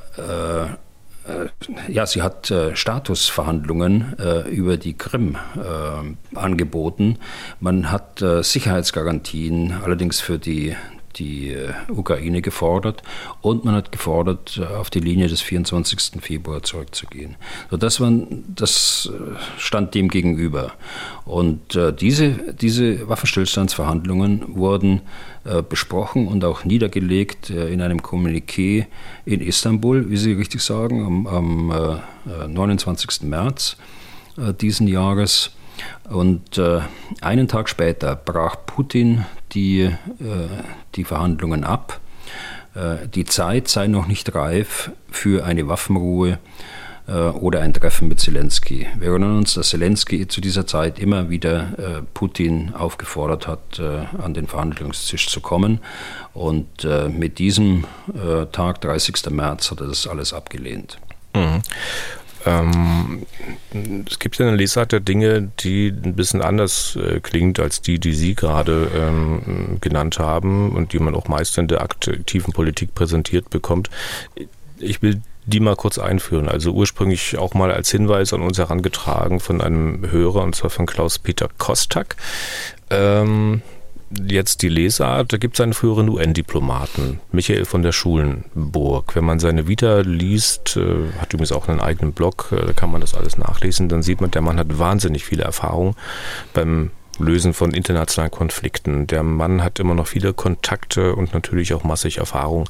ja, 1.89 2.07
sie 2.07 2.23
hat 2.23 2.53
Statusverhandlungen 2.75 4.16
über 4.51 4.77
die 4.77 4.95
Krim 4.95 5.37
angeboten. 6.35 7.18
Man 7.61 7.91
hat 7.91 8.25
Sicherheitsgarantien 8.41 9.73
allerdings 9.85 10.20
für 10.20 10.39
die 10.39 10.77
die 11.17 11.51
äh, 11.51 11.73
Ukraine 11.89 12.43
gefordert 12.43 13.03
und 13.41 13.65
man 13.65 13.75
hat 13.75 13.93
gefordert, 13.93 14.61
äh, 14.61 14.65
auf 14.65 14.91
die 14.91 15.01
Linie 15.01 15.29
des 15.29 15.41
24. 15.41 16.21
Februar 16.21 16.63
zurückzugehen. 16.63 17.37
So, 17.71 17.77
das, 17.77 18.01
waren, 18.01 18.45
das 18.55 19.11
äh, 19.13 19.39
stand 19.59 19.95
dem 19.95 20.09
gegenüber. 20.09 20.73
Und 21.25 21.77
äh, 21.77 21.93
diese, 21.93 22.31
diese 22.55 23.09
Waffenstillstandsverhandlungen 23.09 24.57
wurden 24.57 25.03
äh, 25.45 25.63
besprochen 25.63 26.29
und 26.29 26.45
auch 26.45 26.65
niedergelegt 26.65 27.51
äh, 27.51 27.73
in 27.73 27.81
einem 27.83 28.01
Kommuniqué 28.01 28.87
in 29.25 29.41
Istanbul, 29.41 30.11
wie 30.11 30.17
Sie 30.17 30.33
richtig 30.33 30.63
sagen, 30.63 31.05
am, 31.05 31.27
am 31.27 32.01
29. 32.53 33.23
März 33.23 33.77
diesen 34.61 34.87
Jahres. 34.87 35.51
Und 36.11 36.59
äh, 36.59 36.81
einen 37.21 37.49
Tag 37.49 37.69
später 37.69 38.17
brach 38.17 38.57
Putin 38.67 39.25
die, 39.53 39.82
äh, 39.82 39.94
die 40.94 41.05
Verhandlungen 41.05 41.64
ab. 41.64 42.00
Äh, 42.74 43.09
die 43.09 43.24
Zeit 43.24 43.68
sei 43.68 43.86
noch 43.86 44.07
nicht 44.07 44.34
reif 44.34 44.90
für 45.11 45.44
eine 45.44 45.68
Waffenruhe 45.68 46.38
äh, 47.09 47.12
oder 47.12 47.61
ein 47.61 47.74
Treffen 47.74 48.09
mit 48.09 48.20
Zelensky. 48.20 48.86
Wir 48.96 49.09
erinnern 49.09 49.38
uns, 49.38 49.55
dass 49.55 49.70
Zelensky 49.70 50.28
zu 50.28 50.40
dieser 50.40 50.66
Zeit 50.66 50.98
immer 50.98 51.30
wieder 51.30 51.78
äh, 51.78 52.03
Putin 52.14 52.74
aufgefordert 52.74 53.48
hat, 53.48 53.78
äh, 53.80 54.05
an 54.22 54.34
den 54.34 54.46
Verhandlungstisch 54.46 55.28
zu 55.28 55.40
kommen. 55.40 55.80
Und 56.32 56.86
mit 57.11 57.38
diesem 57.38 57.84
Tag, 58.53 58.80
30. 58.80 59.28
März, 59.28 59.70
hat 59.70 59.82
er 59.82 59.88
das 59.88 60.07
alles 60.07 60.32
abgelehnt. 60.32 60.96
Mhm. 61.34 61.61
Ähm, 62.45 63.26
es 64.09 64.18
gibt 64.18 64.38
ja 64.38 64.47
eine 64.47 64.57
Lesart 64.57 64.93
der 64.93 65.01
Dinge, 65.01 65.51
die 65.61 65.88
ein 65.88 66.14
bisschen 66.14 66.43
anders 66.43 66.97
äh, 66.97 67.20
klingt 67.20 67.61
als 67.61 67.82
die, 67.82 67.99
die 67.99 68.14
Sie 68.14 68.34
gerade 68.34 68.90
ähm, 68.95 69.78
genannt 69.80 70.18
haben 70.18 70.72
und 70.72 70.93
die 70.93 70.99
man 70.99 71.14
auch 71.14 71.28
meist 71.28 71.59
in 71.59 71.68
der 71.68 71.82
aktiven 71.82 72.53
Politik 72.53 72.95
präsentiert 72.95 73.51
bekommt. 73.51 73.90
Ich 74.78 75.03
will 75.03 75.20
die 75.45 75.61
mal 75.61 75.76
kurz 75.76 75.99
einführen. 75.99 76.49
Also 76.49 76.72
ursprünglich 76.72 77.38
auch 77.38 77.55
mal 77.55 77.72
als 77.72 77.90
Hinweis 77.90 78.32
an 78.32 78.43
uns 78.43 78.59
herangetragen 78.59 79.40
von 79.40 79.61
einem 79.61 80.11
Hörer, 80.11 80.43
und 80.43 80.55
zwar 80.55 80.70
von 80.70 80.86
Klaus-Peter 80.86 81.49
Kostak. 81.59 82.16
Ähm, 82.90 83.62
jetzt 84.27 84.63
die 84.63 84.69
Lesart, 84.69 85.33
da 85.33 85.37
gibt 85.37 85.55
es 85.57 85.61
einen 85.61 85.75
früheren 85.75 86.09
UN-Diplomaten, 86.09 87.21
Michael 87.31 87.65
von 87.65 87.83
der 87.83 87.93
Schulenburg. 87.93 89.15
Wenn 89.15 89.25
man 89.25 89.41
seine 89.41 89.69
Vita 89.69 90.01
liest, 90.01 90.77
äh, 90.77 91.13
hat 91.19 91.33
übrigens 91.33 91.53
auch 91.53 91.69
einen 91.69 91.81
eigenen 91.81 92.13
Blog, 92.13 92.49
äh, 92.53 92.67
da 92.67 92.73
kann 92.73 92.91
man 92.91 93.01
das 93.01 93.15
alles 93.15 93.39
nachlesen, 93.39 93.89
dann 93.89 94.03
sieht 94.03 94.21
man, 94.21 94.31
der 94.31 94.43
Mann 94.43 94.59
hat 94.59 94.79
wahnsinnig 94.79 95.25
viele 95.25 95.45
Erfahrung 95.45 95.97
beim 96.55 96.91
Lösen 97.19 97.55
von 97.55 97.73
internationalen 97.73 98.31
Konflikten. 98.31 99.07
Der 99.07 99.23
Mann 99.23 99.63
hat 99.63 99.79
immer 99.79 99.95
noch 99.95 100.07
viele 100.07 100.33
Kontakte 100.33 101.15
und 101.15 101.35
natürlich 101.35 101.75
auch 101.75 101.85
massig 101.85 102.19
Erfahrung 102.19 102.69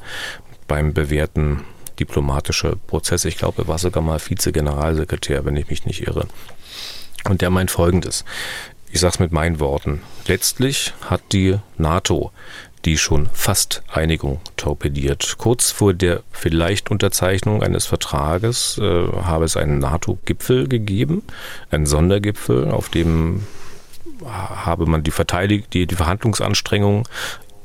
beim 0.67 0.93
Bewerten 0.93 1.61
diplomatischer 1.99 2.75
Prozesse. 2.75 3.27
Ich 3.27 3.37
glaube, 3.37 3.63
er 3.63 3.67
war 3.67 3.77
sogar 3.77 4.03
mal 4.03 4.19
Vize-Generalsekretär, 4.19 5.45
wenn 5.45 5.55
ich 5.55 5.69
mich 5.69 5.85
nicht 5.85 6.07
irre. 6.07 6.27
Und 7.29 7.41
der 7.41 7.49
meint 7.49 7.71
Folgendes. 7.71 8.25
Ich 8.93 8.99
sage 8.99 9.15
es 9.15 9.19
mit 9.19 9.31
meinen 9.31 9.59
Worten. 9.59 10.03
Letztlich 10.27 10.93
hat 11.01 11.21
die 11.31 11.57
NATO 11.79 12.31
die 12.85 12.97
schon 12.97 13.29
fast 13.31 13.81
Einigung 13.91 14.41
torpediert. 14.57 15.35
Kurz 15.37 15.71
vor 15.71 15.93
der 15.93 16.21
vielleicht 16.31 16.91
Unterzeichnung 16.91 17.63
eines 17.63 17.85
Vertrages 17.85 18.77
äh, 18.77 19.07
habe 19.23 19.45
es 19.45 19.55
einen 19.55 19.79
NATO-Gipfel 19.79 20.67
gegeben, 20.67 21.23
einen 21.71 21.85
Sondergipfel, 21.85 22.71
auf 22.71 22.89
dem 22.89 23.47
habe 24.25 24.85
man 24.85 25.01
die, 25.01 25.11
Verteidig 25.11 25.69
die, 25.71 25.87
die 25.87 25.95
Verhandlungsanstrengungen 25.95 27.03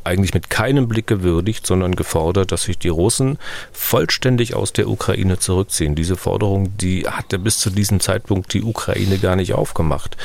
eigentlich 0.04 0.34
mit 0.34 0.50
keinem 0.50 0.88
Blick 0.88 1.08
gewürdigt, 1.08 1.66
sondern 1.66 1.96
gefordert, 1.96 2.52
dass 2.52 2.62
sich 2.62 2.78
die 2.78 2.88
Russen 2.88 3.38
vollständig 3.72 4.54
aus 4.54 4.72
der 4.72 4.88
Ukraine 4.88 5.38
zurückziehen. 5.38 5.94
Diese 5.94 6.16
Forderung, 6.16 6.76
die 6.78 7.08
hatte 7.08 7.38
bis 7.38 7.58
zu 7.58 7.70
diesem 7.70 8.00
Zeitpunkt 8.00 8.54
die 8.54 8.62
Ukraine 8.62 9.18
gar 9.18 9.36
nicht 9.36 9.52
aufgemacht. 9.52 10.16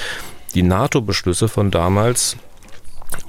Die 0.54 0.64
NATO-Beschlüsse 0.64 1.48
von 1.48 1.72
damals 1.72 2.38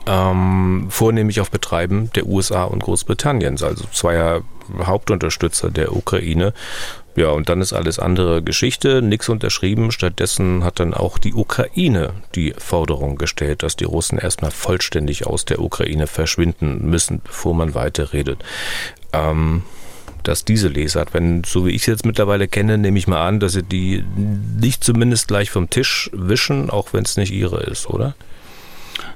ähm, 0.07 0.87
vornehmlich 0.91 1.41
auf 1.41 1.51
Betreiben 1.51 2.11
der 2.15 2.27
USA 2.27 2.65
und 2.65 2.83
Großbritanniens, 2.83 3.63
also 3.63 3.85
zweier 3.93 4.43
Hauptunterstützer 4.83 5.71
der 5.71 5.95
Ukraine. 5.95 6.53
Ja, 7.17 7.29
und 7.29 7.49
dann 7.49 7.61
ist 7.61 7.73
alles 7.73 7.99
andere 8.01 8.43
Geschichte, 8.43 9.01
nichts 9.01 9.29
unterschrieben. 9.29 9.93
Stattdessen 9.93 10.65
hat 10.65 10.81
dann 10.81 10.95
auch 10.95 11.19
die 11.19 11.33
Ukraine 11.33 12.13
die 12.35 12.55
Forderung 12.59 13.17
gestellt, 13.17 13.63
dass 13.63 13.77
die 13.77 13.85
Russen 13.85 14.19
erstmal 14.19 14.51
vollständig 14.51 15.27
aus 15.27 15.45
der 15.45 15.61
Ukraine 15.61 16.09
verschwinden 16.09 16.91
müssen, 16.91 17.21
bevor 17.23 17.55
man 17.55 17.75
weiter 17.75 18.13
redet. 18.13 18.43
Ähm, 19.13 19.63
dass 20.25 20.45
diese 20.45 20.69
Lesart, 20.69 21.15
wenn, 21.15 21.45
so 21.45 21.67
wie 21.67 21.71
ich 21.71 21.83
es 21.83 21.87
jetzt 21.87 22.07
mittlerweile 22.07 22.49
kenne, 22.49 22.79
nehme 22.79 22.99
ich 22.99 23.07
mal 23.07 23.27
an, 23.27 23.41
dass 23.41 23.53
sie 23.53 23.63
die 23.63 24.05
nicht 24.61 24.83
zumindest 24.83 25.29
gleich 25.29 25.51
vom 25.51 25.71
Tisch 25.71 26.11
wischen, 26.13 26.71
auch 26.71 26.93
wenn 26.93 27.05
es 27.05 27.17
nicht 27.17 27.33
ihre 27.33 27.63
ist, 27.63 27.87
oder? 27.89 28.15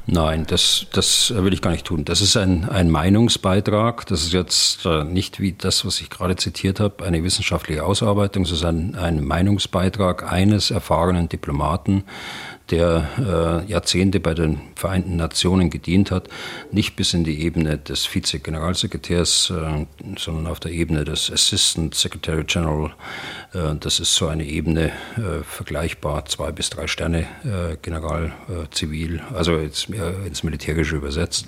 Nein, 0.06 0.46
das, 0.46 0.86
das 0.92 1.34
will 1.36 1.52
ich 1.52 1.60
gar 1.60 1.70
nicht 1.70 1.84
tun. 1.84 2.04
Das 2.04 2.22
ist 2.22 2.36
ein, 2.36 2.68
ein 2.68 2.90
Meinungsbeitrag. 2.90 4.06
Das 4.06 4.22
ist 4.22 4.32
jetzt 4.32 4.86
äh, 4.86 5.04
nicht 5.04 5.38
wie 5.38 5.52
das, 5.52 5.84
was 5.84 6.00
ich 6.00 6.08
gerade 6.08 6.36
zitiert 6.36 6.80
habe, 6.80 7.04
eine 7.04 7.22
wissenschaftliche 7.22 7.84
Ausarbeitung. 7.84 8.44
Es 8.44 8.50
ist 8.50 8.64
ein, 8.64 8.94
ein 8.94 9.22
Meinungsbeitrag 9.22 10.30
eines 10.32 10.70
erfahrenen 10.70 11.28
Diplomaten, 11.28 12.04
der 12.70 13.64
äh, 13.66 13.70
Jahrzehnte 13.70 14.20
bei 14.20 14.34
den 14.34 14.60
Vereinten 14.74 15.16
Nationen 15.16 15.70
gedient 15.70 16.10
hat, 16.10 16.28
nicht 16.70 16.96
bis 16.96 17.14
in 17.14 17.24
die 17.24 17.42
Ebene 17.42 17.78
des 17.78 18.06
Vize-Generalsekretärs, 18.06 19.50
äh, 19.50 19.86
sondern 20.16 20.46
auf 20.46 20.60
der 20.60 20.72
Ebene 20.72 21.04
des 21.04 21.30
Assistant 21.30 21.94
Secretary 21.94 22.44
General. 22.44 22.94
Äh, 23.54 23.74
das 23.80 24.00
ist 24.00 24.14
so 24.14 24.28
eine 24.28 24.44
Ebene 24.44 24.92
äh, 25.16 25.42
vergleichbar, 25.42 26.26
zwei 26.26 26.52
bis 26.52 26.70
drei 26.70 26.86
Sterne 26.86 27.20
äh, 27.44 27.76
General 27.80 28.32
äh, 28.48 28.68
Zivil, 28.70 29.20
also 29.34 29.56
ins, 29.56 29.88
ins 30.26 30.42
Militärische 30.42 30.96
übersetzt. 30.96 31.46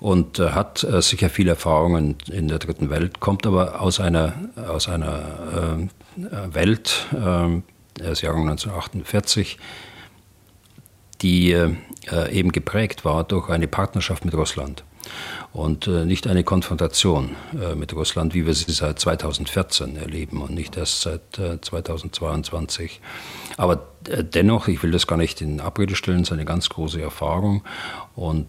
Und 0.00 0.38
hat 0.38 0.86
sicher 1.00 1.28
viel 1.28 1.48
Erfahrung 1.48 2.14
in, 2.30 2.46
der 2.46 2.60
dritten 2.60 2.88
Welt, 2.88 3.18
kommt 3.18 3.48
aber 3.48 3.80
aus 3.80 3.98
einer, 3.98 4.32
aus 4.68 4.88
einer 4.88 5.88
äh, 6.16 6.54
Welt, 6.54 7.08
er 7.12 8.12
ist 8.12 8.22
Jahrgang 8.22 8.48
1948, 8.48 9.58
die 11.22 11.52
äh, 11.52 11.74
eben 12.30 12.52
geprägt 12.52 13.04
war 13.04 13.24
durch 13.24 13.48
eine 13.48 13.68
Partnerschaft 13.68 14.24
mit 14.24 14.34
Russland 14.34 14.84
und 15.52 15.86
äh, 15.86 16.04
nicht 16.04 16.26
eine 16.26 16.44
Konfrontation 16.44 17.36
äh, 17.60 17.74
mit 17.74 17.94
Russland, 17.94 18.34
wie 18.34 18.46
wir 18.46 18.54
sie 18.54 18.70
seit 18.70 18.98
2014 18.98 19.96
erleben 19.96 20.42
und 20.42 20.52
nicht 20.52 20.76
erst 20.76 21.02
seit 21.02 21.38
äh, 21.38 21.60
2022. 21.60 23.00
Aber 23.56 23.88
dennoch, 24.06 24.68
ich 24.68 24.82
will 24.82 24.92
das 24.92 25.06
gar 25.06 25.16
nicht 25.16 25.40
in 25.40 25.60
Abrede 25.60 25.96
stellen, 25.96 26.24
seine 26.24 26.44
ganz 26.44 26.68
große 26.68 27.02
Erfahrung 27.02 27.64
und 28.14 28.46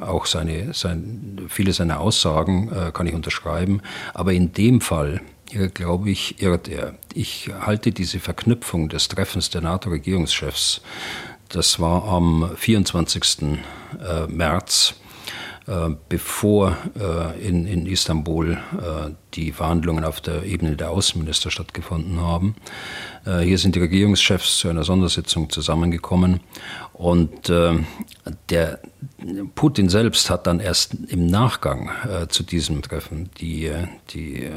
auch 0.00 0.26
seine, 0.26 0.74
sein, 0.74 1.40
viele 1.48 1.72
seiner 1.72 2.00
Aussagen 2.00 2.92
kann 2.92 3.06
ich 3.06 3.14
unterschreiben. 3.14 3.82
Aber 4.12 4.32
in 4.32 4.52
dem 4.52 4.80
Fall 4.80 5.20
glaube 5.74 6.10
ich, 6.10 6.40
irrt 6.42 6.68
er. 6.68 6.94
Ich 7.14 7.50
halte 7.60 7.92
diese 7.92 8.20
Verknüpfung 8.20 8.88
des 8.88 9.08
Treffens 9.08 9.50
der 9.50 9.60
NATO-Regierungschefs, 9.60 10.80
das 11.50 11.80
war 11.80 12.04
am 12.04 12.52
24. 12.56 13.58
Äh, 14.00 14.26
März, 14.28 14.94
bevor 16.08 16.76
äh, 16.98 17.46
in, 17.46 17.66
in 17.66 17.86
Istanbul 17.86 18.58
die 19.34 19.52
Verhandlungen 19.52 20.04
auf 20.04 20.20
der 20.20 20.42
Ebene 20.44 20.76
der 20.76 20.90
Außenminister 20.90 21.50
stattgefunden 21.50 22.20
haben. 22.20 22.56
Hier 23.24 23.58
sind 23.58 23.76
die 23.76 23.80
Regierungschefs 23.80 24.58
zu 24.58 24.68
einer 24.68 24.82
Sondersitzung 24.82 25.50
zusammengekommen 25.50 26.40
und 26.94 27.48
der 27.48 28.80
Putin 29.54 29.88
selbst 29.88 30.30
hat 30.30 30.48
dann 30.48 30.58
erst 30.58 30.94
im 31.08 31.26
Nachgang 31.26 31.90
zu 32.28 32.42
diesem 32.42 32.82
Treffen 32.82 33.30
die, 33.38 33.70
die 34.12 34.50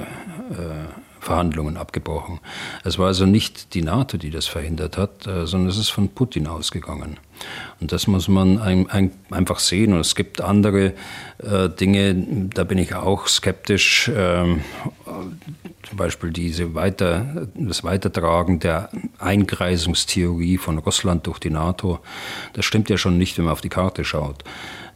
Verhandlungen 1.23 1.77
abgebrochen. 1.77 2.39
Es 2.83 2.99
war 2.99 3.07
also 3.07 3.25
nicht 3.25 3.73
die 3.73 3.81
NATO, 3.81 4.17
die 4.17 4.29
das 4.29 4.45
verhindert 4.45 4.97
hat, 4.97 5.25
äh, 5.25 5.47
sondern 5.47 5.69
es 5.69 5.77
ist 5.77 5.89
von 5.89 6.09
Putin 6.09 6.47
ausgegangen. 6.47 7.17
Und 7.79 7.91
das 7.91 8.07
muss 8.07 8.27
man 8.27 8.59
ein, 8.59 8.89
ein, 8.89 9.11
einfach 9.31 9.59
sehen. 9.59 9.93
Und 9.93 9.99
es 9.99 10.15
gibt 10.15 10.41
andere 10.41 10.93
äh, 11.39 11.69
Dinge, 11.69 12.47
da 12.53 12.63
bin 12.63 12.77
ich 12.77 12.95
auch 12.95 13.27
skeptisch. 13.27 14.11
Ähm, 14.13 14.61
zum 15.93 15.97
Beispiel 15.97 16.31
diese 16.31 16.73
Weiter, 16.75 17.47
das 17.55 17.83
Weitertragen 17.83 18.59
der 18.59 18.89
Einkreisungstheorie 19.19 20.57
von 20.57 20.77
Russland 20.77 21.27
durch 21.27 21.39
die 21.39 21.49
NATO. 21.49 21.99
Das 22.53 22.65
stimmt 22.65 22.89
ja 22.89 22.97
schon 22.97 23.17
nicht, 23.17 23.37
wenn 23.37 23.45
man 23.45 23.53
auf 23.53 23.61
die 23.61 23.69
Karte 23.69 24.05
schaut 24.05 24.43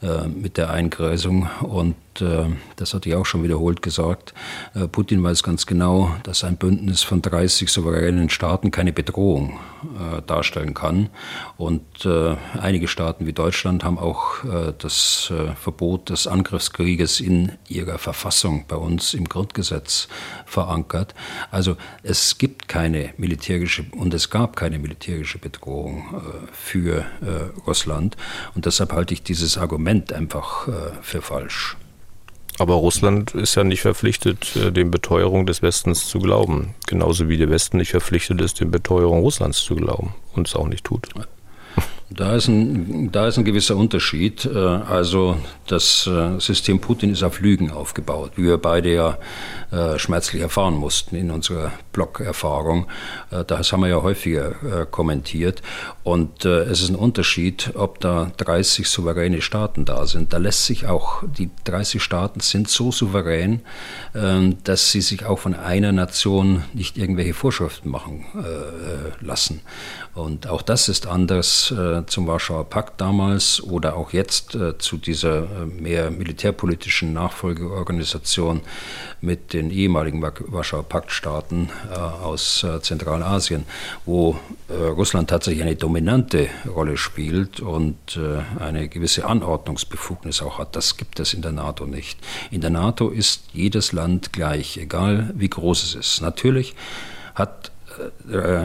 äh, 0.02 0.28
mit 0.28 0.58
der 0.58 0.70
Einkreisung. 0.72 1.50
Und 1.62 1.96
äh, 2.22 2.46
das 2.78 2.94
hatte 2.94 3.10
ich 3.10 3.16
auch 3.16 3.26
schon 3.26 3.44
wiederholt 3.44 3.82
gesagt. 3.82 4.34
Äh, 4.74 4.88
Putin 4.88 5.24
weiß 5.24 5.44
ganz 5.44 5.66
genau, 5.66 6.16
dass 6.24 6.44
ein 6.44 6.58
Bündnis 6.58 7.04
von 7.04 7.22
30 7.22 7.70
souveränen 7.70 8.30
Staaten 8.30 8.72
keine 8.72 8.94
Bedrohung 8.94 9.60
äh, 9.84 10.22
darstellen 10.22 10.74
kann. 10.74 11.10
Und 11.58 12.06
äh, 12.06 12.36
einige 12.60 12.88
Staaten 12.88 13.26
wie 13.26 13.34
Deutschland 13.34 13.84
haben 13.84 13.98
auch 13.98 14.44
äh, 14.44 14.74
das 14.78 15.32
Verbot 15.60 16.10
des 16.10 16.28
Angriffskrieges 16.28 17.20
in 17.20 17.52
ihrer 17.68 17.98
Verfassung 17.98 18.66
bei 18.68 18.76
uns 18.76 19.14
im 19.14 19.28
Grundgesetz 19.30 20.08
verankert. 20.46 21.14
Also 21.52 21.78
es 22.04 22.38
gibt 22.38 22.68
keine 22.68 23.14
militärische 23.18 23.86
und 23.92 24.14
es 24.14 24.30
gab 24.30 24.56
keine 24.56 24.80
militärische 24.80 25.38
Bedrohung 25.38 26.22
für 26.52 27.06
Russland. 27.66 28.16
Und 28.56 28.66
deshalb 28.66 28.94
halte 28.94 29.14
ich 29.14 29.24
dieses 29.24 29.58
Argument 29.58 30.14
einfach 30.14 30.68
für 31.02 31.22
falsch. 31.22 31.78
Aber 32.60 32.76
Russland 32.76 33.36
ist 33.36 33.56
ja 33.56 33.64
nicht 33.64 33.82
verpflichtet, 33.82 34.56
äh, 34.56 34.72
den 34.72 34.90
Beteuerungen 34.90 35.46
des 35.46 35.62
Westens 35.62 36.08
zu 36.08 36.20
glauben. 36.20 36.74
Genauso 36.88 37.30
wie 37.30 37.38
der 37.38 37.50
Westen 37.50 37.78
nicht 37.78 37.92
verpflichtet 37.92 38.42
ist, 38.42 38.60
den 38.60 38.72
Beteuerungen 38.72 39.22
Russlands 39.22 39.60
zu 39.64 39.76
glauben 39.76 40.16
und 40.34 40.48
es 40.48 40.56
auch 40.56 40.68
nicht 40.68 40.84
tut. 40.84 41.10
Da 42.10 42.36
ist 42.36 42.48
ein, 42.48 43.12
da 43.12 43.28
ist 43.28 43.38
ein 43.38 43.44
gewisser 43.44 43.76
Unterschied. 43.76 44.46
Äh, 44.46 44.58
also 44.58 45.38
das 45.68 46.08
äh, 46.08 46.40
System 46.40 46.80
Putin 46.80 47.12
ist 47.12 47.22
auf 47.22 47.42
Lügen 47.42 47.70
aufgebaut, 47.70 48.32
wie 48.38 48.44
wir 48.44 48.58
beide 48.58 48.94
ja 48.94 49.18
äh, 49.72 50.00
schmerzlich 50.00 50.42
erfahren 50.42 50.76
mussten 50.76 51.18
in 51.18 51.32
unserer 51.32 51.74
Blog-Erfahrung. 51.92 52.88
Das 53.48 53.74
haben 53.74 53.82
wir 53.82 53.90
ja 53.90 54.02
häufiger 54.04 54.86
kommentiert. 54.86 55.62
Und 56.04 56.46
es 56.46 56.82
ist 56.82 56.90
ein 56.90 56.96
Unterschied, 56.96 57.72
ob 57.74 58.00
da 58.00 58.32
30 58.38 58.88
souveräne 58.88 59.42
Staaten 59.42 59.84
da 59.84 60.06
sind. 60.06 60.32
Da 60.32 60.38
lässt 60.38 60.66
sich 60.66 60.86
auch, 60.86 61.24
die 61.24 61.50
30 61.66 62.02
Staaten 62.02 62.40
sind 62.40 62.70
so 62.70 62.92
souverän, 62.92 63.62
ähm, 64.16 64.58
dass 64.64 64.92
sie 64.92 65.02
sich 65.02 65.26
auch 65.26 65.40
von 65.40 65.56
einer 65.56 65.92
Nation 65.92 66.64
nicht 66.74 66.98
irgendwelche 66.98 67.34
Vorschriften 67.34 67.90
machen 67.90 68.26
lassen. 69.20 69.62
Und 70.14 70.48
auch 70.48 70.62
das 70.62 70.88
ist 70.88 71.08
anders 71.08 71.74
zum 72.06 72.28
Warschauer 72.28 72.70
Pakt 72.70 73.02
damals 73.02 73.62
oder 73.64 73.96
auch 73.96 74.14
jetzt 74.14 74.56
äh, 74.56 74.78
zu 74.78 74.98
dieser 74.98 75.44
äh, 75.44 75.66
mehr 75.66 76.12
militärpolitischen 76.12 77.14
Nachfolgeorganisation 77.14 78.62
mit 79.22 79.54
den 79.54 79.72
ehemaligen 79.72 80.22
Warschauer 80.22 80.84
Paktstaaten 80.84 81.70
äh, 81.92 81.98
aus 81.98 82.64
äh, 82.64 82.82
Zentralasien, 82.82 83.66
wo 84.06 84.38
Russland 84.70 85.30
tatsächlich 85.30 85.64
eine 85.64 85.78
dominante 85.78 86.50
Rolle 86.68 86.98
spielt 86.98 87.62
und 87.62 88.20
eine 88.60 88.90
gewisse 88.90 89.26
Anordnungsbefugnis 89.26 90.42
auch 90.42 90.60
hat. 90.60 90.76
Das 90.76 90.98
gibt 90.98 91.22
es 91.22 91.34
in 91.34 91.42
der 91.42 91.54
NATO 91.54 91.86
nicht. 91.86 92.20
In 92.52 92.60
der 92.60 92.70
NATO 92.70 93.10
ist 93.10 93.46
jedes 93.54 93.94
Land 93.94 94.34
gleich, 94.34 94.78
egal 94.78 95.34
wie 95.36 95.50
groß 95.50 95.84
es 95.84 95.96
ist. 95.96 96.22
Natürlich 96.22 96.76
hat 97.34 97.72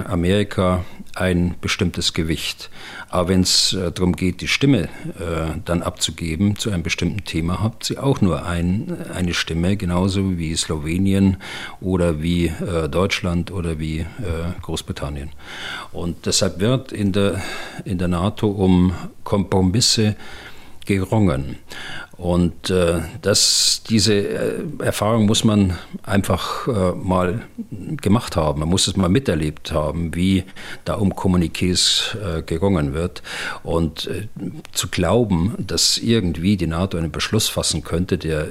Amerika 0.06 0.84
ein 1.14 1.54
bestimmtes 1.60 2.12
Gewicht. 2.12 2.70
Aber 3.08 3.28
wenn 3.28 3.42
es 3.42 3.74
äh, 3.74 3.92
darum 3.92 4.16
geht, 4.16 4.40
die 4.40 4.48
Stimme 4.48 4.84
äh, 4.84 5.58
dann 5.64 5.82
abzugeben 5.82 6.56
zu 6.56 6.70
einem 6.70 6.82
bestimmten 6.82 7.24
Thema, 7.24 7.62
habt 7.62 7.84
sie 7.84 7.98
auch 7.98 8.20
nur 8.20 8.46
ein, 8.46 8.96
eine 9.12 9.34
Stimme, 9.34 9.76
genauso 9.76 10.38
wie 10.38 10.56
Slowenien 10.56 11.36
oder 11.80 12.22
wie 12.22 12.46
äh, 12.46 12.88
Deutschland 12.88 13.50
oder 13.50 13.78
wie 13.78 14.00
äh, 14.00 14.06
Großbritannien. 14.62 15.30
Und 15.92 16.26
deshalb 16.26 16.60
wird 16.60 16.92
in 16.92 17.12
der, 17.12 17.42
in 17.84 17.98
der 17.98 18.08
NATO 18.08 18.48
um 18.48 18.94
Kompromisse 19.24 20.16
gerungen. 20.86 21.58
Und 22.22 22.70
äh, 22.70 23.00
das, 23.20 23.82
diese 23.90 24.14
äh, 24.14 24.62
Erfahrung 24.78 25.26
muss 25.26 25.42
man 25.42 25.76
einfach 26.04 26.68
äh, 26.68 26.92
mal 26.92 27.42
gemacht 28.00 28.36
haben. 28.36 28.60
Man 28.60 28.68
muss 28.68 28.86
es 28.86 28.96
mal 28.96 29.08
miterlebt 29.08 29.72
haben, 29.72 30.14
wie 30.14 30.44
da 30.84 30.94
um 30.94 31.14
Kommuniqués 31.14 32.14
äh, 32.16 32.42
gerungen 32.42 32.94
wird. 32.94 33.24
Und 33.64 34.06
äh, 34.06 34.28
zu 34.70 34.86
glauben, 34.86 35.56
dass 35.66 35.98
irgendwie 35.98 36.56
die 36.56 36.68
NATO 36.68 36.96
einen 36.96 37.10
Beschluss 37.10 37.48
fassen 37.48 37.82
könnte, 37.82 38.18
der 38.18 38.46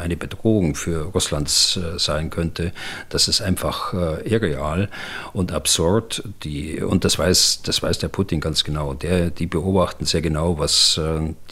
eine 0.00 0.16
Bedrohung 0.16 0.74
für 0.74 1.04
Russland 1.04 1.48
sein 1.48 2.30
könnte, 2.30 2.72
das 3.08 3.28
ist 3.28 3.40
einfach 3.40 3.92
irreal 4.24 4.88
und 5.32 5.52
absurd. 5.52 6.24
Die, 6.42 6.80
und 6.80 7.04
das 7.04 7.18
weiß, 7.18 7.62
das 7.64 7.82
weiß 7.82 7.98
der 7.98 8.08
Putin 8.08 8.40
ganz 8.40 8.64
genau. 8.64 8.94
Der, 8.94 9.30
die 9.30 9.46
beobachten 9.46 10.06
sehr 10.06 10.22
genau, 10.22 10.58
was 10.58 11.00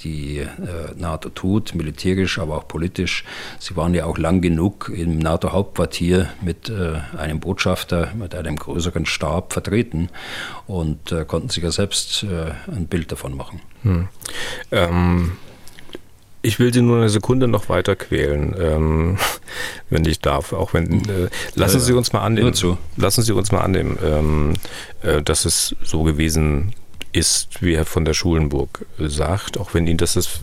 die 0.03 0.47
NATO 0.97 1.29
tut 1.29 1.60
gut, 1.61 1.75
militärisch, 1.75 2.39
aber 2.39 2.57
auch 2.57 2.67
politisch. 2.67 3.25
Sie 3.59 3.77
waren 3.77 3.95
ja 3.95 4.07
auch 4.07 4.17
lang 4.17 4.41
genug 4.41 4.91
im 4.95 5.19
NATO-Hauptquartier 5.19 6.29
mit 6.41 6.71
äh, 6.71 7.01
einem 7.17 7.41
Botschafter, 7.41 8.13
mit 8.19 8.35
einem 8.35 8.57
größeren 8.57 9.05
Stab 9.05 9.53
vertreten 9.53 10.09
und 10.67 11.13
äh, 11.13 11.25
konnten 11.27 11.51
sich 11.51 11.63
ja 11.63 11.71
selbst 11.71 12.23
äh, 12.25 12.53
ein 12.73 12.87
Bild 12.87 13.13
davon 13.13 13.37
machen. 13.37 13.61
Hm. 13.83 14.09
Ähm 14.71 15.33
ich 16.43 16.59
will 16.59 16.73
Sie 16.73 16.81
nur 16.81 16.97
eine 16.97 17.11
Sekunde 17.11 17.49
noch 17.49 17.69
weiter 17.69 17.97
quälen, 17.97 18.57
ähm, 18.59 19.19
wenn 19.91 20.07
ich 20.07 20.21
darf. 20.21 20.55
Auch 20.55 20.73
wenn 20.73 21.05
äh, 21.11 21.29
lassen 21.55 21.81
Sie 21.81 21.93
uns 21.93 22.15
mal 22.15 22.23
annehmen. 22.23 22.55
Lassen 22.97 23.23
Sie 23.23 23.33
uns 23.33 23.53
mal 23.53 23.61
annehmen, 23.61 23.99
ähm, 24.03 24.55
äh, 25.03 25.21
dass 25.21 25.45
es 25.45 25.77
so 25.83 26.03
gewesen 26.03 26.73
ist, 27.13 27.63
wie 27.63 27.77
Herr 27.77 27.85
von 27.85 28.05
der 28.05 28.15
Schulenburg 28.15 28.87
sagt, 28.99 29.59
auch 29.59 29.75
wenn 29.75 29.87
Ihnen 29.87 29.99
das 29.99 30.41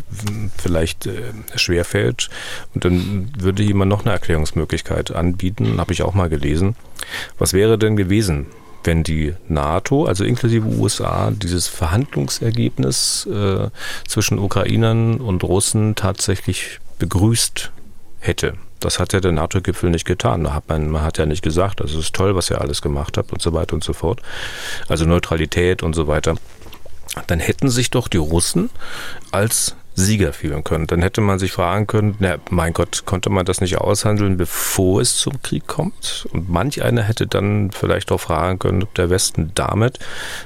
vielleicht 0.57 1.05
äh, 1.05 1.34
schwerfällt. 1.55 2.30
Und 2.74 2.86
dann 2.86 3.32
würde 3.38 3.63
immer 3.63 3.86
noch 3.86 4.03
eine 4.03 4.11
Erklärungsmöglichkeit 4.13 5.11
anbieten, 5.11 5.80
habe 5.80 5.93
ich 5.93 6.03
auch 6.03 6.13
mal 6.13 6.30
gelesen. 6.30 6.76
Was 7.38 7.53
wäre 7.53 7.78
denn 7.78 7.95
gewesen, 7.95 8.47
wenn 8.84 9.03
die 9.03 9.34
NATO, 9.47 10.05
also 10.05 10.24
inklusive 10.24 10.65
USA, 10.65 11.32
dieses 11.32 11.68
Verhandlungsergebnis 11.68 13.28
äh, 13.32 13.70
zwischen 14.07 14.39
Ukrainern 14.39 15.20
und 15.20 15.43
Russen 15.43 15.95
tatsächlich 15.95 16.80
begrüßt 16.99 17.72
hätte? 18.20 18.53
Das 18.80 18.99
hat 18.99 19.13
ja 19.13 19.20
der 19.20 19.32
NATO-Gipfel 19.32 19.89
nicht 19.89 20.05
getan. 20.05 20.43
Da 20.43 20.53
hat 20.53 20.70
man, 20.70 20.89
man 20.89 21.01
hat 21.01 21.18
ja 21.18 21.26
nicht 21.26 21.43
gesagt, 21.43 21.80
das 21.80 21.93
ist 21.93 22.13
toll, 22.13 22.36
was 22.36 22.49
ihr 22.51 22.61
alles 22.61 22.82
gemacht 22.82 23.18
habt 23.18 23.34
und 23.34 23.41
so 23.41 23.53
weiter 23.53 23.74
und 23.74 23.84
so 23.84 23.93
fort. 23.93 24.22
Also 24.88 25.05
Neutralität 25.05 25.82
und 25.82 25.93
so 25.93 26.07
weiter 26.07 26.36
dann 27.26 27.39
hätten 27.39 27.70
sich 27.70 27.89
doch 27.89 28.07
die 28.07 28.18
Russen 28.18 28.70
als 29.32 29.76
Sieger 29.99 30.32
fühlen 30.32 30.63
können. 30.63 30.86
Dann 30.86 31.01
hätte 31.01 31.22
man 31.22 31.39
sich 31.39 31.51
fragen 31.51 31.88
können, 31.88 32.15
na, 32.20 32.38
mein 32.51 32.72
Gott, 32.72 33.05
konnte 33.05 33.32
man 33.32 33.47
das 33.47 33.61
nicht 33.61 33.80
aushandeln, 33.80 34.38
bevor 34.38 35.01
es 35.01 35.18
zum 35.18 35.41
Krieg 35.41 35.65
kommt? 35.65 36.28
Und 36.32 36.49
manch 36.49 36.84
einer 36.84 37.01
hätte 37.01 37.26
dann 37.26 37.72
vielleicht 37.72 38.11
auch 38.11 38.22
fragen 38.22 38.59
können, 38.59 38.84
ob 38.84 38.93
der 38.93 39.09
Westen 39.09 39.51
damit 39.55 39.97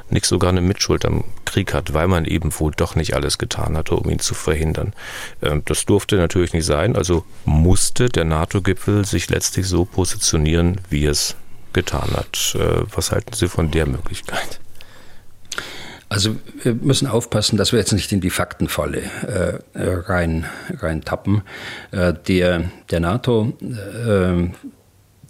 nicht 0.09 0.26
sogar 0.26 0.51
eine 0.51 0.61
Mitschuld 0.61 1.03
am 1.03 1.26
Krieg 1.43 1.74
hat, 1.74 1.93
weil 1.93 2.07
man 2.07 2.24
eben 2.24 2.57
wohl 2.59 2.72
doch 2.72 2.95
nicht 2.95 3.13
alles 3.13 3.38
getan 3.38 3.76
hatte, 3.76 3.95
um 3.95 4.09
ihn 4.09 4.19
zu 4.19 4.36
verhindern. 4.36 4.93
Ähm, 5.41 5.63
das 5.65 5.86
durfte 5.86 6.15
natürlich 6.15 6.53
nicht 6.53 6.65
sein, 6.65 6.95
also 6.95 7.26
musste 7.43 8.07
der 8.07 8.24
NATO-Gipfel 8.24 9.03
sich 9.03 9.30
letztlich 9.30 9.67
so 9.67 9.84
positionieren, 9.84 10.80
wie 10.89 11.05
es 11.05 11.36
getan 11.74 12.11
hat. 12.15 12.55
Äh, 12.55 12.86
was 12.95 13.11
halten 13.11 13.34
Sie 13.34 13.49
von 13.49 13.69
der 13.69 13.86
Möglichkeit? 13.86 14.61
Also 16.12 16.36
wir 16.62 16.74
müssen 16.74 17.07
aufpassen, 17.07 17.55
dass 17.55 17.72
wir 17.72 17.80
jetzt 17.80 17.93
nicht 17.93 18.12
in 18.12 18.20
die 18.20 18.32
Faktenfalle 18.32 19.01
äh, 19.74 19.82
rein, 19.82 20.45
rein 20.82 21.03
tappen. 21.03 21.41
Äh, 21.91 22.14
der, 22.28 22.70
der 22.89 22.99
NATO, 22.99 23.53
äh, 23.62 24.49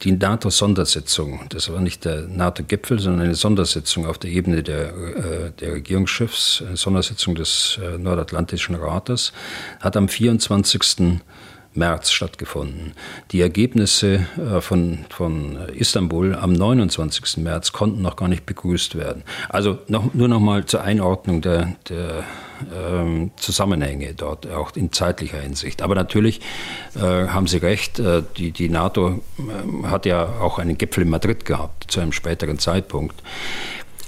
die 0.02 0.12
NATO-Sondersitzung, 0.14 1.42
das 1.50 1.72
war 1.72 1.82
nicht 1.82 2.04
der 2.04 2.22
NATO-Gipfel, 2.22 2.98
sondern 2.98 3.26
eine 3.26 3.36
Sondersitzung 3.36 4.08
auf 4.08 4.18
der 4.18 4.32
Ebene 4.32 4.64
der, 4.64 4.88
äh, 4.88 5.52
der 5.60 5.74
Regierungschefs, 5.74 6.64
eine 6.66 6.78
Sondersitzung 6.78 7.36
des 7.36 7.78
äh, 7.80 8.00
Nordatlantischen 8.00 8.74
Rates, 8.74 9.34
hat 9.82 9.96
am 9.96 10.10
24. 10.10 11.22
März 11.74 12.11
stattgefunden. 12.11 12.93
Die 13.32 13.41
Ergebnisse 13.41 14.28
äh, 14.38 14.61
von, 14.61 14.99
von 15.09 15.57
Istanbul 15.74 16.36
am 16.36 16.53
29. 16.53 17.38
März 17.38 17.72
konnten 17.72 18.01
noch 18.01 18.15
gar 18.15 18.28
nicht 18.28 18.45
begrüßt 18.45 18.95
werden. 18.95 19.24
Also 19.49 19.80
noch, 19.88 20.13
nur 20.13 20.28
noch 20.28 20.39
mal 20.39 20.65
zur 20.65 20.82
Einordnung 20.82 21.41
der, 21.41 21.76
der 21.89 22.24
ähm, 22.76 23.32
Zusammenhänge 23.38 24.13
dort, 24.13 24.49
auch 24.49 24.76
in 24.76 24.91
zeitlicher 24.91 25.39
Hinsicht. 25.39 25.82
Aber 25.82 25.95
natürlich 25.95 26.41
äh, 26.95 26.99
haben 26.99 27.47
Sie 27.47 27.57
recht, 27.57 27.99
äh, 27.99 28.24
die, 28.38 28.51
die 28.51 28.69
NATO 28.69 29.22
äh, 29.39 29.88
hat 29.88 30.05
ja 30.05 30.26
auch 30.41 30.59
einen 30.59 30.78
Gipfel 30.78 31.03
in 31.03 31.09
Madrid 31.09 31.45
gehabt 31.45 31.91
zu 31.91 31.99
einem 31.99 32.11
späteren 32.11 32.59
Zeitpunkt. 32.59 33.22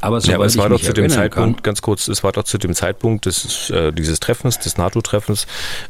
Aber, 0.03 0.19
ja, 0.19 0.35
aber 0.35 0.45
es 0.45 0.57
war 0.57 0.67
doch 0.67 0.81
zu 0.81 0.91
dem 0.91 1.09
Zeitpunkt, 1.09 1.57
kann, 1.57 1.63
ganz 1.63 1.81
kurz, 1.81 2.09
es 2.09 2.23
war 2.23 2.33
doch 2.33 2.43
zu 2.43 2.57
dem 2.57 2.73
Zeitpunkt 2.73 3.25
des, 3.25 3.69
äh, 3.69 3.93
dieses 3.93 4.19
Treffens, 4.19 4.59
des 4.59 4.77
NATO-Treffens, 4.77 5.47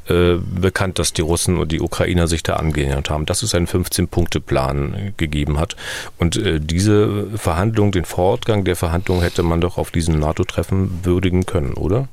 äh, 0.07 0.35
bekannt, 0.35 0.99
dass 0.99 1.13
die 1.13 1.21
Russen 1.21 1.57
und 1.57 1.71
die 1.71 1.81
Ukrainer 1.81 2.27
sich 2.27 2.43
da 2.43 2.57
angenähert 2.57 3.09
haben, 3.09 3.25
dass 3.25 3.41
es 3.41 3.55
einen 3.55 3.67
15-Punkte-Plan 3.67 5.13
gegeben 5.17 5.59
hat. 5.59 5.75
Und 6.19 6.35
äh, 6.35 6.59
diese 6.59 7.27
Verhandlung, 7.35 7.91
den 7.91 8.05
Fortgang 8.05 8.63
der 8.63 8.75
Verhandlungen 8.75 9.23
hätte 9.23 9.41
man 9.41 9.61
doch 9.61 9.79
auf 9.79 9.89
diesem 9.89 10.19
NATO-Treffen 10.19 10.99
würdigen 11.03 11.47
können, 11.47 11.73
oder? 11.73 12.07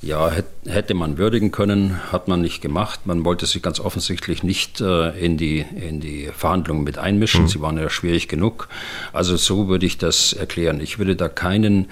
Ja, 0.00 0.30
hätte 0.64 0.94
man 0.94 1.18
würdigen 1.18 1.50
können, 1.50 1.98
hat 2.12 2.28
man 2.28 2.40
nicht 2.40 2.60
gemacht. 2.60 3.00
Man 3.06 3.24
wollte 3.24 3.46
sich 3.46 3.60
ganz 3.62 3.80
offensichtlich 3.80 4.44
nicht 4.44 4.80
äh, 4.80 5.10
in, 5.18 5.36
die, 5.36 5.60
in 5.60 5.98
die 5.98 6.30
Verhandlungen 6.32 6.84
mit 6.84 6.98
einmischen. 6.98 7.42
Mhm. 7.42 7.48
Sie 7.48 7.60
waren 7.60 7.78
ja 7.78 7.90
schwierig 7.90 8.28
genug. 8.28 8.68
Also 9.12 9.36
so 9.36 9.66
würde 9.66 9.86
ich 9.86 9.98
das 9.98 10.32
erklären. 10.32 10.80
Ich 10.80 11.00
würde 11.00 11.16
da 11.16 11.28
keinen 11.28 11.88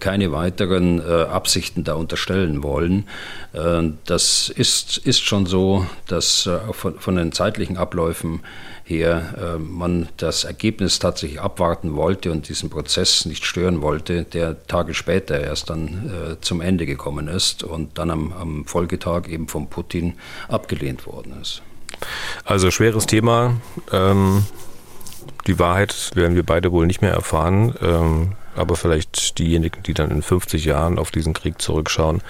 keine 0.00 0.32
weiteren 0.32 1.00
äh, 1.00 1.22
Absichten 1.22 1.82
da 1.82 1.94
unterstellen 1.94 2.62
wollen. 2.62 3.04
Äh, 3.54 3.90
das 4.04 4.50
ist, 4.50 4.98
ist 4.98 5.22
schon 5.22 5.46
so, 5.46 5.86
dass 6.06 6.46
äh, 6.46 6.58
von, 6.72 6.98
von, 6.98 7.16
den 7.16 7.32
zeitlichen 7.32 7.78
Abläufen 7.78 8.40
her 8.88 9.34
äh, 9.56 9.58
man 9.58 10.08
das 10.16 10.44
Ergebnis 10.44 10.98
tatsächlich 10.98 11.40
abwarten 11.40 11.94
wollte 11.94 12.32
und 12.32 12.48
diesen 12.48 12.70
Prozess 12.70 13.24
nicht 13.26 13.44
stören 13.44 13.82
wollte, 13.82 14.24
der 14.24 14.66
Tage 14.66 14.94
später 14.94 15.40
erst 15.40 15.70
dann 15.70 16.10
äh, 16.10 16.40
zum 16.40 16.60
Ende 16.60 16.86
gekommen 16.86 17.28
ist 17.28 17.62
und 17.62 17.98
dann 17.98 18.10
am, 18.10 18.32
am 18.32 18.64
Folgetag 18.64 19.28
eben 19.28 19.48
von 19.48 19.68
Putin 19.68 20.14
abgelehnt 20.48 21.06
worden 21.06 21.40
ist. 21.40 21.62
Also 22.44 22.70
schweres 22.70 23.06
Thema. 23.06 23.56
Ähm, 23.92 24.44
die 25.46 25.58
Wahrheit 25.58 26.10
werden 26.14 26.34
wir 26.36 26.44
beide 26.44 26.72
wohl 26.72 26.86
nicht 26.86 27.02
mehr 27.02 27.12
erfahren. 27.12 27.74
Ähm, 27.80 28.32
aber 28.58 28.76
vielleicht 28.76 29.38
diejenigen, 29.38 29.82
die 29.84 29.94
dann 29.94 30.10
in 30.10 30.20
50 30.20 30.64
Jahren 30.64 30.98
auf 30.98 31.10
diesen 31.10 31.32
Krieg 31.32 31.62
zurückschauen, 31.62 32.22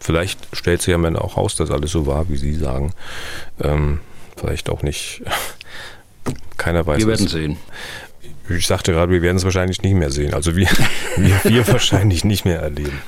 vielleicht 0.00 0.48
stellt 0.52 0.82
sich 0.82 0.92
ja 0.92 0.98
dann 0.98 1.16
auch 1.16 1.36
raus, 1.36 1.54
dass 1.54 1.70
alles 1.70 1.92
so 1.92 2.06
war, 2.06 2.28
wie 2.28 2.36
Sie 2.36 2.54
sagen. 2.54 2.92
Ähm, 3.62 4.00
vielleicht 4.36 4.68
auch 4.68 4.82
nicht. 4.82 5.22
Keiner 6.60 6.86
weiß. 6.86 6.98
Wir 6.98 7.06
werden 7.06 7.26
es. 7.26 7.32
sehen. 7.32 7.56
Ich 8.50 8.66
sagte 8.66 8.92
gerade, 8.92 9.10
wir 9.10 9.22
werden 9.22 9.38
es 9.38 9.44
wahrscheinlich 9.44 9.80
nicht 9.80 9.94
mehr 9.94 10.10
sehen. 10.10 10.34
Also 10.34 10.56
wir, 10.56 10.68
wir, 11.16 11.40
wir 11.44 11.68
wahrscheinlich 11.72 12.22
nicht 12.22 12.44
mehr 12.44 12.60
erleben. 12.60 13.00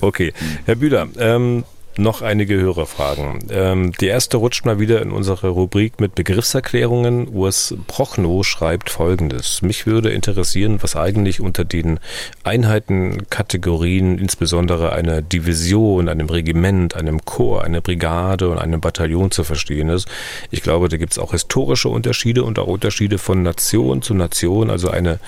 Okay. 0.00 0.32
Herr 0.64 0.74
Bühler, 0.74 1.06
ähm, 1.16 1.64
noch 1.98 2.22
einige 2.22 2.56
Hörerfragen. 2.60 3.46
Ähm, 3.50 3.92
die 4.00 4.06
erste 4.06 4.36
rutscht 4.36 4.64
mal 4.64 4.78
wieder 4.78 5.02
in 5.02 5.10
unsere 5.10 5.48
Rubrik 5.48 6.00
mit 6.00 6.14
Begriffserklärungen. 6.14 7.28
Urs 7.28 7.74
Prochnow 7.86 8.44
schreibt 8.44 8.90
folgendes. 8.90 9.62
Mich 9.62 9.86
würde 9.86 10.10
interessieren, 10.10 10.78
was 10.82 10.96
eigentlich 10.96 11.40
unter 11.40 11.64
den 11.64 11.98
Einheitenkategorien, 12.44 14.18
insbesondere 14.18 14.92
einer 14.92 15.22
Division, 15.22 16.08
einem 16.08 16.28
Regiment, 16.28 16.94
einem 16.94 17.24
Korps, 17.24 17.64
einer 17.64 17.80
Brigade 17.80 18.48
und 18.48 18.58
einem 18.58 18.80
Bataillon 18.80 19.30
zu 19.30 19.44
verstehen 19.44 19.88
ist. 19.88 20.08
Ich 20.50 20.62
glaube, 20.62 20.88
da 20.88 20.96
gibt 20.96 21.12
es 21.12 21.18
auch 21.18 21.32
historische 21.32 21.88
Unterschiede 21.88 22.44
und 22.44 22.58
auch 22.58 22.66
Unterschiede 22.66 23.18
von 23.18 23.42
Nation 23.42 24.02
zu 24.02 24.14
Nation. 24.14 24.70
Also 24.70 24.90
eine 24.90 25.18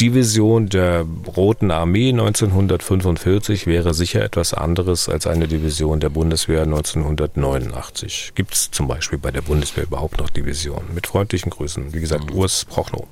Division 0.00 0.68
der 0.68 1.06
Roten 1.36 1.70
Armee 1.70 2.10
1945 2.10 3.66
wäre 3.66 3.94
sicher 3.94 4.22
etwas 4.22 4.52
anderes 4.52 5.08
als 5.08 5.26
eine 5.26 5.48
Division 5.48 6.00
der 6.00 6.10
Bundeswehr 6.10 6.62
1989. 6.62 8.32
Gibt 8.34 8.54
es 8.54 8.70
zum 8.70 8.88
Beispiel 8.88 9.18
bei 9.18 9.30
der 9.30 9.40
Bundeswehr 9.40 9.84
überhaupt 9.84 10.18
noch 10.18 10.28
Divisionen? 10.28 10.94
Mit 10.94 11.06
freundlichen 11.06 11.50
Grüßen. 11.50 11.94
Wie 11.94 12.00
gesagt, 12.00 12.30
mhm. 12.30 12.36
Urs 12.36 12.66
Prochnow. 12.66 13.06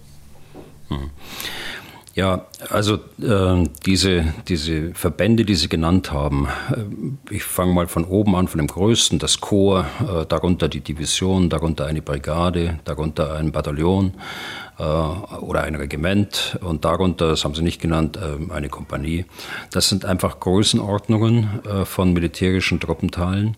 Mhm. 0.91 1.11
Ja, 2.15 2.47
also 2.71 2.95
äh, 3.21 3.69
diese, 3.85 4.33
diese 4.47 4.95
Verbände, 4.95 5.45
die 5.45 5.57
Sie 5.57 5.69
genannt 5.69 6.13
haben, 6.13 6.47
äh, 6.71 7.35
ich 7.35 7.43
fange 7.43 7.73
mal 7.75 7.89
von 7.89 8.05
oben 8.05 8.37
an, 8.37 8.47
von 8.47 8.59
dem 8.59 8.69
größten, 8.69 9.19
das 9.19 9.41
Korps, 9.41 9.89
äh, 10.01 10.25
darunter 10.27 10.69
die 10.69 10.81
Division, 10.81 11.51
darunter 11.51 11.87
eine 11.87 12.03
Brigade, 12.03 12.79
darunter 12.85 13.35
ein 13.35 13.51
Bataillon 13.51 14.15
äh, 14.79 14.83
oder 14.83 15.65
ein 15.65 15.75
Regiment 15.75 16.57
und 16.61 16.85
darunter, 16.85 17.31
das 17.31 17.45
haben 17.45 17.57
Sie 17.57 17.63
nicht 17.63 17.81
genannt, 17.81 18.17
äh, 18.17 18.53
eine 18.53 18.69
Kompanie. 18.69 19.25
Das 19.73 19.89
sind 19.89 20.05
einfach 20.05 20.39
Größenordnungen 20.39 21.65
äh, 21.65 21.85
von 21.85 22.13
militärischen 22.13 22.79
Truppenteilen. 22.79 23.57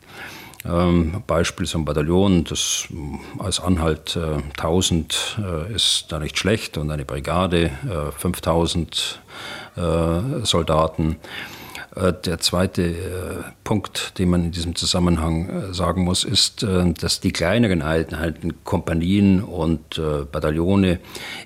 Ähm, 0.68 1.22
Beispiel 1.26 1.66
so 1.66 1.78
ein 1.78 1.84
Bataillon, 1.84 2.44
das 2.44 2.88
äh, 2.90 3.42
als 3.42 3.60
Anhalt 3.60 4.16
äh, 4.16 4.42
1000 4.60 5.38
äh, 5.38 5.74
ist 5.74 6.06
da 6.08 6.18
nicht 6.18 6.38
schlecht 6.38 6.76
und 6.78 6.90
eine 6.90 7.04
Brigade 7.04 7.66
äh, 7.66 8.12
5000 8.16 9.20
äh, 9.76 9.80
Soldaten. 10.42 11.16
Äh, 11.96 12.12
der 12.12 12.38
zweite 12.38 12.82
äh, 12.82 12.94
Punkt, 13.64 14.18
den 14.18 14.30
man 14.30 14.44
in 14.44 14.52
diesem 14.52 14.74
Zusammenhang 14.76 15.48
äh, 15.48 15.74
sagen 15.74 16.04
muss, 16.04 16.24
ist, 16.24 16.64
dass 17.00 17.20
die 17.20 17.32
kleineren 17.32 17.82
Einheiten, 17.82 18.64
Kompanien 18.64 19.42
und 19.42 20.00
Bataillone 20.30 21.00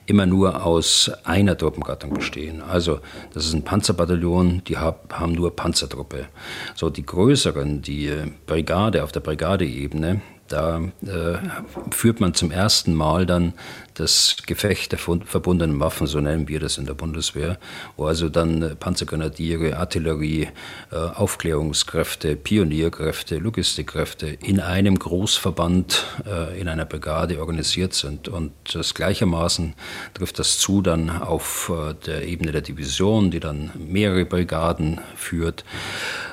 immer 0.06 0.26
nur 0.26 0.64
aus 0.64 1.10
einer 1.24 1.56
Truppengattung 1.56 2.12
bestehen. 2.14 2.62
Also 2.62 3.00
das 3.32 3.46
ist 3.46 3.54
ein 3.54 3.64
Panzerbataillon, 3.64 4.62
die 4.66 4.76
haben 4.76 5.32
nur 5.32 5.54
Panzertruppe. 5.54 6.26
So 6.74 6.90
die 6.90 7.04
größeren, 7.04 7.82
die 7.82 8.12
Brigade 8.46 9.04
auf 9.04 9.12
der 9.12 9.20
Brigadeebene, 9.20 10.20
da 10.50 10.80
äh, 11.02 11.38
führt 11.90 12.20
man 12.20 12.34
zum 12.34 12.50
ersten 12.50 12.94
Mal 12.94 13.24
dann 13.24 13.54
das 14.00 14.36
Gefecht 14.46 14.92
der 14.92 14.98
verbundenen 14.98 15.78
Waffen, 15.78 16.06
so 16.06 16.20
nennen 16.20 16.48
wir 16.48 16.58
das 16.58 16.78
in 16.78 16.86
der 16.86 16.94
Bundeswehr, 16.94 17.58
wo 17.96 18.06
also 18.06 18.28
dann 18.28 18.62
äh, 18.62 18.74
Panzergrenadiere, 18.74 19.76
Artillerie, 19.76 20.48
äh, 20.90 20.96
Aufklärungskräfte, 20.96 22.36
Pionierkräfte, 22.36 23.36
Logistikkräfte 23.36 24.26
in 24.26 24.60
einem 24.60 24.98
Großverband, 24.98 26.06
äh, 26.26 26.58
in 26.58 26.68
einer 26.68 26.86
Brigade 26.86 27.38
organisiert 27.38 27.92
sind. 27.92 28.28
Und 28.28 28.52
das 28.72 28.94
gleichermaßen 28.94 29.74
trifft 30.14 30.38
das 30.38 30.58
zu 30.58 30.80
dann 30.80 31.10
auf 31.10 31.70
der 32.06 32.26
Ebene 32.26 32.52
der 32.52 32.62
Division, 32.62 33.30
die 33.30 33.40
dann 33.40 33.70
mehrere 33.76 34.24
Brigaden 34.24 35.00
führt. 35.14 35.64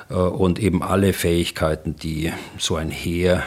Und 0.08 0.58
eben 0.58 0.82
alle 0.82 1.12
Fähigkeiten, 1.12 1.96
die 1.96 2.32
so 2.56 2.76
ein 2.76 2.90
Heer 2.90 3.42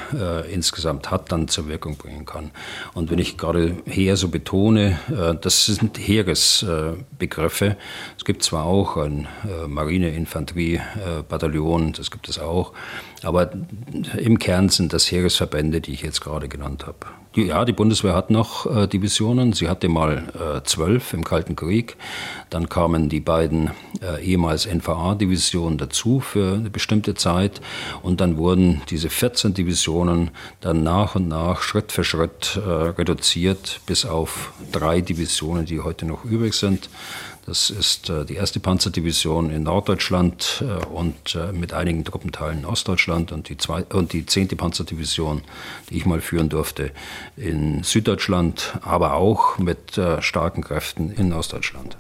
insgesamt 0.51 1.09
hat, 1.09 1.31
dann 1.31 1.47
zur 1.47 1.67
Wirkung 1.67 1.97
bringen 1.97 2.25
kann. 2.25 2.51
Und 2.93 3.09
wenn 3.09 3.17
ich 3.17 3.37
gerade 3.37 3.77
Heer 3.85 4.10
so 4.15 4.29
betone, 4.29 4.99
äh, 5.09 5.35
das 5.39 5.65
sind 5.65 5.97
Heeresbegriffe. 5.97 7.77
es 8.17 8.25
gibt 8.25 8.43
zwar 8.43 8.65
auch 8.65 8.97
ein 8.97 9.27
Marine-Infanterie-Bataillon, 9.67 11.93
das 11.93 12.11
gibt 12.11 12.29
es 12.29 12.37
auch, 12.39 12.73
aber 13.23 13.51
im 14.17 14.39
Kern 14.39 14.69
sind 14.69 14.93
das 14.93 15.11
Heeresverbände, 15.11 15.81
die 15.81 15.93
ich 15.93 16.01
jetzt 16.01 16.21
gerade 16.21 16.47
genannt 16.47 16.87
habe. 16.87 17.07
Die, 17.35 17.43
ja, 17.43 17.63
die 17.63 17.71
Bundeswehr 17.71 18.13
hat 18.13 18.29
noch 18.29 18.65
äh, 18.65 18.87
Divisionen. 18.87 19.53
Sie 19.53 19.69
hatte 19.69 19.87
mal 19.87 20.23
äh, 20.33 20.63
zwölf 20.65 21.13
im 21.13 21.23
Kalten 21.23 21.55
Krieg. 21.55 21.95
Dann 22.49 22.67
kamen 22.67 23.07
die 23.07 23.21
beiden 23.21 23.71
äh, 24.01 24.21
ehemals 24.21 24.65
NVA-Divisionen 24.65 25.77
dazu 25.77 26.19
für 26.19 26.55
eine 26.55 26.69
bestimmte 26.69 27.13
Zeit. 27.13 27.61
Und 28.01 28.19
dann 28.19 28.35
wurden 28.35 28.81
diese 28.89 29.09
14 29.09 29.53
Divisionen 29.53 30.31
dann 30.59 30.83
nach 30.83 31.15
und 31.15 31.29
nach, 31.29 31.61
Schritt 31.61 31.93
für 31.93 32.03
Schritt 32.03 32.59
äh, 32.61 32.69
reduziert, 32.69 33.79
bis 33.85 34.05
auf 34.05 34.51
drei 34.73 34.99
Divisionen, 34.99 35.65
die 35.65 35.79
heute 35.79 36.05
noch 36.05 36.25
übrig 36.25 36.53
sind. 36.53 36.89
Das 37.51 37.69
ist 37.69 38.09
äh, 38.09 38.23
die 38.23 38.35
erste 38.35 38.61
Panzerdivision 38.61 39.49
in 39.49 39.63
Norddeutschland 39.63 40.63
äh, 40.65 40.85
und 40.85 41.35
äh, 41.35 41.51
mit 41.51 41.73
einigen 41.73 42.05
Truppenteilen 42.05 42.59
in 42.59 42.65
Ostdeutschland 42.65 43.33
und 43.33 43.49
die, 43.49 43.57
zwei, 43.57 43.83
und 43.83 44.13
die 44.13 44.25
10. 44.25 44.47
Panzerdivision, 44.55 45.41
die 45.89 45.97
ich 45.97 46.05
mal 46.05 46.21
führen 46.21 46.47
durfte, 46.47 46.91
in 47.35 47.83
Süddeutschland, 47.83 48.79
aber 48.83 49.15
auch 49.15 49.57
mit 49.57 49.99
starken 50.21 50.63
Kräften 50.63 51.11
in 51.11 51.33
Ostdeutschland. 51.33 51.97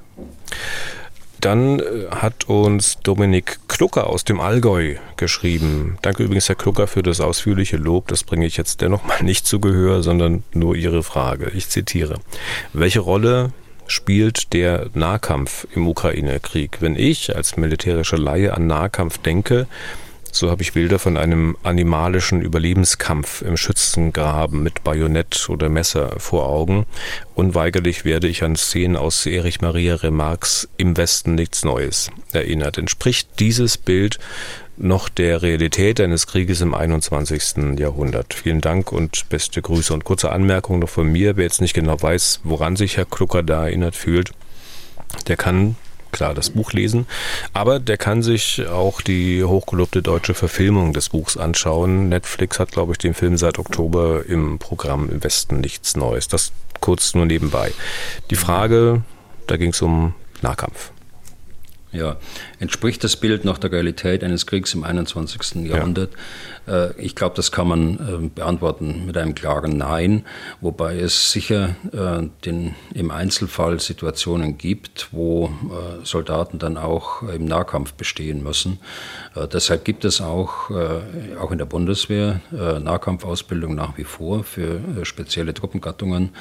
Dann 1.41 1.81
hat 2.11 2.47
uns 2.47 2.99
Dominik 3.03 3.59
Klucker 3.67 4.07
aus 4.07 4.23
dem 4.23 4.39
Allgäu 4.39 4.95
geschrieben. 5.17 5.97
Danke 6.01 6.23
übrigens, 6.23 6.47
Herr 6.47 6.55
Klucker, 6.55 6.87
für 6.87 7.03
das 7.03 7.19
ausführliche 7.19 7.75
Lob. 7.75 8.07
Das 8.07 8.23
bringe 8.23 8.45
ich 8.45 8.55
jetzt 8.55 8.79
dennoch 8.79 9.03
mal 9.03 9.21
nicht 9.21 9.45
zu 9.45 9.59
Gehör, 9.59 10.01
sondern 10.01 10.43
nur 10.53 10.75
Ihre 10.75 11.03
Frage. 11.03 11.51
Ich 11.53 11.67
zitiere. 11.67 12.19
Welche 12.71 13.01
Rolle 13.01 13.51
spielt 13.91 14.53
der 14.53 14.89
Nahkampf 14.93 15.67
im 15.75 15.87
Ukraine-Krieg. 15.87 16.77
Wenn 16.79 16.95
ich 16.95 17.35
als 17.35 17.57
militärischer 17.57 18.17
Laie 18.17 18.53
an 18.53 18.67
Nahkampf 18.67 19.17
denke, 19.19 19.67
so 20.33 20.49
habe 20.49 20.61
ich 20.61 20.71
Bilder 20.71 20.97
von 20.97 21.17
einem 21.17 21.57
animalischen 21.61 22.41
Überlebenskampf 22.41 23.41
im 23.41 23.57
Schützengraben 23.57 24.63
mit 24.63 24.83
Bajonett 24.83 25.49
oder 25.49 25.67
Messer 25.67 26.15
vor 26.19 26.47
Augen. 26.47 26.85
Unweigerlich 27.35 28.05
werde 28.05 28.29
ich 28.29 28.43
an 28.43 28.55
Szenen 28.55 28.95
aus 28.95 29.25
Erich 29.25 29.59
Maria 29.59 29.95
Remarques 29.95 30.69
Im 30.77 30.95
Westen 30.95 31.35
nichts 31.35 31.65
Neues 31.65 32.11
erinnert. 32.31 32.77
Entspricht 32.77 33.27
dieses 33.39 33.77
Bild 33.77 34.19
noch 34.81 35.09
der 35.09 35.41
Realität 35.41 35.99
eines 36.01 36.27
Krieges 36.27 36.61
im 36.61 36.73
21. 36.73 37.79
Jahrhundert. 37.79 38.33
Vielen 38.33 38.61
Dank 38.61 38.91
und 38.91 39.29
beste 39.29 39.61
Grüße. 39.61 39.93
Und 39.93 40.03
kurze 40.03 40.31
Anmerkung 40.31 40.79
noch 40.79 40.89
von 40.89 41.11
mir, 41.11 41.37
wer 41.37 41.43
jetzt 41.43 41.61
nicht 41.61 41.73
genau 41.73 42.01
weiß, 42.01 42.41
woran 42.43 42.75
sich 42.75 42.97
Herr 42.97 43.05
Klucker 43.05 43.43
da 43.43 43.65
erinnert 43.65 43.95
fühlt, 43.95 44.31
der 45.27 45.37
kann 45.37 45.75
klar 46.11 46.33
das 46.33 46.49
Buch 46.49 46.73
lesen, 46.73 47.07
aber 47.53 47.79
der 47.79 47.97
kann 47.97 48.21
sich 48.21 48.67
auch 48.67 49.01
die 49.01 49.43
hochgelobte 49.43 50.01
deutsche 50.01 50.33
Verfilmung 50.33 50.93
des 50.93 51.09
Buchs 51.09 51.37
anschauen. 51.37 52.09
Netflix 52.09 52.59
hat, 52.59 52.71
glaube 52.71 52.91
ich, 52.93 52.97
den 52.97 53.13
Film 53.13 53.37
seit 53.37 53.59
Oktober 53.59 54.25
im 54.27 54.59
Programm 54.59 55.09
im 55.09 55.23
Westen 55.23 55.61
nichts 55.61 55.95
Neues. 55.95 56.27
Das 56.27 56.51
kurz 56.81 57.13
nur 57.13 57.25
nebenbei. 57.25 57.71
Die 58.29 58.35
Frage, 58.35 59.03
da 59.47 59.57
ging 59.57 59.69
es 59.69 59.81
um 59.81 60.13
Nahkampf. 60.41 60.91
Ja, 61.91 62.15
entspricht 62.59 63.03
das 63.03 63.17
Bild 63.17 63.43
noch 63.43 63.57
der 63.57 63.71
Realität 63.71 64.23
eines 64.23 64.45
Kriegs 64.45 64.73
im 64.73 64.83
21. 64.83 65.67
Jahrhundert? 65.67 66.11
Ja. 66.13 66.19
Äh, 66.71 66.93
ich 66.97 67.15
glaube, 67.15 67.35
das 67.35 67.51
kann 67.51 67.67
man 67.67 67.95
äh, 67.95 68.29
beantworten 68.29 69.05
mit 69.05 69.17
einem 69.17 69.35
klaren 69.35 69.77
Nein, 69.77 70.25
wobei 70.61 70.97
es 70.97 71.31
sicher 71.31 71.75
äh, 71.91 72.27
den, 72.45 72.75
im 72.93 73.11
Einzelfall 73.11 73.79
Situationen 73.79 74.57
gibt, 74.57 75.09
wo 75.11 75.51
Soldaten 76.03 76.59
dann 76.59 76.77
auch 76.77 77.23
im 77.23 77.45
Nahkampf 77.45 77.93
bestehen 77.93 78.43
müssen. 78.43 78.79
Deshalb 79.53 79.85
gibt 79.85 80.05
es 80.05 80.21
auch, 80.21 80.69
auch 81.39 81.51
in 81.51 81.57
der 81.57 81.65
Bundeswehr 81.65 82.41
Nahkampfausbildung 82.51 83.75
nach 83.75 83.97
wie 83.97 84.03
vor 84.03 84.43
für 84.43 84.81
spezielle 85.03 85.53
Truppengattungen. 85.53 86.31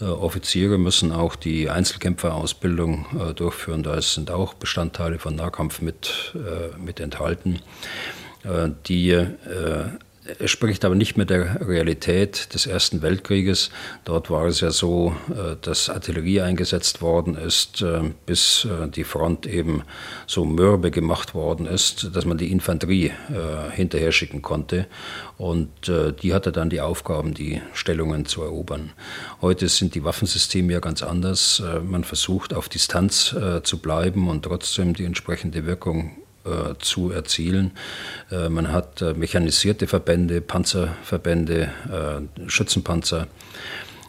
Offiziere 0.00 0.78
müssen 0.78 1.12
auch 1.12 1.36
die 1.36 1.70
Einzelkämpferausbildung 1.70 3.34
durchführen. 3.36 3.82
Da 3.82 4.00
sind 4.02 4.30
auch 4.30 4.54
Bestandteile 4.54 5.18
von 5.18 5.36
Nahkampf 5.36 5.80
mit, 5.80 6.34
mit 6.78 7.00
enthalten. 7.00 7.60
Äh, 8.44 8.70
die 8.86 9.10
äh, 10.24 10.48
spricht 10.48 10.84
aber 10.84 10.94
nicht 10.94 11.16
mit 11.16 11.30
der 11.30 11.66
Realität 11.66 12.54
des 12.54 12.66
Ersten 12.66 13.02
Weltkrieges. 13.02 13.70
Dort 14.04 14.30
war 14.30 14.46
es 14.46 14.60
ja 14.60 14.70
so, 14.70 15.14
äh, 15.30 15.56
dass 15.60 15.88
Artillerie 15.88 16.40
eingesetzt 16.40 17.02
worden 17.02 17.36
ist, 17.36 17.82
äh, 17.82 18.00
bis 18.26 18.64
äh, 18.64 18.88
die 18.88 19.04
Front 19.04 19.46
eben 19.46 19.82
so 20.26 20.44
mürbe 20.44 20.90
gemacht 20.90 21.34
worden 21.34 21.66
ist, 21.66 22.10
dass 22.14 22.24
man 22.24 22.38
die 22.38 22.50
Infanterie 22.50 23.12
hinterher 23.72 24.12
schicken 24.12 24.42
konnte. 24.42 24.86
Und 25.36 25.68
die 26.22 26.34
hatte 26.34 26.52
dann 26.52 26.70
die 26.70 26.80
Aufgaben, 26.80 27.34
die 27.34 27.60
Stellungen 27.72 28.26
zu 28.26 28.42
erobern. 28.42 28.92
Heute 29.40 29.68
sind 29.68 29.94
die 29.94 30.04
Waffensysteme 30.04 30.72
ja 30.72 30.80
ganz 30.80 31.02
anders. 31.02 31.62
Man 31.84 32.04
versucht 32.04 32.54
auf 32.54 32.68
Distanz 32.68 33.34
zu 33.62 33.78
bleiben 33.78 34.28
und 34.28 34.44
trotzdem 34.44 34.94
die 34.94 35.04
entsprechende 35.04 35.66
Wirkung 35.66 36.16
äh, 36.44 36.74
zu 36.78 37.10
erzielen. 37.10 37.72
Äh, 38.30 38.50
man 38.50 38.70
hat 38.70 39.00
äh, 39.00 39.14
mechanisierte 39.14 39.86
Verbände, 39.86 40.40
Panzerverbände, 40.40 41.70
Schützenpanzer 42.46 43.28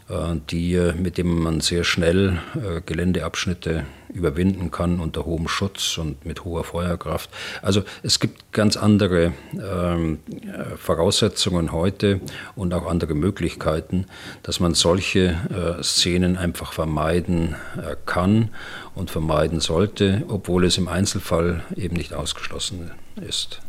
die, 0.07 0.75
äh, 0.75 0.93
mit 0.93 1.17
dem 1.17 1.39
man 1.39 1.61
sehr 1.61 1.83
schnell 1.83 2.39
äh, 2.55 2.81
Geländeabschnitte 2.85 3.85
überwinden 4.09 4.71
kann 4.71 4.99
unter 4.99 5.25
hohem 5.25 5.47
Schutz 5.47 5.97
und 5.97 6.25
mit 6.25 6.45
hoher 6.45 6.63
Feuerkraft. 6.63 7.29
Also 7.61 7.83
es 8.03 8.19
gibt 8.19 8.53
ganz 8.53 8.77
andere 8.77 9.33
ähm, 9.53 10.19
Voraussetzungen 10.77 11.71
heute 11.71 12.21
und 12.55 12.73
auch 12.73 12.85
andere 12.85 13.13
Möglichkeiten, 13.13 14.05
dass 14.43 14.59
man 14.59 14.73
solche 14.73 15.77
äh, 15.79 15.83
Szenen 15.83 16.37
einfach 16.37 16.71
vermeiden 16.71 17.55
äh, 17.77 17.95
kann 18.05 18.49
und 18.93 19.11
vermeiden 19.11 19.59
sollte, 19.59 20.23
obwohl 20.27 20.65
es 20.65 20.77
im 20.77 20.87
Einzelfall 20.87 21.63
eben 21.75 21.95
nicht 21.95 22.13
ausgeschlossen 22.13 22.91
ist. 23.27 23.59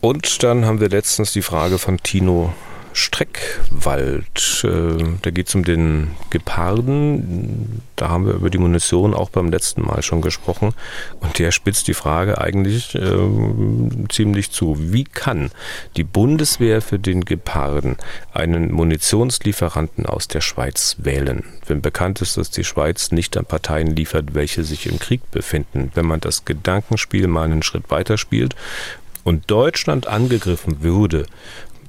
Und 0.00 0.42
dann 0.42 0.66
haben 0.66 0.80
wir 0.80 0.88
letztens 0.88 1.32
die 1.32 1.42
Frage 1.42 1.78
von 1.78 1.98
Tino 2.02 2.54
Streckwald. 2.94 4.64
Äh, 4.64 5.04
da 5.20 5.30
geht 5.30 5.48
es 5.48 5.54
um 5.56 5.64
den 5.64 6.12
Geparden. 6.30 7.82
Da 7.96 8.08
haben 8.08 8.24
wir 8.24 8.34
über 8.34 8.50
die 8.50 8.58
Munition 8.58 9.14
auch 9.14 9.30
beim 9.30 9.50
letzten 9.50 9.82
Mal 9.82 10.02
schon 10.02 10.20
gesprochen. 10.20 10.74
Und 11.18 11.40
der 11.40 11.50
spitzt 11.50 11.88
die 11.88 11.94
Frage 11.94 12.40
eigentlich 12.40 12.94
äh, 12.94 13.18
ziemlich 14.08 14.52
zu. 14.52 14.76
Wie 14.78 15.02
kann 15.02 15.50
die 15.96 16.04
Bundeswehr 16.04 16.80
für 16.80 17.00
den 17.00 17.24
Geparden 17.24 17.96
einen 18.32 18.72
Munitionslieferanten 18.72 20.06
aus 20.06 20.28
der 20.28 20.40
Schweiz 20.40 20.96
wählen? 21.00 21.42
Wenn 21.66 21.82
bekannt 21.82 22.22
ist, 22.22 22.36
dass 22.36 22.50
die 22.50 22.64
Schweiz 22.64 23.10
nicht 23.10 23.36
an 23.36 23.44
Parteien 23.44 23.88
liefert, 23.88 24.34
welche 24.34 24.62
sich 24.62 24.86
im 24.86 25.00
Krieg 25.00 25.28
befinden. 25.32 25.90
Wenn 25.94 26.06
man 26.06 26.20
das 26.20 26.44
Gedankenspiel 26.44 27.26
mal 27.26 27.44
einen 27.44 27.64
Schritt 27.64 27.90
weiter 27.90 28.18
spielt 28.18 28.54
und 29.24 29.50
Deutschland 29.50 30.06
angegriffen 30.06 30.82
würde, 30.82 31.26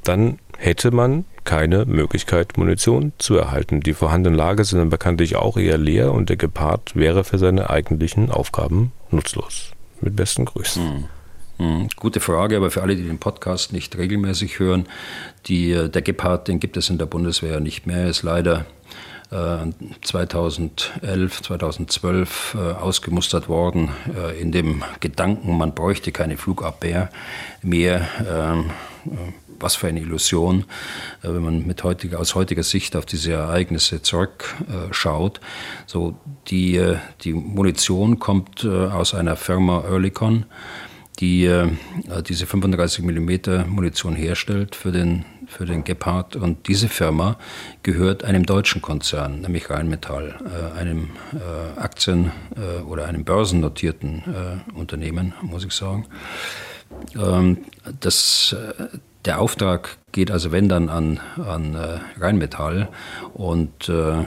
dann 0.04 0.40
hätte 0.66 0.90
man 0.90 1.26
keine 1.44 1.86
Möglichkeit, 1.86 2.58
Munition 2.58 3.14
zu 3.20 3.36
erhalten. 3.36 3.82
Die 3.82 3.94
vorhandenen 3.94 4.38
Lager 4.38 4.64
sind 4.66 4.80
dann 4.80 4.90
bekanntlich 4.90 5.36
auch 5.36 5.58
eher 5.58 5.78
leer 5.78 6.12
und 6.12 6.30
der 6.30 6.38
Gepard 6.38 6.96
wäre 6.96 7.24
für 7.24 7.38
seine 7.38 7.70
eigentlichen 7.70 8.32
Aufgaben 8.32 8.92
nutzlos. 9.12 9.72
Mit 10.02 10.16
besten 10.16 10.46
Grüßen. 10.46 10.84
Hm. 10.84 11.06
Hm. 11.58 11.88
Gute 11.96 12.20
Frage, 12.20 12.58
aber 12.58 12.72
für 12.72 12.82
alle, 12.82 12.96
die 12.96 13.04
den 13.04 13.20
Podcast 13.20 13.72
nicht 13.72 13.96
regelmäßig 13.96 14.60
hören, 14.60 14.88
die, 15.46 15.72
äh, 15.72 15.88
der 15.88 16.02
Gepard, 16.02 16.48
den 16.48 16.60
gibt 16.60 16.76
es 16.78 16.90
in 16.90 16.98
der 16.98 17.06
Bundeswehr 17.06 17.60
nicht 17.60 17.86
mehr. 17.86 18.10
Ist 18.10 18.24
leider 18.24 18.66
2011, 20.02 21.40
äh, 21.40 21.44
2012 21.44 22.56
äh, 22.56 22.72
ausgemustert 22.74 23.50
worden 23.50 23.90
in 24.40 24.52
dem 24.52 24.84
Gedanken, 25.00 25.58
man 25.58 25.74
bräuchte 25.74 26.12
keine 26.12 26.38
Flugabwehr 26.38 27.10
mehr. 27.64 28.08
Ähm, 28.30 28.70
was 29.60 29.76
für 29.76 29.88
eine 29.88 30.00
Illusion, 30.00 30.66
äh, 31.22 31.28
wenn 31.30 31.44
man 31.44 31.66
mit 31.66 31.84
heutiger, 31.84 32.20
aus 32.20 32.36
heutiger 32.36 32.64
Sicht 32.64 32.96
auf 32.96 33.06
diese 33.06 33.34
Ereignisse 33.34 34.02
zurückschaut. 34.02 35.40
So, 35.86 36.16
die, 36.48 36.78
äh, 36.78 36.98
die 37.22 37.34
Munition 37.34 38.20
kommt 38.20 38.64
äh, 38.64 38.68
aus 38.70 39.14
einer 39.14 39.36
Firma 39.36 39.84
Earlycon, 39.84 40.46
die 41.22 41.50
diese 42.28 42.46
35 42.46 43.06
mm 43.06 43.70
Munition 43.70 44.16
herstellt 44.16 44.76
für 44.76 44.92
den, 44.92 45.24
für 45.48 45.66
den 45.66 45.86
Gepard. 45.86 46.36
Und 46.36 46.68
diese 46.68 46.90
Firma 46.90 47.38
gehört 47.84 48.26
einem 48.26 48.46
deutschen 48.46 48.82
Konzern, 48.82 49.40
nämlich 49.40 49.70
Rheinmetall, 49.70 50.36
einem 50.78 51.12
Aktien- 51.78 52.34
oder 52.86 53.06
einem 53.06 53.24
börsennotierten 53.24 54.24
Unternehmen, 54.76 55.34
muss 55.42 55.64
ich 55.64 55.72
sagen. 55.72 56.06
Ähm, 57.16 57.60
das 58.00 58.56
der 59.26 59.40
Auftrag 59.40 59.98
geht 60.16 60.32
also 60.32 60.54
wenn 60.54 60.70
dann 60.70 60.88
an, 60.88 61.20
an 61.46 61.76
äh, 61.76 62.00
Rheinmetall 62.24 62.88
und 63.34 63.90
äh, 63.90 64.24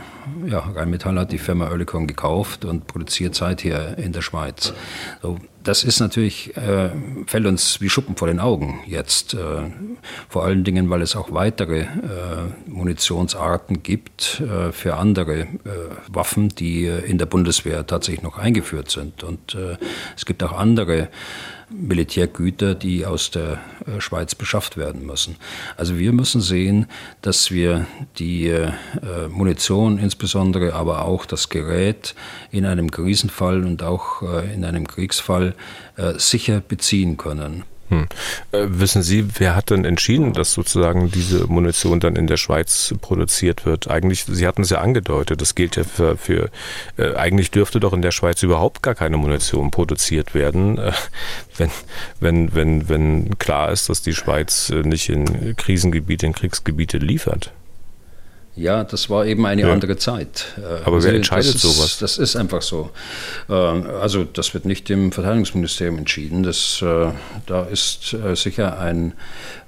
ja, 0.46 0.58
Rheinmetall 0.58 1.18
hat 1.18 1.32
die 1.32 1.38
Firma 1.38 1.68
Oerlikon 1.70 2.06
gekauft 2.06 2.66
und 2.66 2.86
produziert 2.86 3.34
seither 3.34 3.96
in 3.96 4.12
der 4.12 4.20
Schweiz. 4.20 4.74
So, 5.22 5.38
das 5.64 5.84
ist 5.84 6.00
natürlich, 6.00 6.54
äh, 6.58 6.90
fällt 7.26 7.46
uns 7.46 7.80
wie 7.80 7.88
Schuppen 7.88 8.16
vor 8.16 8.28
den 8.28 8.38
Augen 8.38 8.80
jetzt, 8.86 9.32
äh, 9.32 9.38
vor 10.28 10.44
allen 10.44 10.62
Dingen, 10.62 10.90
weil 10.90 11.00
es 11.00 11.16
auch 11.16 11.32
weitere 11.32 11.80
äh, 11.80 11.86
Munitionsarten 12.66 13.82
gibt 13.82 14.40
äh, 14.40 14.72
für 14.72 14.96
andere 14.96 15.46
Waffen, 16.08 16.50
die 16.50 16.86
in 16.86 17.16
der 17.18 17.26
Bundeswehr 17.26 17.86
tatsächlich 17.86 18.22
noch 18.22 18.38
eingeführt 18.38 18.90
sind 18.90 19.22
und 19.24 19.56
es 20.16 20.26
gibt 20.26 20.42
auch 20.42 20.52
andere 20.52 21.08
Militärgüter, 21.70 22.74
die 22.74 23.04
aus 23.04 23.30
der 23.30 23.60
äh, 23.86 24.00
Schweiz 24.00 24.34
beschafft 24.34 24.76
werden 24.76 25.04
müssen. 25.04 25.36
Also 25.76 25.98
wir 25.98 26.12
müssen 26.12 26.40
sehen, 26.40 26.86
dass 27.22 27.50
wir 27.50 27.86
die 28.18 28.48
äh, 28.48 28.72
Munition 29.28 29.98
insbesondere, 29.98 30.74
aber 30.74 31.04
auch 31.04 31.26
das 31.26 31.48
Gerät 31.48 32.14
in 32.50 32.64
einem 32.64 32.90
Krisenfall 32.90 33.64
und 33.64 33.82
auch 33.82 34.22
äh, 34.22 34.54
in 34.54 34.64
einem 34.64 34.86
Kriegsfall 34.86 35.54
sicher 36.16 36.60
beziehen 36.60 37.16
können. 37.16 37.64
Hm. 37.88 38.06
Äh, 38.52 38.66
wissen 38.68 39.02
Sie, 39.02 39.26
wer 39.38 39.56
hat 39.56 39.70
denn 39.70 39.84
entschieden, 39.84 40.34
dass 40.34 40.52
sozusagen 40.52 41.10
diese 41.10 41.46
Munition 41.46 42.00
dann 42.00 42.16
in 42.16 42.26
der 42.26 42.36
Schweiz 42.36 42.94
produziert 43.00 43.64
wird? 43.64 43.88
Eigentlich, 43.88 44.24
Sie 44.24 44.46
hatten 44.46 44.62
es 44.62 44.70
ja 44.70 44.80
angedeutet, 44.80 45.40
das 45.40 45.54
gilt 45.54 45.76
ja 45.76 45.84
für, 45.84 46.16
für 46.16 46.50
äh, 46.98 47.14
eigentlich 47.14 47.50
dürfte 47.50 47.80
doch 47.80 47.94
in 47.94 48.02
der 48.02 48.10
Schweiz 48.10 48.42
überhaupt 48.42 48.82
gar 48.82 48.94
keine 48.94 49.16
Munition 49.16 49.70
produziert 49.70 50.34
werden, 50.34 50.78
äh, 50.78 50.92
wenn, 51.56 51.70
wenn, 52.20 52.54
wenn, 52.54 52.88
wenn 52.88 53.38
klar 53.38 53.72
ist, 53.72 53.88
dass 53.88 54.02
die 54.02 54.14
Schweiz 54.14 54.70
äh, 54.70 54.82
nicht 54.82 55.08
in 55.08 55.56
Krisengebiete, 55.56 56.26
in 56.26 56.34
Kriegsgebiete 56.34 56.98
liefert. 56.98 57.52
Ja, 58.58 58.82
das 58.82 59.08
war 59.08 59.24
eben 59.24 59.46
eine 59.46 59.62
ja. 59.62 59.72
andere 59.72 59.96
Zeit. 59.98 60.46
Äh, 60.58 60.84
Aber 60.84 61.02
wer 61.04 61.14
entscheidet 61.14 61.54
das 61.54 61.62
sowas? 61.62 61.98
Das 61.98 62.18
ist 62.18 62.34
einfach 62.34 62.60
so. 62.60 62.90
Ähm, 63.48 63.86
also 64.02 64.24
das 64.24 64.52
wird 64.52 64.64
nicht 64.64 64.90
im 64.90 65.12
Verteidigungsministerium 65.12 65.96
entschieden. 65.96 66.42
Das, 66.42 66.82
äh, 66.82 67.12
da 67.46 67.62
ist 67.62 68.14
äh, 68.14 68.34
sicher 68.34 68.80
ein, 68.80 69.12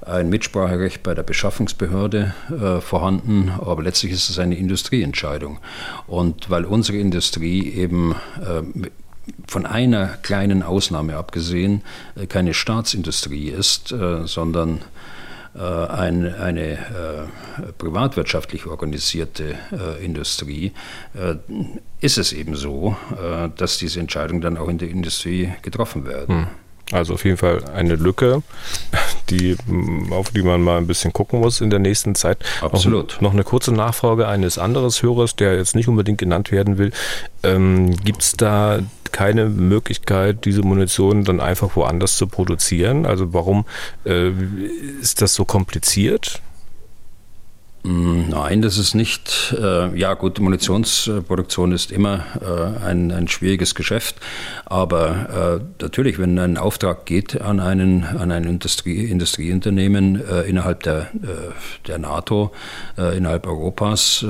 ein 0.02 0.28
Mitspracherecht 0.28 1.04
bei 1.04 1.14
der 1.14 1.22
Beschaffungsbehörde 1.22 2.34
vorhanden, 2.80 3.52
aber 3.60 3.82
letztlich 3.82 4.12
ist 4.12 4.30
es 4.30 4.38
eine 4.38 4.56
Industrieentscheidung. 4.56 5.58
Und 6.06 6.48
weil 6.48 6.64
unsere 6.64 6.96
Industrie 6.96 7.70
eben 7.70 8.16
von 9.46 9.66
einer 9.66 10.06
kleinen 10.22 10.62
Ausnahme 10.62 11.16
abgesehen 11.16 11.82
keine 12.28 12.54
Staatsindustrie 12.54 13.50
ist, 13.50 13.94
sondern 14.24 14.78
äh, 14.78 14.80
ein, 15.58 16.32
eine 16.34 16.72
äh, 16.72 17.72
privatwirtschaftlich 17.76 18.66
organisierte 18.66 19.56
äh, 19.72 20.04
Industrie, 20.04 20.72
ist 22.00 22.18
es 22.18 22.32
eben 22.32 22.54
so, 22.54 22.96
dass 23.56 23.78
diese 23.78 24.00
Entscheidungen 24.00 24.40
dann 24.40 24.56
auch 24.56 24.68
in 24.68 24.78
der 24.78 24.88
Industrie 24.88 25.52
getroffen 25.62 26.06
werden. 26.06 26.46
Hm. 26.46 26.46
Also 26.92 27.14
auf 27.14 27.24
jeden 27.24 27.36
Fall 27.36 27.64
eine 27.72 27.94
Lücke, 27.94 28.42
die, 29.28 29.56
auf 30.10 30.30
die 30.30 30.42
man 30.42 30.62
mal 30.62 30.78
ein 30.78 30.86
bisschen 30.86 31.12
gucken 31.12 31.40
muss 31.40 31.60
in 31.60 31.70
der 31.70 31.78
nächsten 31.78 32.14
Zeit. 32.14 32.38
Absolut. 32.60 33.14
Noch, 33.14 33.20
noch 33.20 33.32
eine 33.32 33.44
kurze 33.44 33.72
Nachfrage 33.72 34.26
eines 34.26 34.58
anderen 34.58 34.90
Hörers, 34.90 35.36
der 35.36 35.56
jetzt 35.56 35.76
nicht 35.76 35.88
unbedingt 35.88 36.18
genannt 36.18 36.50
werden 36.50 36.78
will. 36.78 36.90
Ähm, 37.42 37.96
Gibt 37.96 38.22
es 38.22 38.32
da 38.32 38.80
keine 39.12 39.46
Möglichkeit, 39.46 40.44
diese 40.44 40.62
Munition 40.62 41.24
dann 41.24 41.40
einfach 41.40 41.76
woanders 41.76 42.16
zu 42.16 42.26
produzieren? 42.26 43.06
Also 43.06 43.32
warum 43.32 43.64
äh, 44.04 44.30
ist 45.00 45.22
das 45.22 45.34
so 45.34 45.44
kompliziert? 45.44 46.40
Mm, 47.82 48.28
nein, 48.28 48.60
das 48.60 48.76
ist 48.76 48.94
nicht. 48.94 49.54
Äh, 49.58 49.96
ja, 49.98 50.12
gut, 50.14 50.38
Munitionsproduktion 50.38 51.72
ist 51.72 51.90
immer 51.90 52.24
äh, 52.42 52.84
ein, 52.84 53.10
ein 53.10 53.26
schwieriges 53.26 53.74
Geschäft. 53.74 54.16
Aber 54.66 55.60
äh, 55.60 55.82
natürlich, 55.82 56.18
wenn 56.18 56.38
ein 56.38 56.58
Auftrag 56.58 57.06
geht 57.06 57.40
an, 57.40 57.58
einen, 57.58 58.04
an 58.04 58.30
ein 58.32 58.44
Industrie, 58.44 59.06
Industrieunternehmen 59.06 60.20
innerhalb 60.46 60.82
der, 60.82 61.10
der 61.86 61.98
NATO, 61.98 62.52
innerhalb 62.96 63.46
Europas, 63.46 64.24